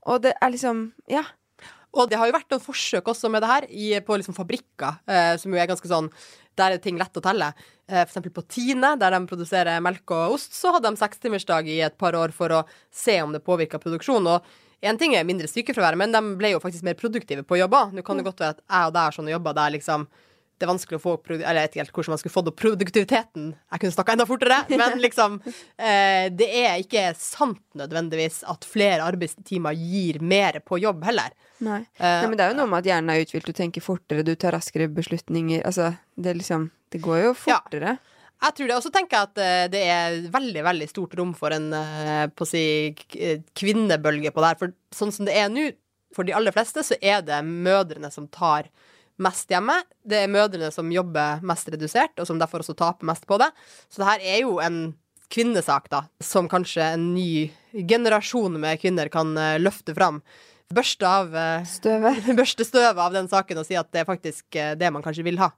Og 0.08 0.24
det 0.24 0.34
er 0.40 0.56
liksom 0.56 0.92
Ja. 1.08 1.24
Og 1.94 2.10
det 2.10 2.20
har 2.22 2.28
jo 2.30 2.36
vært 2.36 2.52
noen 2.52 2.62
forsøk 2.62 3.08
også 3.10 3.32
med 3.34 3.42
det 3.42 3.50
her 3.50 3.66
i, 3.70 4.00
på 4.06 4.14
liksom 4.14 4.36
fabrikker, 4.38 5.00
eh, 5.10 5.36
som 5.42 5.52
jo 5.52 5.58
er 5.58 5.68
ganske 5.68 5.90
sånn 5.90 6.12
Der 6.56 6.74
er 6.74 6.78
ting 6.78 6.98
lett 7.00 7.16
å 7.16 7.22
telle. 7.24 7.54
Eh, 7.88 8.04
eksempel 8.04 8.34
på 8.36 8.44
Tine, 8.48 8.98
der 9.00 9.12
de 9.12 9.26
produserer 9.26 9.80
melk 9.82 10.12
og 10.12 10.34
ost, 10.36 10.52
så 10.54 10.74
hadde 10.74 10.90
de 10.92 11.00
sekstimersdag 11.00 11.68
i 11.68 11.80
et 11.82 11.98
par 11.98 12.14
år 12.14 12.34
for 12.34 12.50
å 12.50 12.66
se 12.92 13.22
om 13.22 13.32
det 13.32 13.44
påvirka 13.46 13.80
produksjonen. 13.80 14.28
Og 14.28 14.44
én 14.84 15.00
ting 15.00 15.16
er 15.16 15.24
mindre 15.24 15.48
sykefravær, 15.48 15.96
men 15.96 16.12
de 16.12 16.20
ble 16.36 16.52
jo 16.52 16.60
faktisk 16.60 16.84
mer 16.84 16.96
produktive 17.00 17.44
på 17.48 17.58
jobber. 17.58 17.94
Nå 17.94 18.04
kan 18.04 18.18
det 18.18 18.26
godt 18.26 18.44
være 18.44 18.58
at 18.58 18.62
jeg 18.70 18.88
og 18.88 18.94
deg 18.94 19.02
har 19.02 19.16
sånne 19.16 19.32
jobber 19.32 19.54
der 19.54 19.72
liksom 19.72 20.08
det 20.60 20.68
er 20.68 20.72
vanskelig 20.74 20.98
å 21.00 21.02
få 21.02 21.14
Eller 21.38 21.62
jeg 21.62 21.64
vet 21.64 21.74
ikke 21.76 21.84
helt 21.86 21.94
hvordan 21.96 22.14
man 22.14 22.20
skulle 22.20 22.36
fått 22.36 22.50
opp 22.52 22.58
produktiviteten. 22.60 23.46
Jeg 23.56 23.82
kunne 23.82 23.96
snakka 23.96 24.16
enda 24.16 24.26
fortere, 24.28 24.58
men 24.74 25.00
liksom 25.06 25.38
eh, 25.48 26.28
Det 26.36 26.50
er 26.62 26.82
ikke 26.84 27.06
sant 27.18 27.62
nødvendigvis 27.80 28.42
at 28.52 28.68
flere 28.68 29.06
arbeidstimer 29.08 29.78
gir 29.78 30.20
mer 30.20 30.60
på 30.66 30.82
jobb 30.84 31.06
heller. 31.08 31.32
Nei. 31.64 31.80
Uh, 32.00 32.04
Nei 32.04 32.28
men 32.28 32.38
det 32.40 32.46
er 32.46 32.54
jo 32.54 32.60
noe 32.60 32.72
med 32.72 32.84
at 32.84 32.92
hjernen 32.92 33.14
er 33.14 33.24
uthvilt, 33.24 33.48
du 33.48 33.56
tenker 33.56 33.84
fortere, 33.84 34.26
du 34.28 34.34
tar 34.40 34.56
raskere 34.58 34.90
beslutninger. 34.92 35.64
Altså, 35.68 35.94
det 36.20 36.36
liksom 36.42 36.70
Det 36.92 37.04
går 37.06 37.20
jo 37.24 37.34
fortere. 37.38 37.96
Ja. 37.96 38.16
Jeg 38.40 38.56
tror 38.56 38.68
det. 38.68 38.76
Og 38.76 38.84
så 38.84 38.92
tenker 38.92 39.16
jeg 39.16 39.30
at 39.30 39.40
uh, 39.40 39.66
det 39.72 39.86
er 39.94 40.20
veldig 40.34 40.66
veldig 40.68 40.90
stort 40.92 41.16
rom 41.20 41.32
for 41.38 41.56
en 41.56 41.72
uh, 41.72 42.28
på 42.28 42.44
å 42.44 42.50
si, 42.50 42.66
kvinnebølge 43.56 44.36
på 44.36 44.44
det 44.44 44.52
her. 44.52 44.60
For 44.60 44.76
sånn 44.96 45.16
som 45.16 45.30
det 45.30 45.40
er 45.40 45.52
nå, 45.54 45.70
for 46.16 46.28
de 46.28 46.36
aller 46.36 46.56
fleste, 46.56 46.84
så 46.84 46.98
er 47.00 47.24
det 47.24 47.40
mødrene 47.48 48.12
som 48.12 48.28
tar 48.28 48.68
mest 49.24 49.52
hjemme. 49.52 49.76
Det 50.08 50.24
er 50.24 50.32
mødrene 50.32 50.72
som 50.74 50.90
jobber 50.94 51.44
mest 51.46 51.70
redusert, 51.72 52.16
og 52.20 52.28
som 52.28 52.40
derfor 52.42 52.64
også 52.64 52.78
taper 52.80 53.08
mest 53.10 53.28
på 53.30 53.40
det. 53.42 53.50
Så 53.92 54.02
det 54.02 54.10
her 54.10 54.26
er 54.36 54.42
jo 54.46 54.58
en 54.64 54.82
kvinnesak, 55.30 55.90
da, 55.92 56.04
som 56.24 56.50
kanskje 56.50 56.86
en 56.96 57.12
ny 57.14 57.50
generasjon 57.74 58.58
med 58.62 58.80
kvinner 58.82 59.12
kan 59.14 59.36
uh, 59.38 59.60
løfte 59.62 59.94
fram. 59.98 60.24
Børste 60.74 61.06
av 61.06 61.34
uh, 61.34 61.68
støvet. 61.70 62.26
børste 62.40 62.66
støvet 62.66 63.02
av 63.02 63.14
den 63.14 63.30
saken 63.30 63.62
og 63.62 63.68
si 63.68 63.78
at 63.78 63.92
det 63.94 64.04
er 64.04 64.10
faktisk 64.10 64.58
uh, 64.58 64.74
det 64.80 64.90
man 64.94 65.06
kanskje 65.06 65.26
vil 65.28 65.40
ha. 65.42 65.52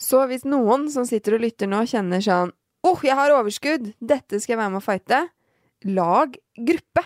Så 0.00 0.22
hvis 0.28 0.44
noen 0.48 0.90
som 0.92 1.08
sitter 1.08 1.38
og 1.38 1.46
lytter 1.46 1.70
nå, 1.70 1.84
kjenner 1.88 2.24
sånn 2.24 2.52
åh, 2.86 2.92
oh, 2.92 3.00
jeg 3.02 3.16
har 3.18 3.34
overskudd, 3.34 3.88
dette 3.98 4.38
skal 4.38 4.54
jeg 4.54 4.60
være 4.60 4.74
med 4.76 4.78
å 4.78 4.84
fighte, 4.84 5.24
lag 5.90 6.36
gruppe. 6.54 7.02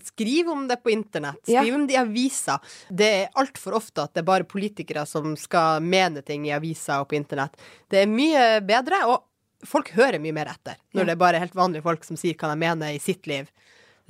Skriv 0.00 0.48
om 0.48 0.64
det 0.68 0.78
på 0.80 0.90
internett. 0.90 1.40
Skriv 1.42 1.68
ja. 1.68 1.74
om 1.74 1.86
det 1.86 1.96
i 1.96 2.00
aviser. 2.00 2.76
Det 2.88 3.08
er 3.18 3.42
altfor 3.42 3.76
ofte 3.76 4.06
at 4.06 4.14
det 4.14 4.22
er 4.22 4.30
bare 4.30 4.48
politikere 4.48 5.04
som 5.08 5.34
skal 5.36 5.84
mene 5.84 6.24
ting 6.24 6.46
i 6.48 6.54
aviser 6.56 7.02
og 7.02 7.10
på 7.10 7.18
internett. 7.18 7.58
Det 7.92 8.04
er 8.04 8.10
mye 8.10 8.46
bedre, 8.64 9.02
og 9.12 9.68
folk 9.68 9.92
hører 9.96 10.22
mye 10.22 10.34
mer 10.34 10.54
etter 10.54 10.78
når 10.92 11.04
ja. 11.04 11.08
det 11.10 11.14
er 11.14 11.20
bare 11.20 11.42
helt 11.42 11.58
vanlige 11.58 11.84
folk 11.84 12.06
som 12.08 12.18
sier 12.18 12.38
hva 12.38 12.54
de 12.54 12.62
mener 12.64 12.96
i 12.96 13.02
sitt 13.02 13.28
liv. 13.30 13.50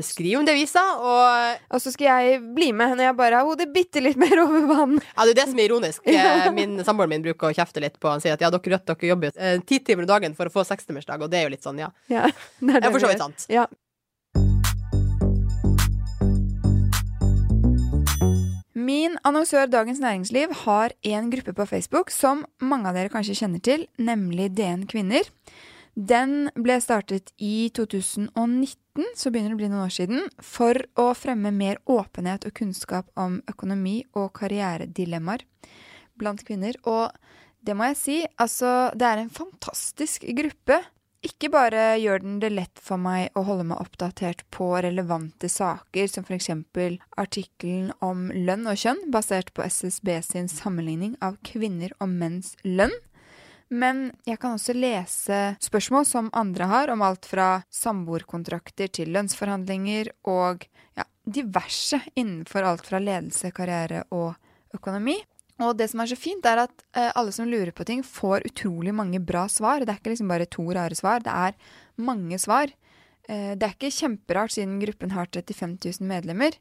Skriv 0.03 0.39
om 0.39 0.47
det 0.47 0.55
i 0.55 0.57
avisa, 0.57 0.83
og 1.05 1.75
Og 1.77 1.83
så 1.83 1.93
skal 1.93 2.07
jeg 2.09 2.41
bli 2.57 2.71
med 2.73 2.97
når 2.97 3.11
jeg 3.11 3.17
bare 3.19 3.39
har 3.39 3.47
hodet 3.47 3.69
bitte 3.75 4.01
litt 4.01 4.17
mer 4.17 4.41
over 4.41 4.65
vann. 4.71 4.97
Ja, 5.13 5.27
det 5.27 5.35
er 5.35 5.41
det 5.43 5.49
som 5.51 5.61
er 5.61 5.69
ironisk. 5.69 6.03
Eh, 6.23 6.49
min 6.55 6.81
Samboeren 6.85 7.11
min 7.11 7.23
bruker 7.25 7.51
å 7.51 7.55
kjefte 7.57 7.81
litt 7.83 7.99
på 8.01 8.09
Han 8.09 8.23
sier 8.23 8.37
at 8.37 8.43
ja, 8.43 8.49
dere 8.53 8.75
rødt 8.75 8.87
dere 8.89 9.09
jobber 9.11 9.37
eh, 9.37 9.59
ti 9.67 9.79
timer 9.85 10.07
i 10.07 10.11
dagen 10.11 10.37
for 10.39 10.49
å 10.49 10.53
få 10.55 10.65
sekstimersdag, 10.67 11.23
og 11.23 11.31
det 11.33 11.41
er 11.41 11.47
jo 11.47 11.53
litt 11.53 11.67
sånn, 11.67 11.81
ja. 11.83 11.91
ja 12.09 12.25
det 12.65 12.77
er, 12.79 12.85
det 12.87 12.93
for 12.95 13.05
så 13.05 13.11
vidt 13.13 13.23
sant. 13.23 13.47
Ja. 13.53 13.67
Min 18.83 19.19
annonsør 19.23 19.69
Dagens 19.71 20.01
Næringsliv 20.01 20.53
har 20.65 20.93
en 21.07 21.31
gruppe 21.31 21.53
på 21.55 21.67
Facebook 21.69 22.11
som 22.11 22.41
mange 22.59 22.89
av 22.89 22.97
dere 22.97 23.13
kanskje 23.13 23.37
kjenner 23.39 23.63
til, 23.63 23.85
nemlig 24.01 24.49
DN 24.57 24.87
Kvinner. 24.91 25.29
Den 25.95 26.49
ble 26.57 26.79
startet 26.83 27.31
i 27.37 27.69
2019, 27.77 28.33
så 29.15 29.31
begynner 29.31 29.53
det 29.53 29.59
å 29.59 29.61
bli 29.61 29.69
noen 29.71 29.85
år 29.85 29.93
siden, 29.95 30.25
for 30.41 30.81
å 30.99 31.13
fremme 31.15 31.53
mer 31.55 31.79
åpenhet 31.85 32.49
og 32.49 32.57
kunnskap 32.59 33.13
om 33.15 33.39
økonomi 33.53 34.01
og 34.17 34.33
karrieredilemmaer 34.41 35.45
blant 36.19 36.43
kvinner. 36.49 36.81
Og 36.83 37.13
det 37.63 37.77
må 37.79 37.93
jeg 37.93 38.01
si, 38.01 38.19
altså, 38.41 38.91
det 38.99 39.07
er 39.07 39.23
en 39.23 39.35
fantastisk 39.37 40.27
gruppe. 40.41 40.81
Ikke 41.23 41.53
bare 41.55 41.93
gjør 42.03 42.25
den 42.25 42.39
det 42.43 42.49
lett 42.51 42.81
for 42.83 42.99
meg 42.99 43.31
å 43.39 43.45
holde 43.47 43.69
meg 43.71 43.79
oppdatert 43.79 44.43
på 44.51 44.73
relevante 44.83 45.47
saker, 45.47 46.09
som 46.11 46.27
f.eks. 46.27 46.51
artikkelen 47.15 47.93
om 48.03 48.25
lønn 48.35 48.67
og 48.67 48.81
kjønn, 48.83 49.05
basert 49.15 49.53
på 49.55 49.63
SSB 49.63 50.17
sin 50.27 50.51
sammenligning 50.51 51.15
av 51.23 51.39
kvinner 51.47 51.95
og 52.03 52.11
menns 52.11 52.57
lønn. 52.67 52.95
Men 53.71 54.09
jeg 54.27 54.41
kan 54.43 54.59
også 54.59 54.75
lese 54.75 55.39
spørsmål 55.63 56.09
som 56.11 56.33
andre 56.37 56.67
har, 56.69 56.91
om 56.91 57.07
alt 57.07 57.31
fra 57.31 57.63
samboerkontrakter 57.71 58.91
til 58.93 59.15
lønnsforhandlinger 59.15 60.11
og 60.29 60.67
ja, 60.99 61.07
diverse 61.23 62.03
innenfor 62.13 62.67
alt 62.67 62.91
fra 62.91 62.99
ledelse, 62.99 63.55
karriere 63.55 64.03
og 64.11 64.35
økonomi. 64.75 65.17
Og 65.63 65.77
det 65.79 65.89
som 65.93 66.03
er 66.03 66.11
så 66.11 66.19
fint, 66.19 66.47
er 66.49 66.65
at 66.65 66.85
eh, 66.97 67.11
alle 67.19 67.33
som 67.35 67.49
lurer 67.49 67.73
på 67.75 67.87
ting, 67.89 68.03
får 68.07 68.47
utrolig 68.49 68.95
mange 68.95 69.21
bra 69.23 69.47
svar. 69.51 69.85
Det 69.85 69.93
er 69.93 70.01
ikke 70.01 70.15
liksom 70.15 70.33
bare 70.33 70.49
to 70.51 70.67
rare 70.75 70.99
svar, 70.99 71.23
det 71.25 71.33
er 71.33 71.57
mange 72.03 72.39
svar. 72.43 72.73
Eh, 73.29 73.53
det 73.55 73.69
er 73.69 73.77
ikke 73.77 73.93
kjemperart 73.95 74.57
siden 74.57 74.81
gruppen 74.83 75.15
har 75.15 75.31
35 75.31 75.79
000 75.79 76.11
medlemmer, 76.11 76.59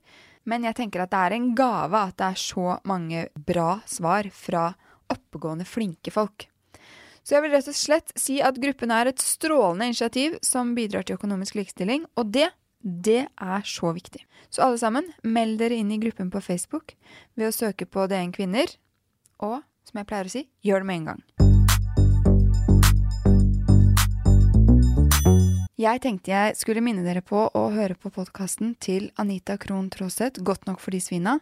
men 0.50 0.66
jeg 0.66 0.78
tenker 0.78 1.04
at 1.04 1.12
det 1.14 1.26
er 1.26 1.38
en 1.38 1.52
gave 1.58 1.98
at 1.98 2.18
det 2.18 2.30
er 2.32 2.40
så 2.42 2.78
mange 2.90 3.28
bra 3.36 3.82
svar 3.90 4.30
fra 4.34 4.72
oppegående, 5.12 5.68
flinke 5.68 6.14
folk. 6.14 6.48
Så 7.22 7.36
jeg 7.36 7.46
vil 7.46 7.54
rett 7.54 7.70
og 7.70 7.78
slett 7.78 8.14
si 8.18 8.40
at 8.42 8.58
gruppen 8.58 8.94
er 8.94 9.12
et 9.12 9.22
strålende 9.22 9.92
initiativ 9.92 10.40
som 10.46 10.74
bidrar 10.78 11.06
til 11.06 11.20
økonomisk 11.20 11.60
likestilling, 11.60 12.08
og 12.18 12.34
det 12.34 12.50
det 12.82 13.28
er 13.38 13.66
så 13.66 13.92
viktig. 13.94 14.24
Så 14.50 14.64
alle 14.66 14.80
sammen, 14.82 15.06
meld 15.22 15.60
dere 15.62 15.78
inn 15.78 15.92
i 15.94 16.00
gruppen 16.02 16.32
på 16.34 16.42
Facebook 16.42 16.96
ved 17.38 17.52
å 17.52 17.54
søke 17.54 17.86
på 17.86 18.08
DN 18.10 18.34
Kvinner. 18.34 18.74
Og 19.42 19.62
som 19.88 20.02
jeg 20.02 20.10
pleier 20.10 20.30
å 20.30 20.36
si, 20.36 20.46
gjør 20.66 20.86
det 20.86 20.92
med 20.92 21.02
en 21.02 21.10
gang. 21.14 21.51
Jeg 25.82 26.02
tenkte 26.04 26.30
jeg 26.30 26.58
skulle 26.60 26.82
minne 26.84 27.02
dere 27.02 27.24
på 27.26 27.48
å 27.58 27.62
høre 27.74 27.96
på 27.98 28.12
podkasten 28.14 28.76
til 28.84 29.08
Anita 29.22 29.56
Krohn 29.58 29.88
Traaseth, 29.90 30.44
'Godt 30.44 30.68
nok 30.68 30.82
for 30.84 30.94
de 30.94 31.00
svina'. 31.02 31.40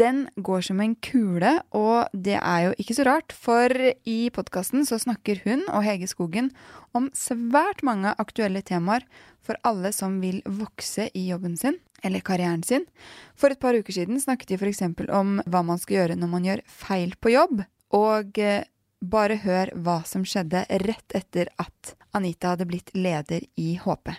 Den 0.00 0.26
går 0.34 0.64
som 0.64 0.80
en 0.80 0.96
kule, 0.96 1.52
og 1.70 2.08
det 2.10 2.40
er 2.40 2.60
jo 2.64 2.72
ikke 2.82 2.96
så 2.98 3.04
rart, 3.06 3.30
for 3.30 3.70
i 3.70 4.30
podkasten 4.34 4.82
så 4.88 4.98
snakker 4.98 5.44
hun 5.44 5.62
og 5.68 5.84
Hege 5.84 6.08
Skogen 6.08 6.50
om 6.94 7.10
svært 7.14 7.84
mange 7.86 8.10
aktuelle 8.18 8.62
temaer 8.62 9.06
for 9.38 9.54
alle 9.62 9.92
som 9.92 10.18
vil 10.20 10.42
vokse 10.42 11.06
i 11.14 11.28
jobben 11.28 11.56
sin, 11.56 11.78
eller 12.02 12.26
karrieren 12.26 12.64
sin. 12.64 12.88
For 13.36 13.50
et 13.50 13.60
par 13.60 13.78
uker 13.78 13.92
siden 13.92 14.18
snakket 14.18 14.48
de 14.48 14.58
f.eks. 14.58 14.82
om 15.14 15.38
hva 15.46 15.62
man 15.62 15.78
skal 15.78 16.00
gjøre 16.00 16.18
når 16.18 16.28
man 16.28 16.44
gjør 16.44 16.66
feil 16.66 17.14
på 17.20 17.36
jobb. 17.36 17.62
Og 17.92 18.38
eh, 18.38 18.64
bare 19.00 19.38
hør 19.40 19.72
hva 19.80 20.00
som 20.04 20.24
skjedde 20.28 20.66
rett 20.84 21.16
etter 21.16 21.50
at 21.60 21.94
Anita 22.16 22.54
hadde 22.54 22.68
blitt 22.68 22.92
leder 22.94 23.46
i 23.56 23.74
HP. 23.80 24.12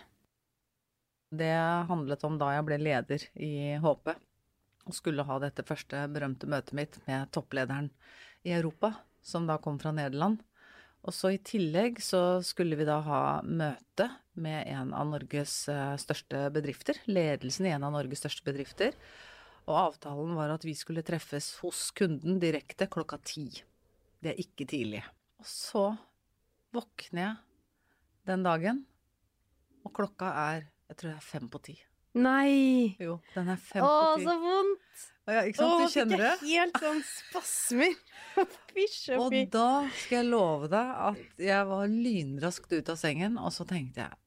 Det 1.31 1.53
handlet 1.87 2.23
om 2.27 2.35
da 2.41 2.51
jeg 2.57 2.67
ble 2.67 2.77
leder 2.81 3.23
i 3.39 3.77
HP 3.79 4.13
og 4.89 4.95
skulle 4.97 5.25
ha 5.27 5.37
dette 5.39 5.63
første 5.63 6.07
berømte 6.11 6.49
møtet 6.49 6.75
mitt 6.75 6.97
med 7.05 7.29
topplederen 7.31 7.91
i 8.43 8.55
Europa, 8.55 8.95
som 9.21 9.45
da 9.47 9.59
kom 9.61 9.77
fra 9.79 9.93
Nederland. 9.93 10.41
Og 11.05 11.13
så 11.13 11.31
i 11.33 11.41
tillegg 11.41 12.01
så 12.03 12.41
skulle 12.45 12.77
vi 12.77 12.85
da 12.85 12.99
ha 13.05 13.23
møte 13.45 14.09
med 14.41 14.67
en 14.69 14.93
av 14.97 15.07
Norges 15.09 15.55
eh, 15.69 15.95
største 16.01 16.47
bedrifter, 16.53 16.97
ledelsen 17.09 17.69
i 17.69 17.73
en 17.73 17.85
av 17.85 17.93
Norges 17.95 18.21
største 18.21 18.45
bedrifter. 18.45 18.97
Og 19.69 19.77
avtalen 19.77 20.35
var 20.37 20.53
at 20.53 20.65
vi 20.65 20.75
skulle 20.77 21.05
treffes 21.05 21.55
hos 21.61 21.89
kunden 21.97 22.41
direkte 22.41 22.89
klokka 22.89 23.21
ti. 23.25 23.47
Det 24.21 24.33
er 24.33 24.41
ikke 24.43 24.67
tidlig. 24.69 25.01
Og 25.41 25.47
så 25.49 25.85
våkner 26.75 27.23
jeg 27.23 27.37
den 28.29 28.43
dagen, 28.45 28.83
og 29.81 29.93
klokka 29.97 30.29
er 30.51 30.67
jeg 30.91 30.99
tror 30.99 31.09
det 31.09 31.17
er 31.17 31.23
fem 31.23 31.47
på 31.47 31.59
ti. 31.63 31.73
Nei! 32.19 32.95
Jo, 32.99 33.13
den 33.31 33.49
er 33.53 33.59
fem 33.63 33.83
Åh, 33.85 33.99
på 34.11 34.19
ti. 34.19 34.25
så 34.27 34.33
vondt! 34.41 35.03
Ja, 35.31 35.43
ikke 35.47 35.57
sant? 35.61 35.83
Du 35.85 35.93
kjenner 35.93 36.23
det? 36.25 36.31
helt 36.43 36.79
sånn 36.83 36.99
spasmer. 37.07 37.93
Og 39.21 39.35
da 39.53 39.67
skal 39.95 40.17
jeg 40.17 40.27
love 40.27 40.67
deg 40.71 40.91
at 41.07 41.43
jeg 41.45 41.69
var 41.69 41.85
lynraskt 41.91 42.75
ut 42.75 42.91
av 42.91 42.99
sengen, 42.99 43.37
og 43.39 43.53
så 43.55 43.63
tenkte 43.69 44.03
jeg 44.03 44.19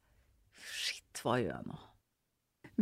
shit, 0.64 1.20
hva 1.20 1.36
gjør 1.42 1.52
jeg 1.52 1.68
nå? 1.68 1.78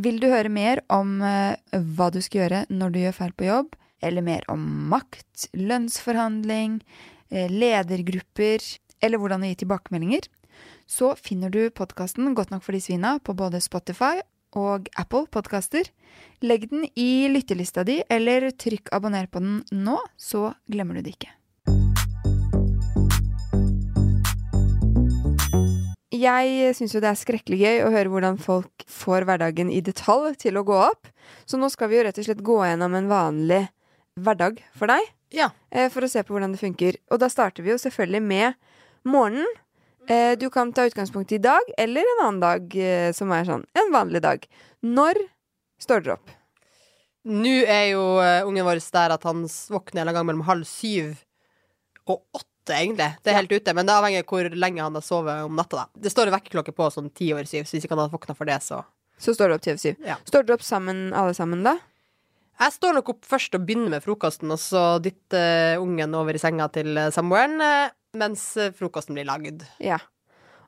Vil 0.07 0.22
du 0.22 0.29
høre 0.31 0.53
mer 0.53 0.81
om 0.92 1.18
eh, 1.27 1.59
hva 1.96 2.09
du 2.14 2.20
skal 2.25 2.44
gjøre 2.44 2.62
når 2.70 2.94
du 2.94 3.01
gjør 3.03 3.16
feil 3.18 3.35
på 3.37 3.48
jobb, 3.48 3.75
eller 4.03 4.25
mer 4.27 4.45
om 4.53 4.62
makt, 4.93 5.49
lønnsforhandling, 5.57 6.81
eh, 7.31 7.51
ledergrupper, 7.51 8.62
eller 9.03 9.19
hvordan 9.19 9.43
å 9.43 9.51
gi 9.51 9.62
tilbakemeldinger, 9.62 10.29
så 10.87 11.15
finner 11.17 11.51
du 11.51 11.71
podkasten 11.71 12.35
Godt 12.37 12.53
nok 12.53 12.62
for 12.62 12.77
de 12.77 12.83
svina 12.85 13.17
på 13.25 13.35
både 13.35 13.62
Spotify 13.62 14.21
og 14.59 14.88
Apple 15.01 15.27
podkaster. 15.33 15.88
Legg 16.45 16.69
den 16.71 16.85
i 16.99 17.29
lyttelista 17.33 17.85
di, 17.88 18.03
eller 18.11 18.51
trykk 18.51 18.93
abonner 18.93 19.31
på 19.31 19.41
den 19.41 19.62
nå, 19.73 19.97
så 20.19 20.53
glemmer 20.71 20.99
du 20.99 21.07
det 21.07 21.17
ikke. 21.17 21.33
Jeg 26.23 26.75
syns 26.77 26.93
jo 26.95 27.01
det 27.03 27.09
er 27.09 27.19
skrekkelig 27.19 27.59
gøy 27.59 27.79
å 27.83 27.91
høre 27.91 28.11
hvordan 28.12 28.37
folk 28.38 28.85
får 28.87 29.25
hverdagen 29.27 29.73
i 29.73 29.81
detalj 29.83 30.37
til 30.45 30.61
å 30.61 30.67
gå 30.69 30.77
opp. 30.77 31.09
Så 31.49 31.59
nå 31.59 31.71
skal 31.73 31.91
vi 31.91 31.99
jo 31.99 32.05
rett 32.07 32.21
og 32.21 32.27
slett 32.29 32.45
gå 32.47 32.59
gjennom 32.62 32.95
en 32.95 33.09
vanlig 33.11 33.62
hverdag 34.20 34.61
for 34.77 34.87
deg, 34.90 35.01
Ja. 35.33 35.51
eh, 35.70 35.88
for 35.88 36.03
å 36.03 36.09
se 36.11 36.22
på 36.22 36.35
hvordan 36.35 36.53
det 36.53 36.61
funker. 36.61 36.96
Og 37.11 37.18
da 37.20 37.29
starter 37.29 37.62
vi 37.62 37.70
jo 37.70 37.77
selvfølgelig 37.77 38.22
med 38.22 38.55
morgenen. 39.05 39.46
Eh, 40.09 40.35
Du 40.37 40.51
kan 40.51 40.72
ta 40.72 40.83
utgangspunkt 40.88 41.33
i 41.33 41.38
dag, 41.38 41.61
eller 41.79 42.03
en 42.03 42.27
annen 42.27 42.40
dag 42.40 42.77
eh, 42.77 43.12
som 43.12 43.31
er 43.33 43.44
sånn 43.44 43.64
en 43.75 43.92
vanlig 43.92 44.20
dag. 44.20 44.46
Når 44.83 45.14
står 45.81 46.03
dere 46.03 46.14
opp? 46.14 46.29
Nå 47.25 47.64
er 47.68 47.92
jo 47.92 48.03
ungen 48.48 48.64
vår 48.66 48.81
der 48.90 49.11
at 49.12 49.22
han 49.22 49.44
våkner 49.46 50.01
en 50.03 50.09
eller 50.09 50.12
gang 50.12 50.27
mellom 50.27 50.42
halv 50.42 50.64
syv 50.66 51.16
og 52.09 52.20
åtte, 52.35 52.75
egentlig. 52.75 53.16
Det 53.22 53.31
er 53.31 53.38
helt 53.38 53.53
ute, 53.53 53.72
men 53.75 53.87
det 53.87 53.94
avhenger 53.94 54.18
av 54.25 54.27
hvor 54.27 54.51
lenge 54.59 54.83
han 54.83 54.92
har 54.94 55.03
sovet 55.03 55.44
om 55.44 55.55
natta, 55.55 55.77
da. 55.77 55.87
Det 55.96 56.11
står 56.11 56.27
en 56.27 56.35
vekkerklokke 56.35 56.75
på 56.75 56.90
sånn 56.90 57.14
ti 57.14 57.33
over 57.33 57.44
syv, 57.44 57.62
så 57.64 57.77
hvis 57.79 57.85
ikke 57.87 57.94
han 57.94 57.98
hadde 58.09 58.12
våkna 58.18 58.35
for 58.37 58.44
det, 58.44 58.59
så 58.61 58.85
Så 59.18 59.35
står 59.37 59.48
det 59.48 59.55
opp 59.55 59.62
ti 59.62 59.70
over 59.70 59.79
syv. 59.79 59.96
Ja. 60.05 60.16
Står 60.27 60.42
dere 60.44 60.55
opp 60.55 60.62
sammen, 60.66 61.12
alle 61.14 61.33
sammen, 61.33 61.62
da? 61.62 61.79
Jeg 62.61 62.75
står 62.77 62.99
nok 62.99 63.15
opp 63.15 63.27
først 63.27 63.57
og 63.57 63.65
begynner 63.67 63.95
med 63.95 64.05
frokosten, 64.05 64.53
og 64.53 64.61
så 64.61 64.99
dytter 65.03 65.81
ungen 65.83 66.15
over 66.19 66.37
i 66.37 66.43
senga 66.43 66.69
til 66.75 66.99
samboeren 67.15 67.62
eh, 67.65 67.95
mens 68.19 68.45
eh, 68.61 68.75
frokosten 68.77 69.17
blir 69.17 69.27
lagd. 69.29 69.65
Ja. 69.83 69.99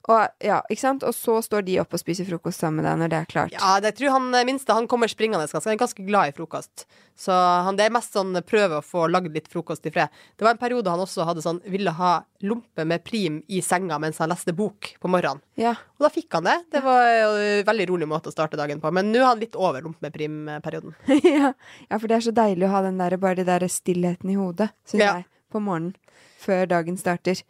Og, 0.05 0.21
ja, 0.45 0.59
ikke 0.69 0.83
sant? 0.83 1.05
Og 1.07 1.15
så 1.17 1.39
står 1.41 1.65
de 1.65 1.79
opp 1.81 1.95
og 1.97 2.01
spiser 2.03 2.27
frokost 2.29 2.61
sammen 2.61 2.83
med 2.83 2.87
deg 2.91 2.99
når 3.01 3.13
det 3.13 3.19
er 3.23 3.29
klart. 3.31 3.55
Ja, 3.57 3.79
det, 3.81 3.95
tror 3.97 4.13
han 4.13 4.27
eh, 4.37 4.45
minste 4.45 4.77
han 4.77 4.89
kommer 4.91 5.09
springende. 5.09 5.47
Han 5.49 5.73
er 5.73 5.81
ganske 5.81 6.05
glad 6.05 6.29
i 6.29 6.35
frokost. 6.37 6.85
Så 7.17 7.33
han, 7.33 7.79
det 7.79 7.87
er 7.87 7.95
mest 7.95 8.13
sånn 8.13 8.37
prøve 8.45 8.81
å 8.81 8.85
få 8.85 9.07
lagd 9.09 9.33
litt 9.33 9.49
frokost 9.49 9.87
i 9.89 9.93
fred. 9.95 10.13
Det 10.37 10.45
var 10.45 10.57
en 10.57 10.61
periode 10.61 10.93
han 10.93 11.01
også 11.01 11.25
hadde 11.25 11.45
sånn 11.45 11.63
ville 11.73 11.95
ha 11.97 12.19
lompe 12.45 12.85
med 12.85 13.05
prim 13.07 13.39
i 13.49 13.63
senga 13.65 13.97
mens 14.03 14.19
han 14.21 14.29
leste 14.33 14.53
bok 14.57 14.91
på 15.01 15.09
morgenen. 15.09 15.41
Ja. 15.57 15.73
Og 15.97 16.05
da 16.05 16.11
fikk 16.13 16.37
han 16.37 16.51
det. 16.51 16.59
Det 16.75 16.83
var 16.85 17.09
en 17.09 17.65
veldig 17.71 17.87
rolig 17.95 18.09
måte 18.11 18.29
å 18.29 18.35
starte 18.35 18.61
dagen 18.61 18.83
på. 18.83 18.93
Men 18.93 19.09
nå 19.15 19.23
er 19.23 19.31
han 19.31 19.41
litt 19.41 19.57
over 19.57 19.87
lompe 19.87 20.05
med 20.05 20.13
prim-perioden. 20.17 20.99
ja. 21.39 21.55
ja, 21.89 21.97
for 21.97 22.11
det 22.11 22.19
er 22.19 22.27
så 22.29 22.35
deilig 22.37 22.69
å 22.69 22.75
ha 22.75 22.85
den 22.85 23.01
der, 23.01 23.17
bare 23.23 23.41
den 23.41 23.49
der 23.49 23.65
stillheten 23.73 24.35
i 24.35 24.37
hodet, 24.37 24.69
syns 24.85 25.01
Ja. 25.07 25.15
jeg, 25.23 25.31
på 25.55 25.65
morgenen. 25.65 25.97
Før 26.45 26.67
dagen 26.69 26.99
starter. 27.01 27.41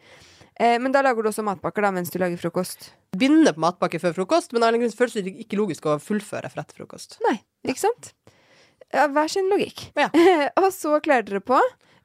Eh, 0.60 0.76
men 0.78 0.92
da 0.94 1.02
lager 1.02 1.24
du 1.24 1.30
også 1.30 1.44
matpakker 1.46 1.82
da, 1.82 1.90
mens 1.94 2.12
du 2.14 2.18
lager 2.22 2.38
frokost. 2.38 2.92
Begynner 3.16 3.56
på 3.56 3.62
matpakke 3.64 4.00
før 4.02 4.14
frokost, 4.20 4.54
men 4.54 4.62
det 4.62 4.92
føles 4.98 5.16
det 5.18 5.34
ikke 5.46 5.58
logisk 5.58 5.88
å 5.90 5.98
fullføre 6.02 6.50
for 6.52 6.62
etter 6.62 6.82
frokost. 6.82 7.18
Nei, 7.26 7.38
ikke 7.66 7.86
sant? 7.86 8.12
Ja, 8.94 9.08
hver 9.10 9.30
sin 9.30 9.50
logikk. 9.50 9.88
Ja. 9.98 10.10
og 10.60 10.68
så 10.74 11.00
kler 11.02 11.26
dere 11.26 11.42
på. 11.42 11.58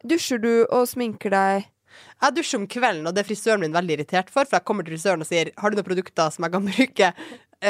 Dusjer 0.07 0.41
du 0.41 0.53
og 0.63 0.87
sminker 0.89 1.33
deg? 1.33 1.67
Jeg 2.19 2.35
dusjer 2.35 2.61
om 2.61 2.65
kvelden, 2.69 3.07
og 3.09 3.15
det 3.15 3.23
er 3.23 3.27
frisøren 3.27 3.63
min 3.63 3.75
veldig 3.75 3.97
irritert 3.97 4.31
for. 4.33 4.47
For 4.47 4.57
jeg 4.57 4.65
kommer 4.67 4.85
til 4.85 4.95
frisøren 4.95 5.23
og 5.23 5.29
sier 5.29 5.51
Har 5.59 5.71
du 5.71 5.77
noen 5.77 5.87
produkter 5.87 6.33
som 6.33 6.45
jeg 6.45 6.55
kan 6.55 6.67
bruke 6.69 7.11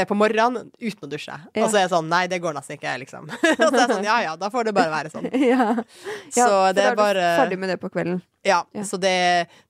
på 0.05 0.15
morgenen 0.17 0.69
uten 0.77 1.07
å 1.07 1.09
dusje? 1.09 1.33
Ja. 1.55 1.63
Og 1.65 1.71
så 1.71 1.79
er 1.79 1.85
jeg 1.87 1.91
sånn 1.95 2.09
Nei, 2.11 2.23
det 2.29 2.37
går 2.43 2.53
nesten 2.57 2.77
ikke, 2.77 2.91
liksom. 3.01 3.29
og 3.31 3.35
så 3.57 3.69
er 3.73 3.79
jeg 3.81 3.91
sånn 3.95 4.07
Ja 4.07 4.17
ja, 4.27 4.33
da 4.37 4.49
får 4.53 4.69
det 4.69 4.73
bare 4.77 4.91
være 4.93 5.11
sånn. 5.13 5.29
ja. 5.51 5.69
Så 6.29 6.45
for 6.45 6.73
bare 6.77 6.95
da 6.95 7.05
er 7.09 7.19
du 7.19 7.41
ferdig 7.43 7.59
med 7.63 7.71
det 7.73 7.77
på 7.81 7.89
kvelden. 7.93 8.19
Ja, 8.45 8.63
Ja. 8.77 8.83
så 8.85 8.99
det, 9.01 9.15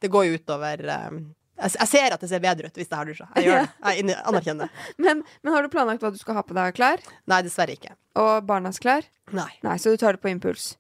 det 0.04 0.10
går 0.12 0.28
jo 0.30 0.40
utover 0.42 0.84
um, 1.10 1.22
Jeg, 1.60 1.72
jeg 1.80 1.88
ser 1.94 2.16
at 2.16 2.22
det 2.24 2.30
ser 2.32 2.44
bedre 2.44 2.68
ut 2.72 2.76
hvis 2.82 2.88
jeg 2.92 2.98
har 3.00 3.08
dusja. 3.10 3.30
Jeg 3.36 3.48
gjør 3.48 3.64
det. 3.64 3.72
Jeg 4.00 4.18
anerkjenner 4.34 4.68
det. 4.68 4.88
Men, 5.06 5.24
men 5.44 5.54
har 5.56 5.64
du 5.64 5.72
planlagt 5.74 6.04
hva 6.04 6.12
du 6.12 6.20
skal 6.20 6.38
ha 6.40 6.44
på 6.48 6.56
deg 6.56 6.70
av 6.72 6.76
klær? 6.78 7.04
Nei, 7.28 7.40
dessverre 7.48 7.76
ikke. 7.76 7.96
Og 8.20 8.44
barnas 8.48 8.80
klær? 8.84 9.08
Nei. 9.36 9.50
Nei, 9.64 9.76
så 9.80 9.92
du 9.92 9.98
tar 10.00 10.16
det 10.16 10.24
på 10.24 10.32
impuls. 10.32 10.74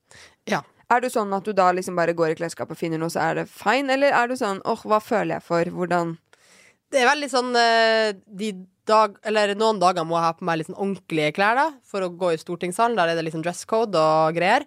Ja. 0.48 0.62
Er 0.90 1.04
du 1.04 1.10
sånn 1.12 1.32
at 1.36 1.46
du 1.46 1.52
da 1.54 1.68
liksom 1.76 1.96
bare 2.00 2.16
går 2.18 2.32
i 2.34 2.38
klesskapet 2.40 2.74
og 2.74 2.80
finner 2.80 2.98
noe, 3.02 3.12
så 3.14 3.22
er 3.28 3.42
det 3.42 3.50
fine? 3.52 3.92
Eller 3.94 4.16
er 4.16 4.32
du 4.32 4.36
sånn 4.40 4.60
åh, 4.66 4.80
hva 4.90 4.98
føler 5.04 5.36
jeg 5.38 5.46
for? 5.46 5.70
Hvordan 5.76 6.16
Det 6.90 7.02
er 7.02 7.10
veldig 7.12 7.30
sånn 7.32 7.56
eh, 7.60 8.12
de 8.26 8.54
dag, 8.90 9.18
Eller 9.28 9.54
noen 9.58 9.78
dager 9.82 10.06
må 10.08 10.18
jeg 10.18 10.26
ha 10.26 10.36
på 10.38 10.46
meg 10.48 10.60
litt 10.60 10.70
sånn 10.72 10.80
ordentlige 10.80 11.34
klær 11.38 11.60
da 11.60 11.68
for 11.86 12.06
å 12.06 12.10
gå 12.10 12.34
i 12.34 12.40
stortingssalen. 12.42 12.98
Der 12.98 13.12
er 13.12 13.20
det 13.20 13.28
liksom 13.28 13.44
dress 13.46 13.62
code 13.70 14.00
og 14.00 14.38
greier. 14.38 14.66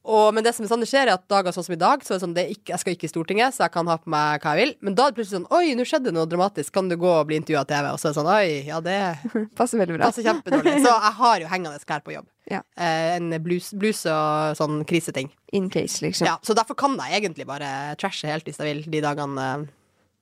Og, 0.00 0.30
men 0.32 0.40
det 0.40 0.54
som 0.56 0.64
er 0.64 0.70
sånn 0.70 0.80
det 0.80 0.88
skjer, 0.88 1.10
er 1.10 1.18
at 1.18 1.26
dager 1.28 1.52
sånn 1.52 1.66
som 1.66 1.74
i 1.74 1.80
dag, 1.80 2.00
så 2.00 2.14
er 2.14 2.16
det 2.16 2.22
sånn 2.22 2.32
det 2.36 2.42
er 2.46 2.52
ikke, 2.54 2.72
jeg 2.72 2.80
skal 2.80 2.94
ikke 2.94 3.04
i 3.04 3.10
Stortinget, 3.10 3.52
så 3.52 3.66
jeg 3.66 3.72
kan 3.74 3.88
ha 3.90 3.98
på 4.00 4.08
meg 4.08 4.40
hva 4.40 4.54
jeg 4.56 4.62
vil. 4.62 4.72
Men 4.86 4.96
da 4.96 5.04
er 5.04 5.12
det 5.12 5.18
plutselig 5.18 5.36
sånn 5.42 5.50
Oi, 5.58 5.74
nå 5.76 5.84
skjedde 5.88 6.14
noe 6.16 6.24
dramatisk. 6.30 6.72
Kan 6.72 6.88
du 6.88 6.96
gå 7.00 7.10
og 7.12 7.26
bli 7.28 7.36
intervjua 7.36 7.66
av 7.66 7.68
TV? 7.68 7.88
Og 7.90 8.00
så 8.00 8.08
er 8.08 8.14
det 8.14 8.18
sånn 8.22 8.30
Oi, 8.32 8.54
ja, 8.70 8.78
det 8.84 8.96
passer 9.60 9.82
veldig 9.82 9.98
bra? 9.98 10.08
passer 10.08 10.24
kjempedårlig. 10.24 10.78
Så 10.80 10.94
jeg 10.94 11.16
har 11.18 11.44
jo 11.44 11.50
hengende 11.52 11.82
klær 11.84 12.06
på 12.06 12.14
jobb. 12.16 12.30
Ja. 12.50 12.62
Eh, 12.80 13.10
en 13.18 13.28
bluse, 13.44 13.76
bluse 13.78 14.14
og 14.14 14.56
sånn 14.58 14.80
kriseting. 14.88 15.28
In 15.52 15.68
case, 15.70 16.00
liksom. 16.00 16.30
Ja, 16.30 16.38
så 16.46 16.56
derfor 16.56 16.78
kan 16.80 16.96
jeg 16.96 17.20
egentlig 17.20 17.44
bare 17.50 17.92
trashe 18.00 18.30
helt 18.30 18.48
hvis 18.48 18.58
jeg 18.62 18.72
vil, 18.72 18.82
de 18.88 19.04
dagene 19.04 19.50
eh, 19.50 19.68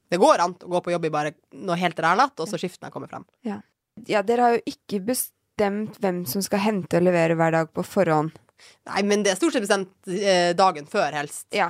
Det 0.09 0.17
går 0.21 0.41
an 0.45 0.55
å 0.65 0.71
gå 0.73 0.81
på 0.85 0.93
jobb 0.95 1.05
i 1.05 1.11
bare 1.13 1.33
noe 1.53 1.77
helt 1.77 1.99
rælatt, 2.01 2.39
og 2.41 2.49
så 2.49 2.59
skifter 2.61 2.89
jeg 2.89 2.95
kommer 2.95 3.11
frem. 3.11 3.25
Ja. 3.45 3.59
ja, 4.09 4.23
dere 4.23 4.43
har 4.47 4.57
jo 4.57 4.63
ikke 4.73 5.01
bestemt 5.05 5.99
hvem 6.01 6.23
som 6.31 6.43
skal 6.45 6.63
hente 6.65 6.97
og 7.01 7.05
levere 7.05 7.37
hver 7.39 7.53
dag 7.53 7.73
på 7.77 7.85
forhånd. 7.85 8.33
Nei, 8.89 9.03
men 9.07 9.23
det 9.23 9.33
er 9.35 9.39
stort 9.39 9.53
sett 9.55 9.63
bestemt 9.67 10.09
eh, 10.11 10.55
dagen 10.59 10.89
før, 10.91 11.13
helst. 11.15 11.47
Ja. 11.55 11.69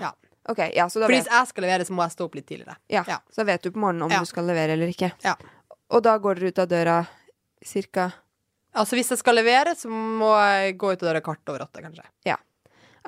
Ok, 0.49 0.62
ja, 0.72 0.86
så 0.89 1.03
da 1.03 1.09
For 1.11 1.12
hvis 1.12 1.26
jeg 1.28 1.49
skal 1.51 1.66
levere, 1.66 1.84
så 1.84 1.93
må 1.93 2.07
jeg 2.07 2.14
stå 2.14 2.24
opp 2.28 2.39
litt 2.39 2.47
tidligere. 2.49 2.78
ja, 2.89 3.03
ja. 3.09 3.18
så 3.34 3.45
vet 3.45 3.62
du 3.66 3.72
på 3.74 3.82
morgenen 3.82 4.07
om 4.07 4.14
Ja. 4.14 4.20
du 4.24 4.30
skal 4.30 4.47
levere 4.49 4.72
eller 4.78 4.89
ikke. 4.95 5.11
Ja. 5.24 5.34
Og 5.93 6.03
da 6.07 6.14
går 6.20 6.39
dere 6.41 6.49
ut 6.55 6.59
av 6.62 6.68
døra 6.70 6.97
cirka 7.64 8.11
Altså 8.78 8.95
Hvis 8.99 9.09
jeg 9.11 9.18
skal 9.18 9.34
levere, 9.34 9.72
så 9.74 9.89
må 9.91 10.28
jeg 10.39 10.76
gå 10.78 10.93
ut 10.93 11.03
av 11.03 11.09
døra 11.09 11.20
kvart 11.24 11.49
over 11.51 11.64
åtte, 11.64 11.80
kanskje. 11.82 12.05
Ja. 12.28 12.36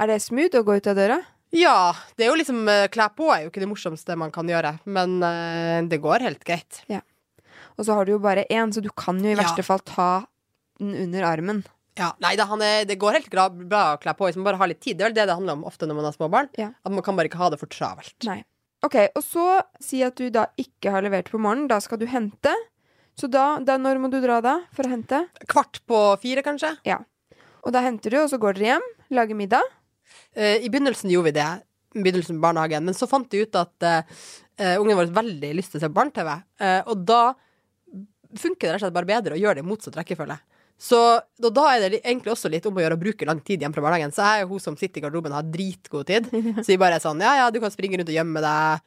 Er 0.00 0.08
det 0.10 0.16
smooth 0.24 0.56
å 0.58 0.64
gå 0.66 0.76
ut 0.80 0.86
av 0.90 0.96
døra? 0.96 1.18
Ja, 1.56 1.92
det 2.16 2.26
er 2.26 2.30
jo 2.30 2.38
liksom 2.38 2.60
eh, 2.70 2.86
Kle 2.94 3.08
på 3.16 3.26
er 3.34 3.44
jo 3.44 3.50
ikke 3.50 3.62
det 3.64 3.68
morsomste 3.70 4.14
man 4.18 4.30
kan 4.34 4.46
gjøre, 4.50 4.76
men 4.86 5.16
uh, 5.24 5.80
det 5.90 5.98
går 6.02 6.22
helt 6.26 6.44
greit. 6.46 6.82
Og 7.80 7.86
så 7.86 7.96
har 7.96 8.04
du 8.06 8.12
jo 8.12 8.20
bare 8.22 8.44
én, 8.52 8.70
så 8.74 8.82
du 8.84 8.90
kan 8.92 9.18
jo 9.18 9.30
i 9.30 9.34
Ja. 9.34 9.40
verste 9.42 9.64
fall 9.64 9.80
ta 9.88 10.26
den 10.78 10.94
under 10.94 11.24
armen. 11.26 11.62
Ja, 11.98 12.12
Nei, 12.22 12.36
det, 12.38 12.44
er, 12.46 12.84
det 12.88 12.96
går 13.00 13.16
helt 13.18 13.30
bra 13.32 13.48
bra 13.50 13.82
å 13.94 13.98
kle 14.00 14.14
på 14.16 14.28
hvis 14.28 14.36
man 14.38 14.46
bare 14.46 14.60
har 14.60 14.70
litt 14.70 14.80
tid. 14.80 14.96
Det 14.98 15.04
er 15.04 15.10
vel 15.10 15.16
det 15.18 15.26
det 15.28 15.36
handler 15.36 15.58
om 15.58 15.64
ofte 15.68 15.88
når 15.88 15.98
man 15.98 16.06
har 16.08 16.14
små 16.16 16.28
barn. 16.32 16.48
Ja. 16.60 16.70
At 16.86 16.92
man 16.94 17.02
kan 17.04 17.16
bare 17.18 17.28
ikke 17.28 17.40
ha 17.40 17.50
det 17.52 17.58
for 17.60 17.72
travelt. 17.72 18.14
Nei. 18.28 18.42
Ok, 18.86 18.96
og 19.16 19.24
så 19.26 19.46
si 19.82 20.00
at 20.06 20.16
du 20.16 20.30
da 20.32 20.46
ikke 20.60 20.92
har 20.94 21.04
levert 21.04 21.28
på 21.32 21.40
morgenen. 21.40 21.68
Da 21.68 21.80
skal 21.84 22.00
du 22.00 22.06
hente. 22.08 22.54
Så 23.18 23.28
da, 23.28 23.58
da 23.60 23.76
når 23.76 23.98
må 24.00 24.08
du 24.12 24.20
dra 24.22 24.38
da 24.40 24.54
for 24.72 24.86
å 24.86 24.92
hente? 24.94 25.26
Kvart 25.50 25.82
på 25.90 25.98
fire, 26.22 26.44
kanskje. 26.46 26.76
Ja. 26.88 27.02
Og 27.66 27.74
da 27.74 27.82
henter 27.84 28.14
du, 28.14 28.22
og 28.22 28.30
så 28.32 28.38
går 28.40 28.56
dere 28.56 28.70
hjem, 28.74 28.86
lager 29.12 29.36
middag. 29.36 29.66
Eh, 30.34 30.64
I 30.64 30.70
begynnelsen 30.70 31.12
gjorde 31.12 31.30
vi 31.30 31.36
det, 31.38 31.50
begynnelsen 31.96 32.38
med 32.38 32.44
barnehagen, 32.44 32.86
men 32.86 32.96
så 32.96 33.08
fant 33.10 33.30
vi 33.32 33.42
ut 33.42 33.56
at 33.58 33.86
uh, 33.86 34.76
ungen 34.78 34.98
vår 34.98 35.10
veldig 35.16 35.48
lyst 35.58 35.72
til 35.74 35.80
å 35.80 35.82
se 35.82 35.90
på 35.90 35.96
barne-TV, 35.96 36.28
uh, 36.62 36.82
og 36.92 37.02
da 37.08 37.22
funker 38.38 38.68
det 38.68 38.74
rett 38.76 38.78
og 38.78 38.84
slett 38.84 38.94
bare 38.94 39.10
bedre 39.10 39.34
å 39.34 39.40
gjøre 39.40 39.58
det 39.58 39.64
i 39.64 39.66
motsatt 39.66 39.98
rekkefølge. 39.98 40.36
Så 40.80 41.00
og 41.18 41.50
da 41.52 41.64
er 41.74 41.82
det 41.82 41.98
egentlig 42.00 42.32
også 42.32 42.48
litt 42.48 42.64
om 42.68 42.78
å 42.78 42.84
gjøre 42.84 42.96
å 42.96 43.00
bruke 43.00 43.26
lang 43.28 43.42
tid 43.44 43.60
hjemme 43.60 43.76
fra 43.76 43.84
barnehagen. 43.84 44.14
Så 44.16 44.24
jeg 44.24 44.38
er 44.38 44.46
jo 44.46 44.54
hun 44.54 44.62
som 44.64 44.78
sitter 44.80 45.00
i 45.00 45.04
garderoben 45.04 45.34
og 45.34 45.42
har 45.42 45.50
dritgod 45.52 46.08
tid. 46.08 46.30
Så 46.62 46.70
vi 46.70 46.78
bare 46.80 46.96
er 46.96 47.04
sånn, 47.04 47.20
ja 47.20 47.34
ja, 47.36 47.50
du 47.52 47.58
kan 47.60 47.72
springe 47.74 48.00
rundt 48.00 48.08
og 48.08 48.16
gjemme 48.16 48.40
deg 48.44 48.86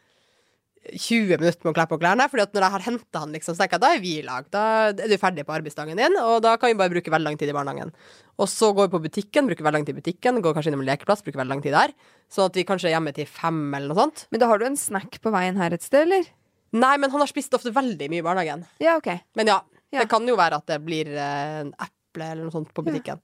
20 0.91 1.37
minutter 1.39 1.63
med 1.63 1.71
å 1.71 1.75
kle 1.77 1.85
på 1.87 1.97
klærne. 2.01 2.25
Fordi 2.31 2.43
at 2.43 2.53
når 2.55 2.65
jeg 2.65 2.73
har 2.75 2.85
henta 2.87 3.21
han, 3.23 3.31
liksom, 3.35 3.55
så 3.55 3.63
tenker 3.63 3.77
jeg 3.77 3.83
da 3.85 3.91
er 3.95 4.01
vi 4.03 4.11
i 4.19 4.25
lag. 4.25 4.47
Da 4.53 4.63
er 4.91 5.11
du 5.11 5.15
ferdig 5.21 5.45
på 5.47 5.55
arbeidsdagen 5.55 5.99
din, 5.99 6.17
og 6.19 6.41
da 6.43 6.55
kan 6.59 6.73
vi 6.73 6.77
bare 6.79 6.91
bruke 6.93 7.13
veldig 7.13 7.29
lang 7.29 7.39
tid 7.39 7.51
i 7.53 7.55
barnehagen. 7.55 7.93
Og 8.41 8.49
så 8.51 8.71
går 8.75 8.89
vi 8.89 8.93
på 8.97 9.03
butikken, 9.07 9.47
bruker 9.49 9.65
veldig 9.67 9.79
lang 9.79 9.87
tid 9.87 9.95
i 9.95 10.01
butikken, 10.01 10.41
går 10.43 10.55
kanskje 10.57 10.73
innom 10.73 10.83
en 10.83 10.89
lekeplass, 10.91 11.23
bruker 11.25 11.39
veldig 11.39 11.53
lang 11.55 11.63
tid 11.65 11.77
der. 11.77 11.95
Sånn 12.33 12.49
at 12.49 12.59
vi 12.59 12.65
kanskje 12.67 12.89
er 12.91 12.97
hjemme 12.97 13.13
til 13.15 13.29
fem 13.29 13.63
eller 13.71 13.93
noe 13.93 14.01
sånt. 14.01 14.25
Men 14.33 14.43
da 14.43 14.51
har 14.51 14.59
du 14.59 14.67
en 14.67 14.79
snack 14.79 15.19
på 15.23 15.33
veien 15.33 15.59
her 15.61 15.75
et 15.77 15.85
sted, 15.85 16.07
eller? 16.09 16.27
Nei, 16.73 16.95
men 16.97 17.11
han 17.13 17.21
har 17.21 17.29
spist 17.29 17.53
ofte 17.53 17.71
veldig 17.73 18.07
mye 18.09 18.23
i 18.23 18.25
barnehagen. 18.25 18.63
Ja, 18.81 18.97
ok. 18.99 19.11
Men 19.37 19.51
ja, 19.53 19.61
Ja. 19.93 20.01
det 20.01 20.09
kan 20.09 20.25
jo 20.25 20.35
være 20.35 20.57
at 20.57 20.65
det 20.71 20.79
blir 20.81 21.11
eh, 21.13 21.59
en 21.61 21.75
eple 21.77 22.31
eller 22.31 22.47
noe 22.47 22.51
sånt 22.55 22.73
på 22.73 22.81
butikken. 22.81 23.21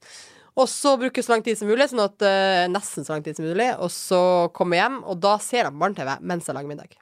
Og 0.60 0.68
så 0.70 0.96
bruke 0.98 1.22
så 1.22 1.32
lang 1.34 1.42
tid 1.46 1.58
som 1.58 1.68
mulig, 1.70 1.86
sånn 1.90 2.02
at 2.02 2.22
uh, 2.26 2.64
nesten 2.70 3.06
så 3.06 3.14
lang 3.14 3.22
tid 3.26 3.38
som 3.38 3.46
mulig. 3.46 3.68
Og 3.82 3.90
så 3.94 4.18
komme 4.54 4.78
hjem, 4.78 5.00
og 5.06 5.18
da 5.22 5.36
ser 5.42 5.66
han 5.66 5.74
på 5.76 5.82
barne-TV 5.82 6.16
mens 6.26 6.46
jeg 6.46 6.56
lager 6.56 6.70
middag. 6.70 6.96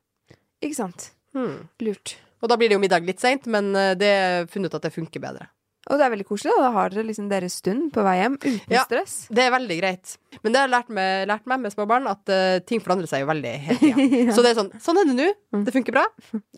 Ikke 0.64 0.78
sant. 0.78 1.10
Hmm. 1.36 1.68
Lurt. 1.84 2.16
Og 2.42 2.50
da 2.50 2.56
blir 2.58 2.70
det 2.70 2.76
jo 2.78 2.82
middag 2.82 3.04
litt 3.06 3.20
seint, 3.22 3.46
men 3.50 3.72
eh, 3.76 3.94
det 3.98 4.08
er 4.14 4.46
funnet 4.50 4.70
ut 4.72 4.78
at 4.78 4.86
det 4.88 4.94
funker 4.94 5.20
bedre. 5.22 5.48
Og 5.88 5.96
det 5.96 6.04
er 6.04 6.10
veldig 6.12 6.26
koselig. 6.28 6.52
Da, 6.52 6.66
da 6.66 6.70
har 6.74 6.90
dere 6.92 7.06
liksom 7.08 7.28
deres 7.30 7.54
stund 7.62 7.86
på 7.94 8.02
vei 8.04 8.18
hjem 8.20 8.34
uten 8.36 8.58
Ja. 8.74 8.82
stress. 8.84 9.14
Det 9.32 9.40
er 9.46 9.50
veldig 9.54 9.76
greit. 9.80 10.16
Men 10.42 10.52
det 10.52 10.60
har 10.60 10.66
jeg 10.68 10.74
lært 10.74 10.90
meg, 10.92 11.26
lært 11.30 11.46
meg 11.48 11.62
med 11.64 11.72
små 11.72 11.86
barn, 11.88 12.06
at 12.10 12.28
uh, 12.28 12.58
ting 12.68 12.82
forandrer 12.84 13.08
seg 13.08 13.22
jo 13.24 13.28
veldig 13.30 13.52
hele 13.64 13.78
tida. 13.80 14.32
Så 14.36 14.44
det 14.44 14.50
er 14.52 14.58
sånn 14.58 14.68
Sånn 14.84 15.00
er 15.00 15.08
det 15.08 15.14
nå. 15.16 15.28
Det 15.64 15.72
funker 15.78 15.96
bra. 15.96 16.04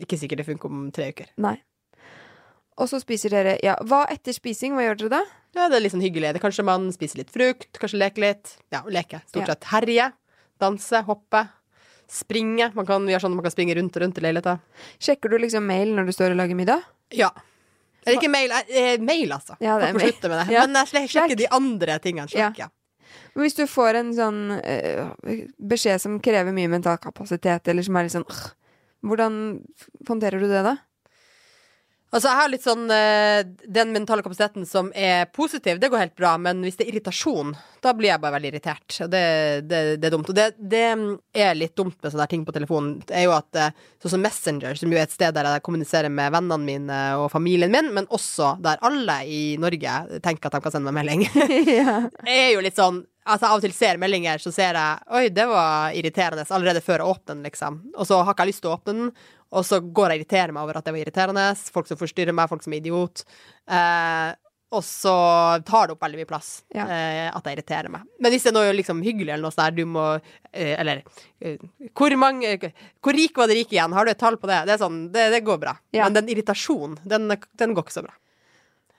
Ikke 0.03 0.19
sikkert 0.19 0.43
det 0.43 0.47
funker 0.49 0.67
om 0.73 0.89
tre 0.91 1.07
uker. 1.15 1.31
Nei. 1.41 1.55
Og 2.81 2.89
så 2.89 2.99
spiser 3.03 3.31
dere 3.35 3.55
Ja, 3.63 3.75
hva 3.87 4.01
etter 4.11 4.33
spising? 4.35 4.73
Hva 4.75 4.83
gjør 4.89 4.99
dere 5.05 5.13
da? 5.15 5.21
Ja, 5.55 5.65
det 5.69 5.77
er 5.79 5.83
litt 5.85 5.93
sånn 5.95 6.03
hyggelig. 6.03 6.33
Det 6.33 6.39
er 6.41 6.45
kanskje 6.49 6.63
man 6.67 6.89
spiser 6.95 7.21
litt 7.21 7.31
frukt, 7.31 7.71
kanskje 7.79 7.99
leker 8.03 8.23
litt. 8.25 8.53
Ja, 8.73 8.83
leke. 8.87 9.19
Stort 9.31 9.43
Ja. 9.47 9.53
sett 9.53 9.67
herje. 9.71 10.11
Danse, 10.59 11.01
hoppe. 11.07 11.45
Springe. 12.11 12.71
Man 12.75 12.87
kan 12.87 13.05
gjøre 13.07 13.23
sånn 13.23 13.31
at 13.35 13.39
man 13.39 13.45
kan 13.47 13.53
springe 13.53 13.77
rundt 13.77 13.95
og 13.95 14.03
rundt 14.03 14.19
i 14.19 14.25
leiligheta. 14.25 14.57
Sjekker 14.99 15.31
du 15.31 15.37
liksom 15.39 15.63
mail 15.67 15.93
når 15.95 16.09
du 16.09 16.13
står 16.15 16.35
og 16.35 16.41
lager 16.41 16.59
middag? 16.59 16.83
Ja. 17.15 17.29
Eller 18.03 18.17
ikke 18.17 18.31
mail, 18.33 18.51
eh, 18.67 18.97
mail, 18.99 19.31
altså. 19.31 19.55
Ja, 19.61 19.77
det 19.79 19.91
er 19.91 19.97
mail. 19.97 20.09
slutte 20.09 20.29
med 20.31 20.39
det. 20.41 20.45
Ja. 20.57 20.65
Men 20.67 20.79
jeg 20.91 21.11
sjekker 21.13 21.37
de 21.39 21.49
andre 21.53 21.99
tingene. 22.03 22.27
Slack, 22.31 22.59
ja. 22.59 22.67
Men 23.33 23.45
hvis 23.45 23.55
du 23.55 23.63
får 23.69 23.99
en 24.01 24.11
sånn 24.15 24.39
eh, 24.59 25.05
beskjed 25.71 26.01
som 26.03 26.17
krever 26.23 26.55
mye 26.55 26.71
mental 26.71 26.97
kapasitet, 26.99 27.67
eller 27.71 27.85
som 27.85 27.95
er 27.99 28.07
litt 28.07 28.15
sånn 28.17 28.27
øh, 28.27 28.49
Hvordan 29.01 29.35
håndterer 30.05 30.43
du 30.43 30.45
det, 30.45 30.59
da? 30.61 30.75
Altså, 32.11 32.27
jeg 32.27 32.39
har 32.41 32.49
litt 32.51 32.65
sånn 32.65 32.89
eh, 32.91 33.41
Den 33.71 33.93
mentale 33.95 34.23
kapasiteten 34.25 34.65
som 34.67 34.89
er 34.91 35.29
positiv, 35.31 35.79
det 35.79 35.87
går 35.91 36.01
helt 36.03 36.17
bra. 36.19 36.33
Men 36.41 36.59
hvis 36.65 36.75
det 36.79 36.85
er 36.85 36.91
irritasjon, 36.91 37.53
da 37.81 37.93
blir 37.95 38.11
jeg 38.11 38.21
bare 38.23 38.35
veldig 38.35 38.51
irritert. 38.51 38.97
Og 39.05 39.13
det, 39.13 39.23
det, 39.69 39.79
det 40.01 40.09
er 40.09 40.15
dumt. 40.17 40.31
Og 40.31 40.35
det, 40.35 40.49
det 40.59 40.83
er 40.91 41.55
litt 41.55 41.75
dumt 41.79 41.95
med 41.95 42.11
sånne 42.11 42.27
ting 42.31 42.43
på 42.47 42.55
telefonen. 42.55 42.97
Det 43.07 43.15
er 43.15 43.29
jo 43.29 43.35
at 43.37 43.61
eh, 43.61 43.71
Sånn 44.01 44.15
som 44.15 44.23
Messenger, 44.25 44.73
som 44.79 44.89
jo 44.89 44.97
er 44.97 45.05
et 45.05 45.13
sted 45.13 45.35
der 45.35 45.45
jeg 45.45 45.61
kommuniserer 45.61 46.09
med 46.09 46.33
vennene 46.33 46.65
mine 46.65 46.99
og 47.21 47.27
familien 47.29 47.69
min, 47.69 47.91
men 47.93 48.07
også 48.09 48.55
der 48.65 48.81
alle 48.81 49.19
i 49.29 49.41
Norge 49.61 50.19
tenker 50.25 50.49
at 50.49 50.57
de 50.57 50.61
kan 50.65 50.73
sende 50.73 50.89
meg 50.89 51.05
melding. 51.05 51.27
ja. 51.77 51.99
er 52.25 52.47
jo 52.55 52.65
litt 52.65 52.79
sånn 52.81 53.03
Altså 53.21 53.51
Av 53.51 53.59
og 53.59 53.61
til 53.61 53.73
ser 53.75 53.99
meldinger, 54.01 54.41
så 54.41 54.49
ser 54.49 54.73
jeg 54.73 55.11
Oi, 55.13 55.27
det 55.29 55.45
var 55.45 55.93
irriterende 55.93 56.41
allerede 56.49 56.81
før 56.81 57.03
jeg 57.03 57.11
åpner 57.11 57.35
den, 57.35 57.43
liksom. 57.45 57.77
Og 57.93 58.07
så 58.09 58.17
har 58.17 58.33
ikke 58.33 58.47
jeg 58.47 58.49
lyst 58.49 58.63
til 58.63 58.71
å 58.71 58.77
åpne 58.79 58.95
den, 58.97 59.11
og 59.51 59.65
så 59.67 59.81
går 59.83 60.13
jeg 60.13 60.21
og 60.21 60.21
irriterer 60.23 60.53
meg 60.55 60.63
over 60.63 60.77
at 60.79 60.85
det 60.87 60.93
var 60.95 61.01
irriterende. 61.03 61.43
Folk 61.75 61.89
som 61.89 61.99
forstyrrer 61.99 62.35
meg, 62.37 62.47
folk 62.51 62.63
som 62.63 62.73
er 62.73 62.79
idiot. 62.83 63.23
Eh, 63.67 64.29
og 64.71 64.85
så 64.87 65.13
tar 65.67 65.89
det 65.89 65.95
opp 65.97 66.05
veldig 66.05 66.21
mye 66.21 66.29
plass 66.29 66.49
Ja. 66.71 66.85
eh, 66.87 67.25
at 67.27 67.43
jeg 67.49 67.57
irriterer 67.57 67.91
meg. 67.91 68.05
Men 68.23 68.31
hvis 68.31 68.45
det 68.47 68.53
er 68.53 68.55
noe 68.55 68.71
liksom 68.77 69.01
hyggelig 69.03 69.33
eller 69.33 69.43
noe 69.43 69.51
sånt 69.51 69.65
der, 69.65 69.75
du 69.75 69.89
må 69.91 70.05
eh, 70.15 70.77
Eller 70.79 71.01
eh, 71.43 71.57
hvor 71.91 72.15
mange 72.15 72.53
Hvor 73.03 73.17
rik 73.17 73.35
var 73.35 73.51
det 73.51 73.57
rike 73.59 73.75
igjen? 73.75 73.91
Har 73.97 74.07
du 74.07 74.13
et 74.13 74.21
tall 74.21 74.37
på 74.39 74.47
det? 74.47 74.61
Det 74.71 74.79
sånn, 74.79 75.01
det, 75.11 75.27
det 75.35 75.41
går 75.43 75.59
bra. 75.65 75.75
Ja. 75.91 76.05
Men 76.07 76.15
den 76.21 76.31
irritasjonen, 76.31 76.95
den, 77.03 77.27
den 77.59 77.75
går 77.75 77.83
ikke 77.89 77.97
så 77.99 78.05
bra. 78.07 78.15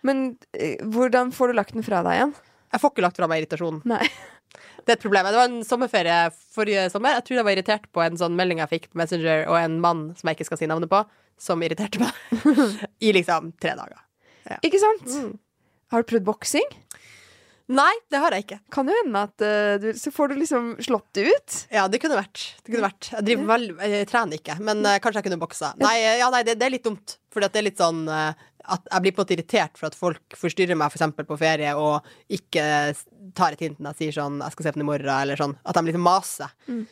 Men 0.05 0.23
eh, 0.53 0.77
hvordan 0.85 1.33
får 1.33 1.49
du 1.55 1.57
lagt 1.57 1.73
den 1.79 1.87
fra 1.89 2.03
deg 2.05 2.19
igjen? 2.21 2.37
Jeg 2.73 2.81
får 2.85 2.93
ikke 2.93 3.07
lagt 3.09 3.23
fra 3.23 3.31
meg 3.33 3.41
irritasjonen. 3.47 3.81
Nei. 3.89 4.05
Det 4.83 4.95
er 4.95 4.99
et 4.99 5.05
problem. 5.05 5.29
Det 5.31 5.39
var 5.39 5.51
en 5.51 5.65
sommerferie 5.67 6.19
forrige 6.55 6.89
sommer. 6.93 7.17
Jeg 7.19 7.27
tror 7.29 7.39
jeg 7.39 7.47
var 7.47 7.57
irritert 7.57 7.89
på 7.95 8.03
en 8.05 8.19
sånn 8.19 8.37
melding 8.39 8.63
jeg 8.63 8.73
fikk 8.73 8.89
på 8.91 9.01
Messenger, 9.03 9.47
og 9.51 9.59
en 9.61 9.79
mann 9.83 10.05
som 10.19 10.31
jeg 10.31 10.39
ikke 10.39 10.49
skal 10.51 10.63
si 10.63 10.71
navnet 10.71 10.91
på, 10.93 11.05
som 11.41 11.63
irriterte 11.63 12.03
meg 12.03 12.47
i 13.07 13.15
liksom 13.15 13.53
tre 13.63 13.77
dager. 13.79 14.03
Ikke 14.67 14.81
sant? 14.83 15.07
Mm. 15.07 15.37
Har 15.93 16.03
du 16.03 16.09
prøvd 16.11 16.27
boksing? 16.27 16.67
Nei, 17.73 17.93
det 18.11 18.21
har 18.21 18.35
jeg 18.35 18.45
ikke. 18.45 18.59
Kan 18.75 18.91
jo 18.91 18.95
hende 18.97 19.23
at 19.29 19.45
uh, 19.45 19.75
du 19.81 19.93
Så 19.97 20.11
får 20.13 20.33
du 20.33 20.41
liksom 20.41 20.73
slått 20.83 21.07
det 21.17 21.29
ut. 21.31 21.59
Ja, 21.73 21.87
det 21.89 22.03
kunne 22.03 22.19
vært. 22.19 22.43
Det 22.65 22.73
kunne 22.73 22.89
vært. 22.89 23.09
Jeg, 23.15 23.27
driver 23.29 23.51
vel, 23.55 23.67
jeg 23.95 24.09
trener 24.11 24.41
ikke, 24.41 24.57
men 24.67 24.83
uh, 24.85 24.99
kanskje 25.03 25.23
jeg 25.23 25.29
kunne 25.31 25.41
boksa. 25.41 25.73
Nei, 25.81 25.95
eh, 26.03 26.19
ja, 26.21 26.29
nei 26.35 26.43
det, 26.49 26.59
det 26.61 26.69
er 26.69 26.75
litt 26.75 26.89
dumt. 26.89 27.17
For 27.33 27.45
det 27.45 27.57
er 27.57 27.65
litt 27.65 27.81
sånn 27.81 28.03
eh, 28.13 28.43
at 28.71 28.89
jeg 28.91 29.03
blir 29.05 29.15
på 29.15 29.21
en 29.21 29.25
måte 29.25 29.35
irritert 29.37 29.79
for 29.79 29.89
at 29.89 29.99
folk 29.99 30.37
forstyrrer 30.39 30.79
meg 30.79 30.93
for 30.93 31.01
eksempel 31.01 31.27
på 31.29 31.39
ferie 31.41 31.75
og 31.79 32.07
ikke 32.33 32.65
tar 33.37 33.57
et 33.57 33.65
hint 33.65 33.79
når 33.81 33.95
jeg 33.95 34.01
sier 34.01 34.19
sånn 34.23 34.41
'jeg 34.41 34.53
skal 34.53 34.65
se 34.65 34.73
på 34.73 34.79
den 34.81 34.87
i 34.87 34.91
morgen', 34.91 35.23
eller 35.23 35.37
sånn. 35.37 35.57
At 35.65 35.75
de 35.75 35.83
liksom 35.89 36.05
maser. 36.05 36.51
Mm. 36.69 36.87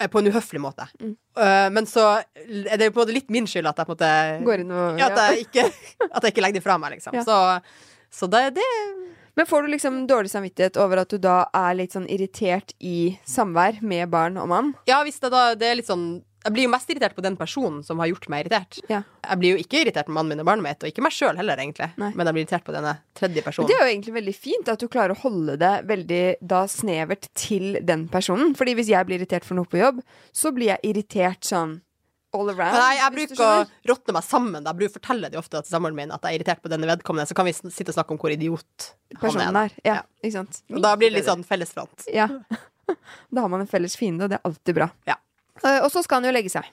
eh, 0.00 0.08
På 0.08 0.18
en 0.18 0.26
uhøflig 0.26 0.60
måte. 0.60 0.88
Mm. 1.00 1.16
Uh, 1.36 1.68
men 1.70 1.86
så 1.86 2.22
er 2.44 2.76
det 2.76 2.86
jo 2.86 2.92
på 2.92 3.00
en 3.00 3.06
måte 3.06 3.14
litt 3.14 3.30
min 3.30 3.46
skyld 3.46 3.66
at 3.66 3.76
jeg 3.76 3.86
på 3.86 3.92
en 3.92 3.96
måte 3.96 4.44
Går 4.44 4.60
inn 4.60 4.72
og 4.72 4.98
Ja, 4.98 5.08
at 5.08 5.36
jeg 5.36 5.46
ikke, 5.46 5.64
at 6.14 6.22
jeg 6.22 6.32
ikke 6.32 6.42
legger 6.42 6.60
det 6.60 6.64
fra 6.64 6.78
meg, 6.78 6.92
liksom. 6.92 7.14
Ja. 7.14 7.24
Så, 7.24 7.60
så 8.10 8.26
det, 8.26 8.54
det 8.54 8.68
Men 9.36 9.46
får 9.46 9.62
du 9.62 9.68
liksom 9.68 10.06
dårlig 10.06 10.30
samvittighet 10.30 10.76
over 10.76 10.98
at 10.98 11.08
du 11.08 11.18
da 11.18 11.46
er 11.54 11.74
litt 11.74 11.92
sånn 11.92 12.08
irritert 12.08 12.72
i 12.80 13.18
samvær 13.24 13.80
med 13.82 14.10
barn 14.10 14.36
og 14.36 14.48
mann? 14.48 14.74
Ja, 14.86 15.02
hvis 15.04 15.20
det 15.20 15.30
da 15.30 15.54
det 15.54 15.66
er 15.66 15.76
litt 15.76 15.88
sånn 15.88 16.22
Jeg 16.42 16.52
blir 16.56 16.64
jo 16.66 16.70
mest 16.72 16.88
irritert 16.90 17.14
på 17.14 17.22
den 17.22 17.36
personen 17.38 17.82
som 17.86 18.00
har 18.02 18.08
gjort 18.10 18.26
meg 18.32 18.44
irritert. 18.44 18.80
Ja. 18.90 19.02
Jeg 19.28 19.38
blir 19.38 19.54
jo 19.54 19.60
ikke 19.62 19.82
irritert 19.84 20.08
på 20.08 20.14
mannen 20.16 20.32
min 20.34 20.42
og 20.42 20.48
barnet 20.48 20.66
mitt, 20.66 20.82
og 20.82 20.90
ikke 20.90 21.04
meg 21.06 21.14
sjøl 21.14 21.36
heller, 21.38 21.60
egentlig. 21.62 21.90
Nei. 22.02 22.10
Men 22.18 22.26
jeg 22.26 22.34
blir 22.38 22.44
irritert 22.46 22.64
på 22.66 22.74
denne 22.74 22.96
tredje 23.18 23.38
Men 23.38 23.46
personen. 23.46 23.68
det 23.70 23.76
er 23.78 23.84
jo 23.86 23.92
egentlig 23.92 24.14
veldig 24.18 24.34
fint 24.34 24.72
at 24.72 24.82
du 24.82 24.88
klarer 24.90 25.14
å 25.14 25.20
holde 25.22 25.56
det 25.62 25.72
veldig 25.86 26.22
da 26.54 26.64
snevert 26.70 27.28
til 27.38 27.78
den 27.86 28.08
personen. 28.12 28.56
Fordi 28.58 28.74
hvis 28.74 28.90
jeg 28.90 29.06
blir 29.06 29.20
irritert 29.22 29.46
for 29.46 29.54
noe 29.60 29.70
på 29.70 29.78
jobb, 29.78 30.02
så 30.34 30.50
blir 30.56 30.72
jeg 30.74 30.82
irritert 30.90 31.46
sånn 31.46 31.78
all 32.34 32.48
around. 32.48 32.72
Nei, 32.80 32.96
jeg 32.96 33.12
bruker 33.12 33.44
å 33.44 33.48
råtne 33.92 34.14
meg 34.16 34.24
sammen. 34.24 34.64
Da. 34.64 34.72
Jeg 34.72 34.78
bruker 34.80 34.94
å 34.94 34.98
fortelle 34.98 35.28
det 35.30 35.38
ofte 35.38 35.60
til 35.62 35.74
samboeren 35.76 35.98
min 35.98 36.10
at 36.16 36.22
jeg 36.24 36.32
er 36.32 36.38
irritert 36.40 36.62
på 36.64 36.70
denne 36.72 36.88
vedkommende, 36.88 37.28
så 37.28 37.36
kan 37.36 37.44
vi 37.44 37.52
sitte 37.52 37.92
og 37.92 37.98
snakke 37.98 38.16
om 38.16 38.20
hvor 38.22 38.32
idiot 38.32 38.88
han 39.12 39.20
personen 39.20 39.58
er. 39.62 39.74
Ja, 39.84 39.98
Ja. 40.00 40.02
ikke 40.24 40.38
sant. 40.40 40.62
Og 40.72 40.80
da 40.82 40.94
blir 40.96 41.12
det 41.12 41.18
litt 41.20 41.28
sånn 41.28 41.44
fellesfront. 41.46 42.08
Ja. 42.10 42.28
Da 43.32 43.40
har 43.44 43.48
man 43.48 43.62
en 43.62 43.68
felles 43.70 43.94
fiende, 43.96 44.24
og 44.26 44.32
det 44.32 44.36
er 44.40 44.48
alltid 44.48 44.74
bra. 44.76 44.88
Ja. 45.08 45.14
Eh, 45.64 45.80
og 45.84 45.90
så 45.92 46.02
skal 46.04 46.20
han 46.22 46.30
jo 46.30 46.34
legge 46.36 46.52
seg. 46.52 46.64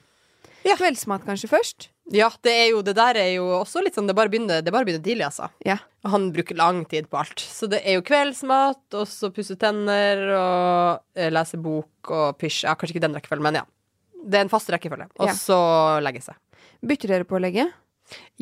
Ja. 0.66 0.74
Kveldsmat 0.76 1.24
kanskje 1.24 1.48
først. 1.48 1.88
Ja, 2.12 2.26
det 2.44 2.52
er 2.52 2.66
jo 2.72 2.80
det 2.84 2.96
der 2.98 3.16
er 3.20 3.28
jo 3.36 3.44
også 3.60 3.80
litt 3.84 3.94
sånn 3.94 4.08
Det 4.10 4.16
bare 4.18 4.28
begynner, 4.28 4.64
det 4.66 4.72
bare 4.74 4.84
begynner 4.84 5.04
tidlig, 5.04 5.24
altså. 5.28 5.46
Ja. 5.64 5.76
Og 6.04 6.10
han 6.10 6.26
bruker 6.34 6.58
lang 6.58 6.82
tid 6.90 7.06
på 7.08 7.20
alt. 7.20 7.38
Så 7.40 7.68
det 7.70 7.80
er 7.86 7.96
jo 8.00 8.02
kveldsmat, 8.04 8.82
og 8.98 9.06
så 9.08 9.30
pusse 9.32 9.56
tenner 9.60 10.24
og 10.34 11.04
eh, 11.14 11.30
lese 11.32 11.60
bok 11.62 12.10
og 12.10 12.36
pysj. 12.40 12.64
Ja, 12.66 12.74
kanskje 12.74 12.96
ikke 12.96 13.04
den 13.06 13.16
rekkefølgen, 13.16 13.46
men 13.46 13.60
ja. 13.62 13.64
Det 14.20 14.36
er 14.40 14.44
en 14.44 14.52
fast 14.52 14.68
rekkefølge. 14.74 15.06
Og 15.20 15.30
Ja. 15.30 15.36
så 15.38 15.60
legge 16.04 16.20
seg. 16.24 16.36
Bytter 16.84 17.08
dere 17.14 17.24
på 17.28 17.38
å 17.38 17.40
legge? 17.40 17.70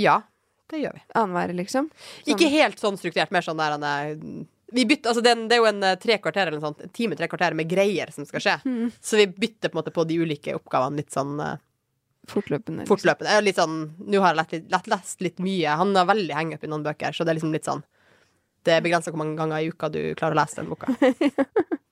Ja, 0.00 0.22
det 0.72 0.80
gjør 0.82 0.94
vi. 0.96 1.02
Annenhver, 1.14 1.54
liksom? 1.60 1.90
Sånn. 1.92 2.32
Ikke 2.34 2.48
helt 2.50 2.80
sånn 2.80 2.96
strukturert, 2.98 3.30
mer 3.30 3.42
sånn 3.46 3.58
der 3.60 3.76
han 3.76 3.84
er 3.84 4.16
bytter, 4.72 5.08
altså 5.08 5.22
det, 5.24 5.32
er 5.32 5.46
det 5.48 5.56
er 5.56 5.62
jo 5.62 5.68
en 5.70 5.86
eh, 5.86 5.96
tre 6.02 6.18
kvarter 6.20 6.46
eller 6.48 6.58
noe 6.58 6.66
sånt, 6.68 6.82
en 6.84 6.92
time, 6.92 7.16
tre 7.16 7.28
kvarter 7.30 7.56
med 7.56 7.70
greier 7.70 8.12
som 8.12 8.26
skal 8.28 8.42
skje. 8.44 8.56
Mm. 8.68 8.90
Så 9.00 9.16
vi 9.20 9.26
bytter 9.32 9.72
på 9.72 9.78
en 9.78 9.80
måte 9.80 9.94
på 9.94 10.04
de 10.08 10.18
ulike 10.20 10.56
oppgavene 10.58 11.00
litt 11.00 11.14
sånn 11.14 11.38
eh, 11.40 11.56
Fortløpende. 12.28 12.82
liksom. 12.82 12.90
fortløpende. 12.92 13.30
Jeg 13.32 13.40
er 13.40 13.46
litt 13.46 13.56
sånn, 13.56 13.78
Nå 14.04 14.20
har 14.20 14.34
jeg 14.34 14.40
lett, 14.42 14.72
lett, 14.74 14.90
lest 14.92 15.22
litt 15.24 15.38
mye. 15.40 15.78
Han 15.80 15.96
har 15.96 16.10
veldig 16.10 16.34
hengt 16.36 16.58
opp 16.58 16.66
i 16.66 16.68
noen 16.68 16.84
bøker, 16.84 17.16
så 17.16 17.24
det 17.24 17.32
er 17.32 17.38
liksom 17.40 17.54
litt 17.56 17.64
sånn 17.68 17.80
Det 18.66 18.74
er 18.74 18.84
begrensa 18.84 19.08
hvor 19.14 19.22
mange 19.22 19.38
ganger 19.38 19.62
i 19.64 19.70
uka 19.72 19.88
du 19.88 20.00
klarer 20.18 20.36
å 20.36 20.40
lese 20.42 20.60
den 20.60 20.68
boka. 20.68 20.92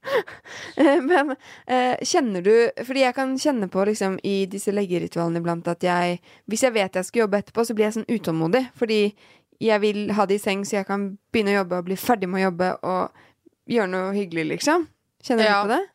Men 1.09 1.33
eh, 1.66 1.97
kjenner 2.07 2.45
du 2.45 2.53
Fordi 2.85 3.03
jeg 3.03 3.14
kan 3.16 3.33
kjenne 3.41 3.66
på 3.72 3.85
liksom 3.89 4.20
i 4.22 4.47
disse 4.51 4.70
leggeritualene 4.74 5.41
iblant 5.43 5.66
at 5.72 5.83
jeg 5.83 6.20
Hvis 6.47 6.62
jeg 6.62 6.77
vet 6.77 6.95
jeg 6.95 7.09
skal 7.09 7.24
jobbe 7.24 7.41
etterpå, 7.41 7.64
så 7.66 7.74
blir 7.74 7.89
jeg 7.89 7.97
sånn 7.97 8.11
utålmodig. 8.12 8.66
Fordi 8.79 9.01
jeg 9.61 9.80
vil 9.80 10.11
ha 10.16 10.26
det 10.26 10.36
i 10.38 10.42
seng 10.42 10.64
så 10.68 10.80
jeg 10.80 10.86
kan 10.88 11.09
begynne 11.32 11.54
å 11.54 11.61
jobbe 11.62 11.78
og 11.80 11.84
bli 11.88 11.96
ferdig 11.96 12.28
med 12.28 12.40
å 12.42 12.46
jobbe 12.50 12.70
og 12.82 13.22
gjøre 13.72 13.90
noe 13.92 14.12
hyggelig, 14.16 14.46
liksom. 14.57 14.86
Kjenner 15.26 15.44
Ja. 15.48 15.62
du 15.62 15.68
på 15.68 15.74
det? 15.76 15.86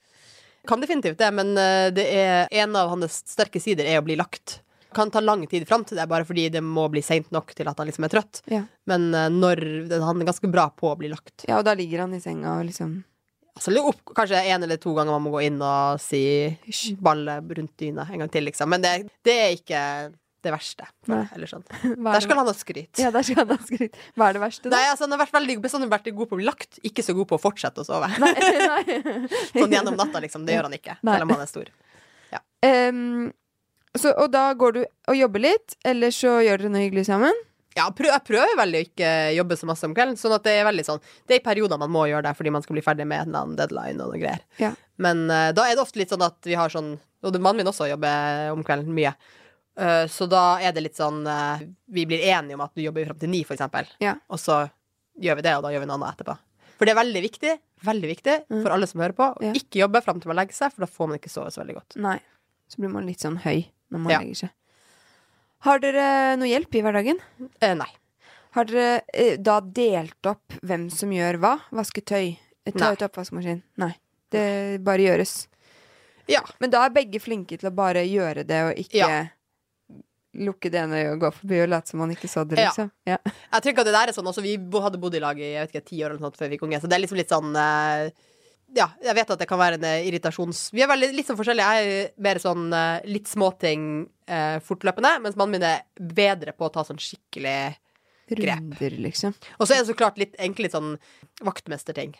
Kan 0.67 0.81
definitivt 0.83 1.17
det, 1.17 1.31
men 1.33 1.55
eh, 1.57 1.89
det 1.89 2.05
er 2.13 2.47
en 2.63 2.75
av 2.75 2.89
hans 2.89 3.23
sterke 3.25 3.59
sider 3.61 3.85
er 3.89 4.01
å 4.01 4.05
bli 4.05 4.15
lagt. 4.19 4.59
Kan 4.93 5.09
ta 5.09 5.21
lang 5.23 5.45
tid 5.47 5.63
fram 5.67 5.85
til 5.87 5.95
det, 5.97 6.05
bare 6.11 6.25
fordi 6.27 6.49
det 6.51 6.61
må 6.61 6.89
bli 6.91 7.01
seint 7.01 7.31
nok 7.31 7.53
til 7.55 7.69
at 7.71 7.77
han 7.79 7.87
liksom 7.87 8.03
er 8.05 8.11
trøtt. 8.11 8.41
Ja. 8.51 8.65
Men 8.85 9.13
eh, 9.15 9.29
når 9.31 9.61
Han 10.03 10.21
er 10.21 10.25
ganske 10.27 10.51
bra 10.51 10.67
på 10.69 10.91
å 10.91 10.97
bli 10.99 11.07
lagt. 11.09 11.45
ja, 11.47 11.57
og 11.57 11.65
da 11.65 11.73
ligger 11.73 12.03
han 12.03 12.13
i 12.13 12.19
senga 12.19 12.57
og 12.59 12.65
liksom 12.67 13.03
Altså, 13.51 13.73
opp, 13.83 14.13
kanskje 14.15 14.39
en 14.47 14.63
eller 14.63 14.77
to 14.79 14.93
ganger 14.95 15.11
man 15.11 15.23
må 15.25 15.31
gå 15.33 15.41
inn 15.43 15.57
og 15.61 15.99
si 15.99 16.21
balle 17.03 17.33
rundt 17.43 17.73
dyna 17.77 18.05
en 18.09 18.19
gang 18.23 18.29
til, 18.31 18.45
liksom. 18.47 18.69
Men 18.71 18.81
det, 18.81 18.93
det 19.27 19.33
er 19.35 19.51
ikke 19.57 19.81
det 20.41 20.53
verste. 20.53 20.87
Nei. 21.11 21.21
Eller 21.35 21.49
sånn. 21.49 21.65
Er 21.91 22.15
Der 22.15 22.25
skal 22.25 22.41
han 22.41 22.49
ha 22.49 22.55
skryt. 22.57 23.01
Ja, 23.01 23.11
der 23.13 23.25
skal 23.27 23.43
han 23.43 23.53
ha 23.53 23.59
skryt. 23.65 23.99
Hva 24.17 24.29
er 24.29 24.37
det 24.37 24.43
verste, 24.43 24.69
da? 24.69 24.75
Nei, 24.77 24.87
altså, 24.93 25.05
han 25.05 25.15
har 25.15 25.21
vært 25.23 25.35
veldig 25.37 25.57
bestandig 25.63 25.91
vært 25.91 26.09
god 26.15 26.31
på 26.31 26.37
å 26.37 26.41
bli 26.41 26.47
lagt, 26.49 26.81
ikke 26.87 27.05
så 27.05 27.15
god 27.17 27.29
på 27.29 27.37
å 27.37 27.43
fortsette 27.43 27.83
å 27.83 27.87
sove. 27.87 28.09
Nei, 28.21 28.33
nei. 28.39 28.97
Sånn 29.53 29.77
gjennom 29.77 29.99
natta, 29.99 30.23
liksom. 30.23 30.47
Det 30.47 30.57
gjør 30.57 30.69
han 30.69 30.77
ikke, 30.79 30.97
selv 31.03 31.27
om 31.27 31.35
han 31.35 31.45
er 31.45 31.51
stor. 31.51 31.71
Em, 32.61 33.31
så, 33.97 34.11
og 34.13 34.27
da 34.31 34.51
går 34.53 34.75
du 34.75 34.81
og 34.83 35.17
jobber 35.17 35.47
litt, 35.49 35.77
eller 35.87 36.13
så 36.15 36.37
gjør 36.45 36.61
dere 36.61 36.73
noe 36.73 36.83
hyggelig 36.85 37.07
sammen? 37.09 37.39
Ja, 37.71 37.85
jeg 37.87 38.23
prøver 38.27 38.57
veldig 38.59 38.79
å 38.81 38.83
ikke 38.83 39.11
jobbe 39.37 39.55
så 39.55 39.67
masse 39.69 39.87
om 39.87 39.93
kvelden, 39.95 40.17
sånn 40.19 40.35
at 40.35 40.43
det 40.43 40.57
er 40.59 40.65
veldig 40.67 40.83
sånn 40.83 40.99
Det 41.23 41.37
er 41.37 41.39
i 41.39 41.43
perioder 41.45 41.79
man 41.79 41.93
må 41.93 42.03
gjøre 42.09 42.25
det 42.25 42.33
fordi 42.35 42.51
man 42.51 42.65
skal 42.65 42.75
bli 42.75 42.83
ferdig 42.83 43.05
med 43.07 43.21
en 43.21 43.29
eller 43.29 43.45
annen 43.45 43.59
deadline 43.59 44.03
og 44.03 44.11
noe 44.11 44.19
greier. 44.19 44.43
Ja. 44.59 44.73
Men 45.01 45.23
uh, 45.31 45.53
da 45.55 45.67
er 45.67 45.77
det 45.77 45.85
ofte 45.85 46.01
litt 46.01 46.11
sånn 46.11 46.25
at 46.25 46.35
vi 46.43 46.57
har 46.59 46.73
sånn 46.73 46.97
Og 47.23 47.37
mannen 47.37 47.61
min 47.61 47.69
også 47.69 47.87
jobber 47.87 48.51
om 48.51 48.63
kvelden 48.65 48.95
mye. 48.97 49.13
Eh, 49.77 50.05
så 50.11 50.27
da 50.29 50.59
er 50.59 50.71
det 50.75 50.81
litt 50.83 50.97
sånn 50.99 51.21
uh, 51.25 51.59
Vi 51.87 52.03
blir 52.05 52.19
enige 52.19 52.53
om 52.57 52.61
at 52.65 52.73
du 52.75 52.81
jobber 52.83 53.05
fram 53.07 53.17
til 53.19 53.29
ni, 53.29 53.43
for 53.47 53.55
eksempel. 53.55 53.87
Ja. 54.03 54.15
Og 54.29 54.37
så 54.39 54.65
gjør 55.21 55.35
vi 55.39 55.41
det, 55.47 55.53
og 55.55 55.63
da 55.63 55.69
gjør 55.71 55.79
vi 55.85 55.87
noe 55.87 55.95
annet 55.99 56.15
etterpå. 56.17 56.37
For 56.77 56.85
det 56.85 56.91
er 56.95 57.03
veldig 57.03 57.21
viktig 57.21 57.59
veldig 57.85 58.09
viktig 58.11 58.33
Mm. 58.51 58.61
for 58.61 58.69
alle 58.75 58.85
som 58.85 58.99
hører 59.01 59.13
på, 59.17 59.25
å 59.37 59.41
Ja. 59.41 59.51
ikke 59.57 59.79
jobbe 59.81 60.01
fram 60.03 60.19
til 60.21 60.27
man 60.29 60.37
legger 60.37 60.53
seg, 60.53 60.71
for 60.73 60.81
da 60.85 60.85
får 60.91 61.07
man 61.09 61.17
ikke 61.17 61.31
sove 61.33 61.49
så 61.49 61.61
veldig 61.63 61.73
godt. 61.79 61.95
Nei. 61.97 62.19
Så 62.69 62.77
blir 62.77 62.91
man 62.93 63.07
litt 63.07 63.17
sånn 63.19 63.39
høy 63.41 63.65
når 63.89 63.99
man 63.99 64.11
Ja. 64.11 64.19
legger 64.19 64.35
seg. 64.35 64.49
Har 65.61 65.79
dere 65.79 66.35
noe 66.37 66.47
hjelp 66.47 66.75
i 66.75 66.81
hverdagen? 66.81 67.19
Uh, 67.61 67.73
nei. 67.75 67.89
Har 68.51 68.65
dere 68.65 69.37
da 69.41 69.59
delt 69.61 70.25
opp 70.25 70.53
hvem 70.61 70.89
som 70.91 71.09
gjør 71.09 71.39
hva? 71.39 71.53
Vaske 71.71 72.01
tøy? 72.03 72.37
Eh, 72.65 72.71
Ta 72.77 72.91
ut 72.91 72.99
oppvaskmaskin? 73.01 73.63
Nei. 73.77 73.95
Det 74.29 74.83
bare 74.83 74.99
gjøres. 75.05 75.47
Ja. 76.27 76.41
Men 76.59 76.69
da 76.69 76.85
er 76.85 76.89
begge 76.89 77.19
flinke 77.19 77.57
til 77.59 77.69
å 77.71 77.75
bare 77.75 78.03
gjøre 78.05 78.45
det, 78.45 78.61
og 78.63 78.75
ikke 78.77 78.93
Ja. 78.97 79.27
Lukke 80.33 80.71
det 80.71 80.79
ene 80.79 80.99
øyet 81.01 81.13
og 81.13 81.23
gå 81.25 81.31
forbi 81.35 81.61
og 81.63 81.71
late 81.73 81.91
som 81.91 82.01
man 82.01 82.11
ikke 82.13 82.29
så 82.31 82.43
det, 82.47 82.57
liksom. 82.59 82.91
Ja. 83.07 83.17
Jeg 83.25 83.63
tror 83.63 83.73
ikke 83.73 83.83
at 83.83 83.89
det 83.89 83.95
der 83.97 84.11
er 84.11 84.15
sånn 84.15 84.29
også, 84.31 84.43
Vi 84.45 84.55
hadde 84.55 84.99
bodd 85.01 85.17
i 85.17 85.23
lag 85.23 85.39
i 85.39 85.49
jeg 85.49 85.65
vet 85.65 85.73
ikke, 85.75 85.87
ti 85.89 85.99
år 86.03 86.13
eller 86.13 86.23
noe 86.23 86.37
før 86.37 86.51
vi 86.51 86.59
kom 86.61 86.69
unge, 86.69 86.79
så 86.81 86.91
det 86.91 86.97
er 86.97 87.03
liksom 87.03 87.19
litt 87.19 87.33
sånn 87.33 87.57
eh, 87.59 88.07
Ja, 88.77 88.87
jeg 89.03 89.17
vet 89.17 89.35
at 89.35 89.43
det 89.43 89.49
kan 89.49 89.59
være 89.59 89.79
en 89.81 89.87
eh, 89.89 90.07
irritasjons... 90.07 90.69
Vi 90.71 90.85
er 90.85 90.87
veldig, 90.87 91.11
litt 91.17 91.27
sånn 91.27 91.39
forskjellige. 91.39 91.75
Jeg 91.75 91.95
er 91.99 92.11
mer 92.23 92.39
sånn 92.39 92.71
eh, 92.71 93.03
litt 93.11 93.27
småting 93.27 93.87
eh, 94.31 94.57
fortløpende, 94.63 95.17
mens 95.25 95.35
mannen 95.35 95.57
min 95.57 95.67
er 95.67 95.83
bedre 95.99 96.55
på 96.55 96.69
å 96.69 96.71
ta 96.71 96.85
sånn 96.87 97.01
skikkelig 97.01 97.75
Grep. 98.31 98.61
Runder, 98.61 98.93
liksom. 99.03 99.33
Og 99.59 99.67
så 99.67 99.75
er 99.75 99.81
det 99.81 99.89
så 99.89 99.95
klart 99.99 100.15
litt, 100.21 100.37
egentlig 100.39 100.69
litt 100.69 100.75
sånn 100.77 100.93
vaktmesterting. 101.43 102.13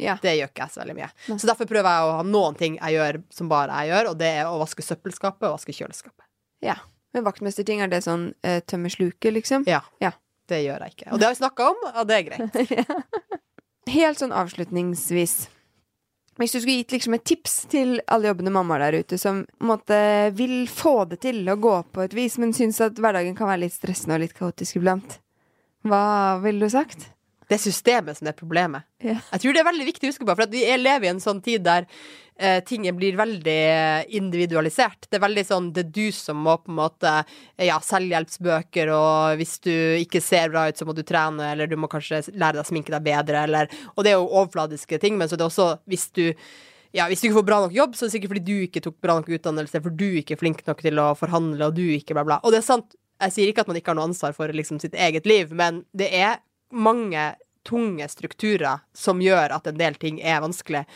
Ja. 0.00 0.16
Det 0.18 0.32
gjør 0.34 0.50
ikke 0.50 0.64
jeg 0.64 0.74
så 0.74 0.80
veldig 0.82 0.96
mye. 0.96 1.10
Ne. 1.28 1.36
Så 1.38 1.46
derfor 1.46 1.68
prøver 1.70 1.86
jeg 1.86 2.08
å 2.08 2.16
ha 2.18 2.24
noen 2.26 2.56
ting 2.58 2.78
jeg 2.80 2.96
gjør 2.96 3.20
som 3.30 3.50
bare 3.52 3.76
jeg 3.82 3.92
gjør, 3.92 4.10
og 4.10 4.18
det 4.18 4.30
er 4.40 4.48
å 4.50 4.56
vaske 4.58 4.82
søppelskapet 4.82 5.46
og 5.46 5.54
vaske 5.60 5.76
kjøleskapet. 5.76 6.26
ja. 6.66 6.80
Men 7.12 7.26
vaktmesterting, 7.26 7.82
er 7.84 7.90
det 7.92 8.02
sånn 8.06 8.30
eh, 8.42 8.60
tømme 8.64 8.90
sluket, 8.92 9.32
liksom? 9.36 9.66
Ja. 9.68 9.82
Ja. 10.02 10.14
Det 10.50 10.58
gjør 10.64 10.82
jeg 10.84 10.94
ikke. 10.96 11.10
Og 11.14 11.20
det 11.20 11.26
har 11.28 11.34
vi 11.34 11.38
snakka 11.38 11.66
om, 11.70 11.82
og 11.92 12.06
det 12.08 12.16
er 12.16 12.24
greit. 12.26 12.78
Helt 13.96 14.20
sånn 14.20 14.34
avslutningsvis. 14.34 15.36
Hvis 16.40 16.54
du 16.54 16.58
skulle 16.58 16.78
gitt 16.80 16.94
liksom 16.96 17.14
et 17.14 17.24
tips 17.28 17.54
til 17.72 17.98
alle 18.10 18.30
jobbende 18.30 18.52
mammaer 18.54 18.86
der 18.86 19.04
ute 19.04 19.18
som 19.20 19.42
måtte, 19.62 19.96
vil 20.36 20.64
få 20.70 21.04
det 21.10 21.20
til 21.26 21.44
å 21.52 21.58
gå 21.60 21.74
på 21.92 22.04
et 22.04 22.16
vis, 22.16 22.38
men 22.40 22.54
syns 22.56 22.80
at 22.84 22.98
hverdagen 22.98 23.36
kan 23.38 23.50
være 23.50 23.66
litt 23.66 23.76
stressende 23.76 24.16
og 24.16 24.24
litt 24.24 24.36
kaotisk 24.38 24.80
iblant, 24.80 25.18
hva 25.86 26.38
ville 26.42 26.64
du 26.64 26.72
sagt? 26.72 27.10
Det 27.52 27.58
er 27.58 27.64
systemet 27.66 28.16
som 28.16 28.30
er 28.30 28.36
problemet. 28.38 28.86
Ja. 29.04 29.18
Jeg 29.34 29.42
tror 29.44 29.52
det 29.54 29.60
er 29.60 29.68
veldig 29.68 29.86
viktig 29.90 30.08
å 30.08 30.12
huske 30.14 30.24
på, 30.24 30.36
for 30.38 30.48
vi 30.52 30.64
er- 30.64 30.80
lever 30.80 31.04
i 31.10 31.12
en 31.12 31.20
sånn 31.20 31.42
tid 31.44 31.62
der 31.66 31.84
eh, 32.40 32.60
ting 32.64 32.86
blir 32.96 33.18
veldig 33.18 33.56
individualisert. 34.16 35.04
Det 35.10 35.18
er 35.18 35.24
veldig 35.26 35.44
sånn 35.46 35.68
det 35.76 35.84
er 35.84 35.90
du 35.94 36.06
som 36.16 36.40
må 36.42 36.54
på 36.62 36.72
en 36.72 36.78
måte 36.80 37.12
eh, 37.20 37.66
Ja, 37.68 37.76
selvhjelpsbøker, 37.84 38.90
og 38.96 39.36
hvis 39.40 39.58
du 39.64 39.72
ikke 40.00 40.22
ser 40.24 40.48
bra 40.52 40.66
ut, 40.70 40.78
så 40.80 40.88
må 40.88 40.94
du 40.96 41.02
trene, 41.06 41.52
eller 41.52 41.68
du 41.70 41.76
må 41.80 41.90
kanskje 41.92 42.22
lære 42.32 42.56
deg 42.58 42.64
å 42.64 42.68
sminke 42.70 42.94
deg 42.94 43.04
bedre, 43.06 43.44
eller 43.46 43.68
Og 43.96 44.04
det 44.04 44.12
er 44.14 44.18
jo 44.20 44.28
overfladiske 44.30 44.98
ting, 45.02 45.18
men 45.20 45.28
så 45.30 45.36
det 45.36 45.44
er 45.46 45.52
også 45.52 45.68
hvis 45.92 46.08
du 46.16 46.24
ja, 46.92 47.06
Hvis 47.08 47.22
du 47.22 47.28
ikke 47.30 47.38
får 47.40 47.46
bra 47.48 47.60
nok 47.64 47.72
jobb, 47.76 47.94
så 47.96 48.04
er 48.04 48.10
det 48.10 48.14
sikkert 48.18 48.32
fordi 48.34 48.44
du 48.48 48.56
ikke 48.66 48.82
tok 48.84 48.98
bra 49.00 49.14
nok 49.16 49.28
utdannelse, 49.32 49.80
for 49.80 49.94
du 49.96 50.08
ikke 50.20 50.34
er 50.36 50.40
flink 50.42 50.64
nok 50.66 50.82
til 50.84 50.98
å 51.00 51.10
forhandle, 51.16 51.68
og 51.70 51.76
du 51.78 51.86
ikke 51.88 52.12
bla, 52.16 52.24
bla. 52.28 52.40
Og 52.44 52.52
det 52.52 52.58
er 52.60 52.66
sant, 52.66 52.96
jeg 53.22 53.32
sier 53.32 53.48
ikke 53.52 53.62
at 53.64 53.70
man 53.70 53.78
ikke 53.80 53.92
har 53.94 53.96
noe 53.96 54.08
ansvar 54.10 54.34
for 54.36 54.52
liksom, 54.52 54.80
sitt 54.82 54.92
eget 55.00 55.24
liv, 55.30 55.54
men 55.56 55.84
det 55.96 56.10
er 56.12 56.40
mange 56.72 57.32
tunge 57.68 58.08
strukturer 58.10 58.82
som 58.96 59.20
gjør 59.22 59.54
at 59.58 59.68
en 59.70 59.78
del 59.78 59.98
ting 60.00 60.18
er 60.20 60.42
vanskelig. 60.42 60.86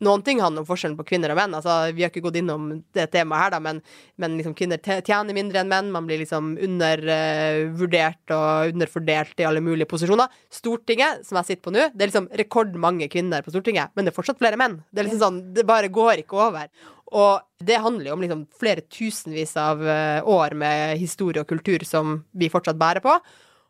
Noen 0.00 0.22
ting 0.24 0.38
handler 0.40 0.62
om 0.62 0.68
forskjellen 0.68 0.96
på 0.96 1.04
kvinner 1.10 1.32
og 1.32 1.36
menn. 1.36 1.54
Altså, 1.58 1.74
vi 1.92 2.00
har 2.00 2.08
ikke 2.08 2.22
gått 2.24 2.38
innom 2.40 2.70
det 2.96 3.04
temaet 3.12 3.42
her, 3.42 3.50
da, 3.52 3.58
men, 3.60 3.82
men 4.20 4.38
liksom, 4.38 4.54
kvinner 4.56 4.80
tjener 4.80 5.36
mindre 5.36 5.60
enn 5.60 5.68
menn. 5.68 5.90
Man 5.92 6.06
blir 6.08 6.22
liksom 6.22 6.54
undervurdert 6.56 8.32
og 8.32 8.72
underfordelt 8.72 9.42
i 9.42 9.48
alle 9.48 9.60
mulige 9.64 9.88
posisjoner. 9.90 10.32
Stortinget, 10.48 11.26
som 11.28 11.36
jeg 11.40 11.50
sitter 11.50 11.66
på 11.66 11.74
nå, 11.76 11.90
det 11.92 12.06
er 12.06 12.12
liksom 12.12 12.30
rekordmange 12.40 13.10
kvinner 13.12 13.44
på 13.44 13.52
Stortinget, 13.52 13.92
men 13.92 14.08
det 14.08 14.14
er 14.14 14.16
fortsatt 14.16 14.40
flere 14.40 14.60
menn. 14.60 14.78
Det 14.88 15.02
er 15.02 15.10
liksom 15.10 15.24
sånn, 15.26 15.44
det 15.58 15.68
bare 15.68 15.92
går 15.92 16.24
ikke 16.24 16.40
over. 16.48 16.72
Og 17.20 17.44
det 17.60 17.82
handler 17.84 18.08
jo 18.08 18.16
om 18.16 18.24
liksom 18.24 18.48
flere 18.56 18.86
tusenvis 18.88 19.52
av 19.60 19.84
eh, 19.84 20.24
år 20.24 20.56
med 20.56 20.96
historie 21.02 21.44
og 21.44 21.50
kultur 21.50 21.84
som 21.84 22.22
vi 22.32 22.48
fortsatt 22.48 22.80
bærer 22.80 23.04
på. 23.04 23.18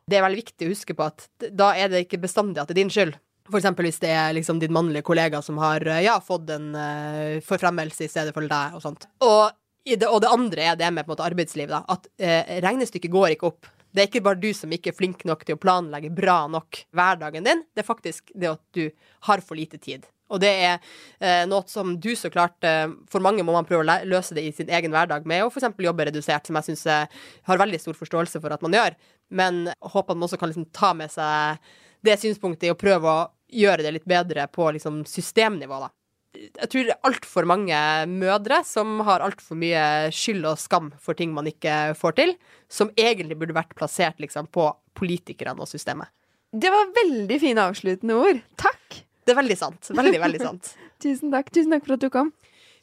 Det 0.09 0.17
er 0.17 0.25
veldig 0.25 0.41
viktig 0.41 0.67
å 0.67 0.71
huske 0.71 0.95
på 0.97 1.07
at 1.07 1.27
da 1.51 1.71
er 1.77 1.91
det 1.91 2.05
ikke 2.05 2.21
bestandig 2.23 2.61
at 2.61 2.69
det 2.69 2.77
er 2.77 2.81
din 2.83 2.93
skyld. 2.93 3.17
For 3.51 3.59
eksempel 3.59 3.87
hvis 3.87 3.99
det 4.03 4.11
er 4.13 4.35
liksom 4.37 4.61
din 4.61 4.73
mannlige 4.73 5.05
kollega 5.07 5.41
som 5.43 5.59
har 5.61 5.83
eh, 5.87 6.03
ja, 6.05 6.15
fått 6.23 6.51
en 6.53 6.71
uh, 6.77 7.41
forfremmelse 7.43 8.05
i 8.05 8.11
stedet 8.11 8.33
for 8.35 8.45
deg, 8.47 8.77
og 8.77 8.83
sånt. 8.83 9.07
Og, 9.25 9.51
det, 9.87 10.07
og 10.07 10.21
det 10.23 10.31
andre 10.31 10.71
er 10.71 10.79
det 10.79 10.91
med 10.93 11.05
på 11.05 11.11
en 11.11 11.15
måte 11.15 11.27
arbeidsliv, 11.27 11.71
da. 11.71 11.81
At 11.91 12.07
eh, 12.21 12.59
regnestykket 12.63 13.11
går 13.11 13.35
ikke 13.35 13.49
opp. 13.49 13.69
Det 13.91 14.03
er 14.03 14.07
ikke 14.07 14.23
bare 14.23 14.39
du 14.39 14.51
som 14.55 14.71
ikke 14.71 14.93
er 14.93 14.95
flink 14.95 15.25
nok 15.27 15.43
til 15.43 15.57
å 15.57 15.61
planlegge 15.61 16.13
bra 16.15 16.45
nok 16.47 16.85
hverdagen 16.95 17.43
din, 17.47 17.65
det 17.75 17.83
er 17.83 17.89
faktisk 17.89 18.31
det 18.31 18.53
at 18.53 18.63
du 18.77 18.85
har 19.27 19.43
for 19.43 19.59
lite 19.59 19.81
tid. 19.81 20.07
Og 20.31 20.39
det 20.39 20.51
er 20.63 20.77
eh, 21.19 21.43
noe 21.49 21.67
som 21.67 21.97
du 21.99 22.13
så 22.15 22.31
klart 22.31 22.63
eh, 22.67 22.85
For 23.11 23.23
mange 23.23 23.43
må 23.43 23.51
man 23.55 23.67
prøve 23.67 23.83
å 23.83 23.97
løse 24.07 24.37
det 24.37 24.45
i 24.47 24.53
sin 24.55 24.71
egen 24.71 24.93
hverdag 24.93 25.27
med 25.27 25.43
å 25.43 25.49
f.eks. 25.51 25.73
jobbe 25.75 26.07
redusert, 26.07 26.47
som 26.47 26.59
jeg 26.59 26.69
syns 26.69 26.85
jeg 26.87 27.09
har 27.49 27.61
veldig 27.61 27.81
stor 27.81 27.97
forståelse 27.99 28.39
for 28.43 28.55
at 28.55 28.63
man 28.63 28.77
gjør. 28.77 28.95
Men 29.31 29.63
håper 29.79 30.13
at 30.13 30.19
man 30.19 30.27
også 30.27 30.39
kan 30.41 30.51
liksom 30.51 30.67
ta 30.75 30.91
med 30.97 31.11
seg 31.13 31.71
det 32.05 32.17
synspunktet 32.19 32.67
i 32.67 32.73
å 32.73 32.77
prøve 32.79 33.09
å 33.09 33.25
gjøre 33.51 33.85
det 33.85 33.95
litt 33.97 34.07
bedre 34.09 34.47
på 34.51 34.69
liksom 34.75 35.03
systemnivå, 35.07 35.81
da. 35.83 35.91
Jeg 36.31 36.69
tror 36.71 36.85
det 36.87 36.93
er 36.93 37.07
altfor 37.09 37.47
mange 37.49 37.77
mødre 38.07 38.61
som 38.63 39.01
har 39.03 39.23
altfor 39.23 39.57
mye 39.59 39.83
skyld 40.15 40.47
og 40.47 40.59
skam 40.61 40.87
for 41.03 41.17
ting 41.19 41.33
man 41.35 41.49
ikke 41.51 41.91
får 41.99 42.15
til, 42.21 42.31
som 42.71 42.91
egentlig 42.95 43.35
burde 43.41 43.57
vært 43.57 43.75
plassert 43.75 44.21
liksom 44.23 44.47
på 44.47 44.69
politikerne 44.97 45.59
og 45.59 45.69
systemet. 45.69 46.07
Det 46.51 46.71
var 46.71 46.89
veldig 46.95 47.37
fine 47.39 47.67
avsluttende 47.71 48.15
ord. 48.19 48.39
Takk! 48.59 49.01
Det 49.21 49.35
er 49.35 49.37
veldig 49.37 49.59
sant. 49.59 49.91
Veldig, 49.91 50.19
veldig 50.23 50.41
sant. 50.41 50.71
Tusen 51.03 51.31
takk. 51.35 51.51
Tusen 51.53 51.75
takk 51.75 51.85
for 51.85 51.95
at 51.95 52.03
du 52.03 52.09
kom. 52.11 52.31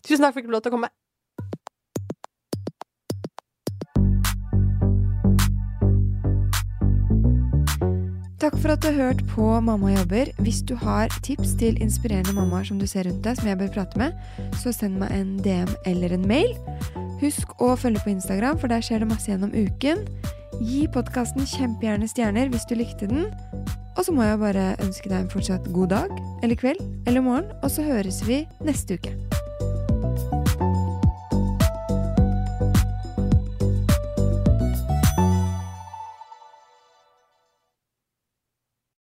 Tusen 0.07 0.22
takk 0.24 0.36
for 0.36 0.38
at 0.38 0.38
jeg 0.38 0.44
fikk 0.44 0.55
lov 0.55 0.64
til 0.64 0.72
å 0.72 0.76
komme. 0.76 0.92
For 8.62 8.72
at 8.72 8.82
du 8.82 8.88
har 8.88 8.96
hørt 9.09 9.20
på 9.30 9.44
Mamma 9.61 9.92
jobber. 9.92 10.30
Hvis 10.42 10.62
du 10.66 10.74
har 10.74 11.09
tips 11.22 11.54
til 11.61 11.78
inspirerende 11.82 12.32
mammaer 12.34 12.66
som 12.66 12.78
du 12.80 12.86
ser 12.86 13.06
rundt 13.06 13.22
deg, 13.24 13.38
som 13.38 13.48
jeg 13.48 13.59
bør 13.59 13.70
prate 13.74 14.00
med, 14.00 14.16
så 14.59 14.72
send 14.74 14.98
meg 14.98 15.12
en 15.14 15.36
DM 15.44 15.70
eller 15.86 16.14
en 16.16 16.26
mail. 16.26 16.54
Husk 17.22 17.54
å 17.62 17.74
følge 17.78 18.02
på 18.04 18.12
Instagram, 18.16 18.59
for 18.59 18.70
der 18.70 18.82
skjer 18.82 19.04
det 19.04 19.11
masse 19.12 19.30
gjennom 19.30 19.54
uken. 19.54 20.04
Gi 20.59 20.86
podkasten 20.94 21.46
kjempegjerne 21.46 22.11
stjerner 22.11 22.50
hvis 22.50 22.66
du 22.66 22.74
likte 22.78 23.11
den. 23.11 23.28
Og 23.98 24.06
så 24.06 24.14
må 24.14 24.26
jeg 24.26 24.42
bare 24.42 24.70
ønske 24.82 25.11
deg 25.11 25.20
en 25.20 25.32
fortsatt 25.32 25.66
god 25.74 25.94
dag, 25.94 26.16
eller 26.42 26.59
kveld, 26.59 26.82
eller 27.06 27.22
morgen, 27.22 27.50
og 27.62 27.70
så 27.74 27.86
høres 27.86 28.24
vi 28.26 28.44
neste 28.66 28.98
uke. 28.98 29.14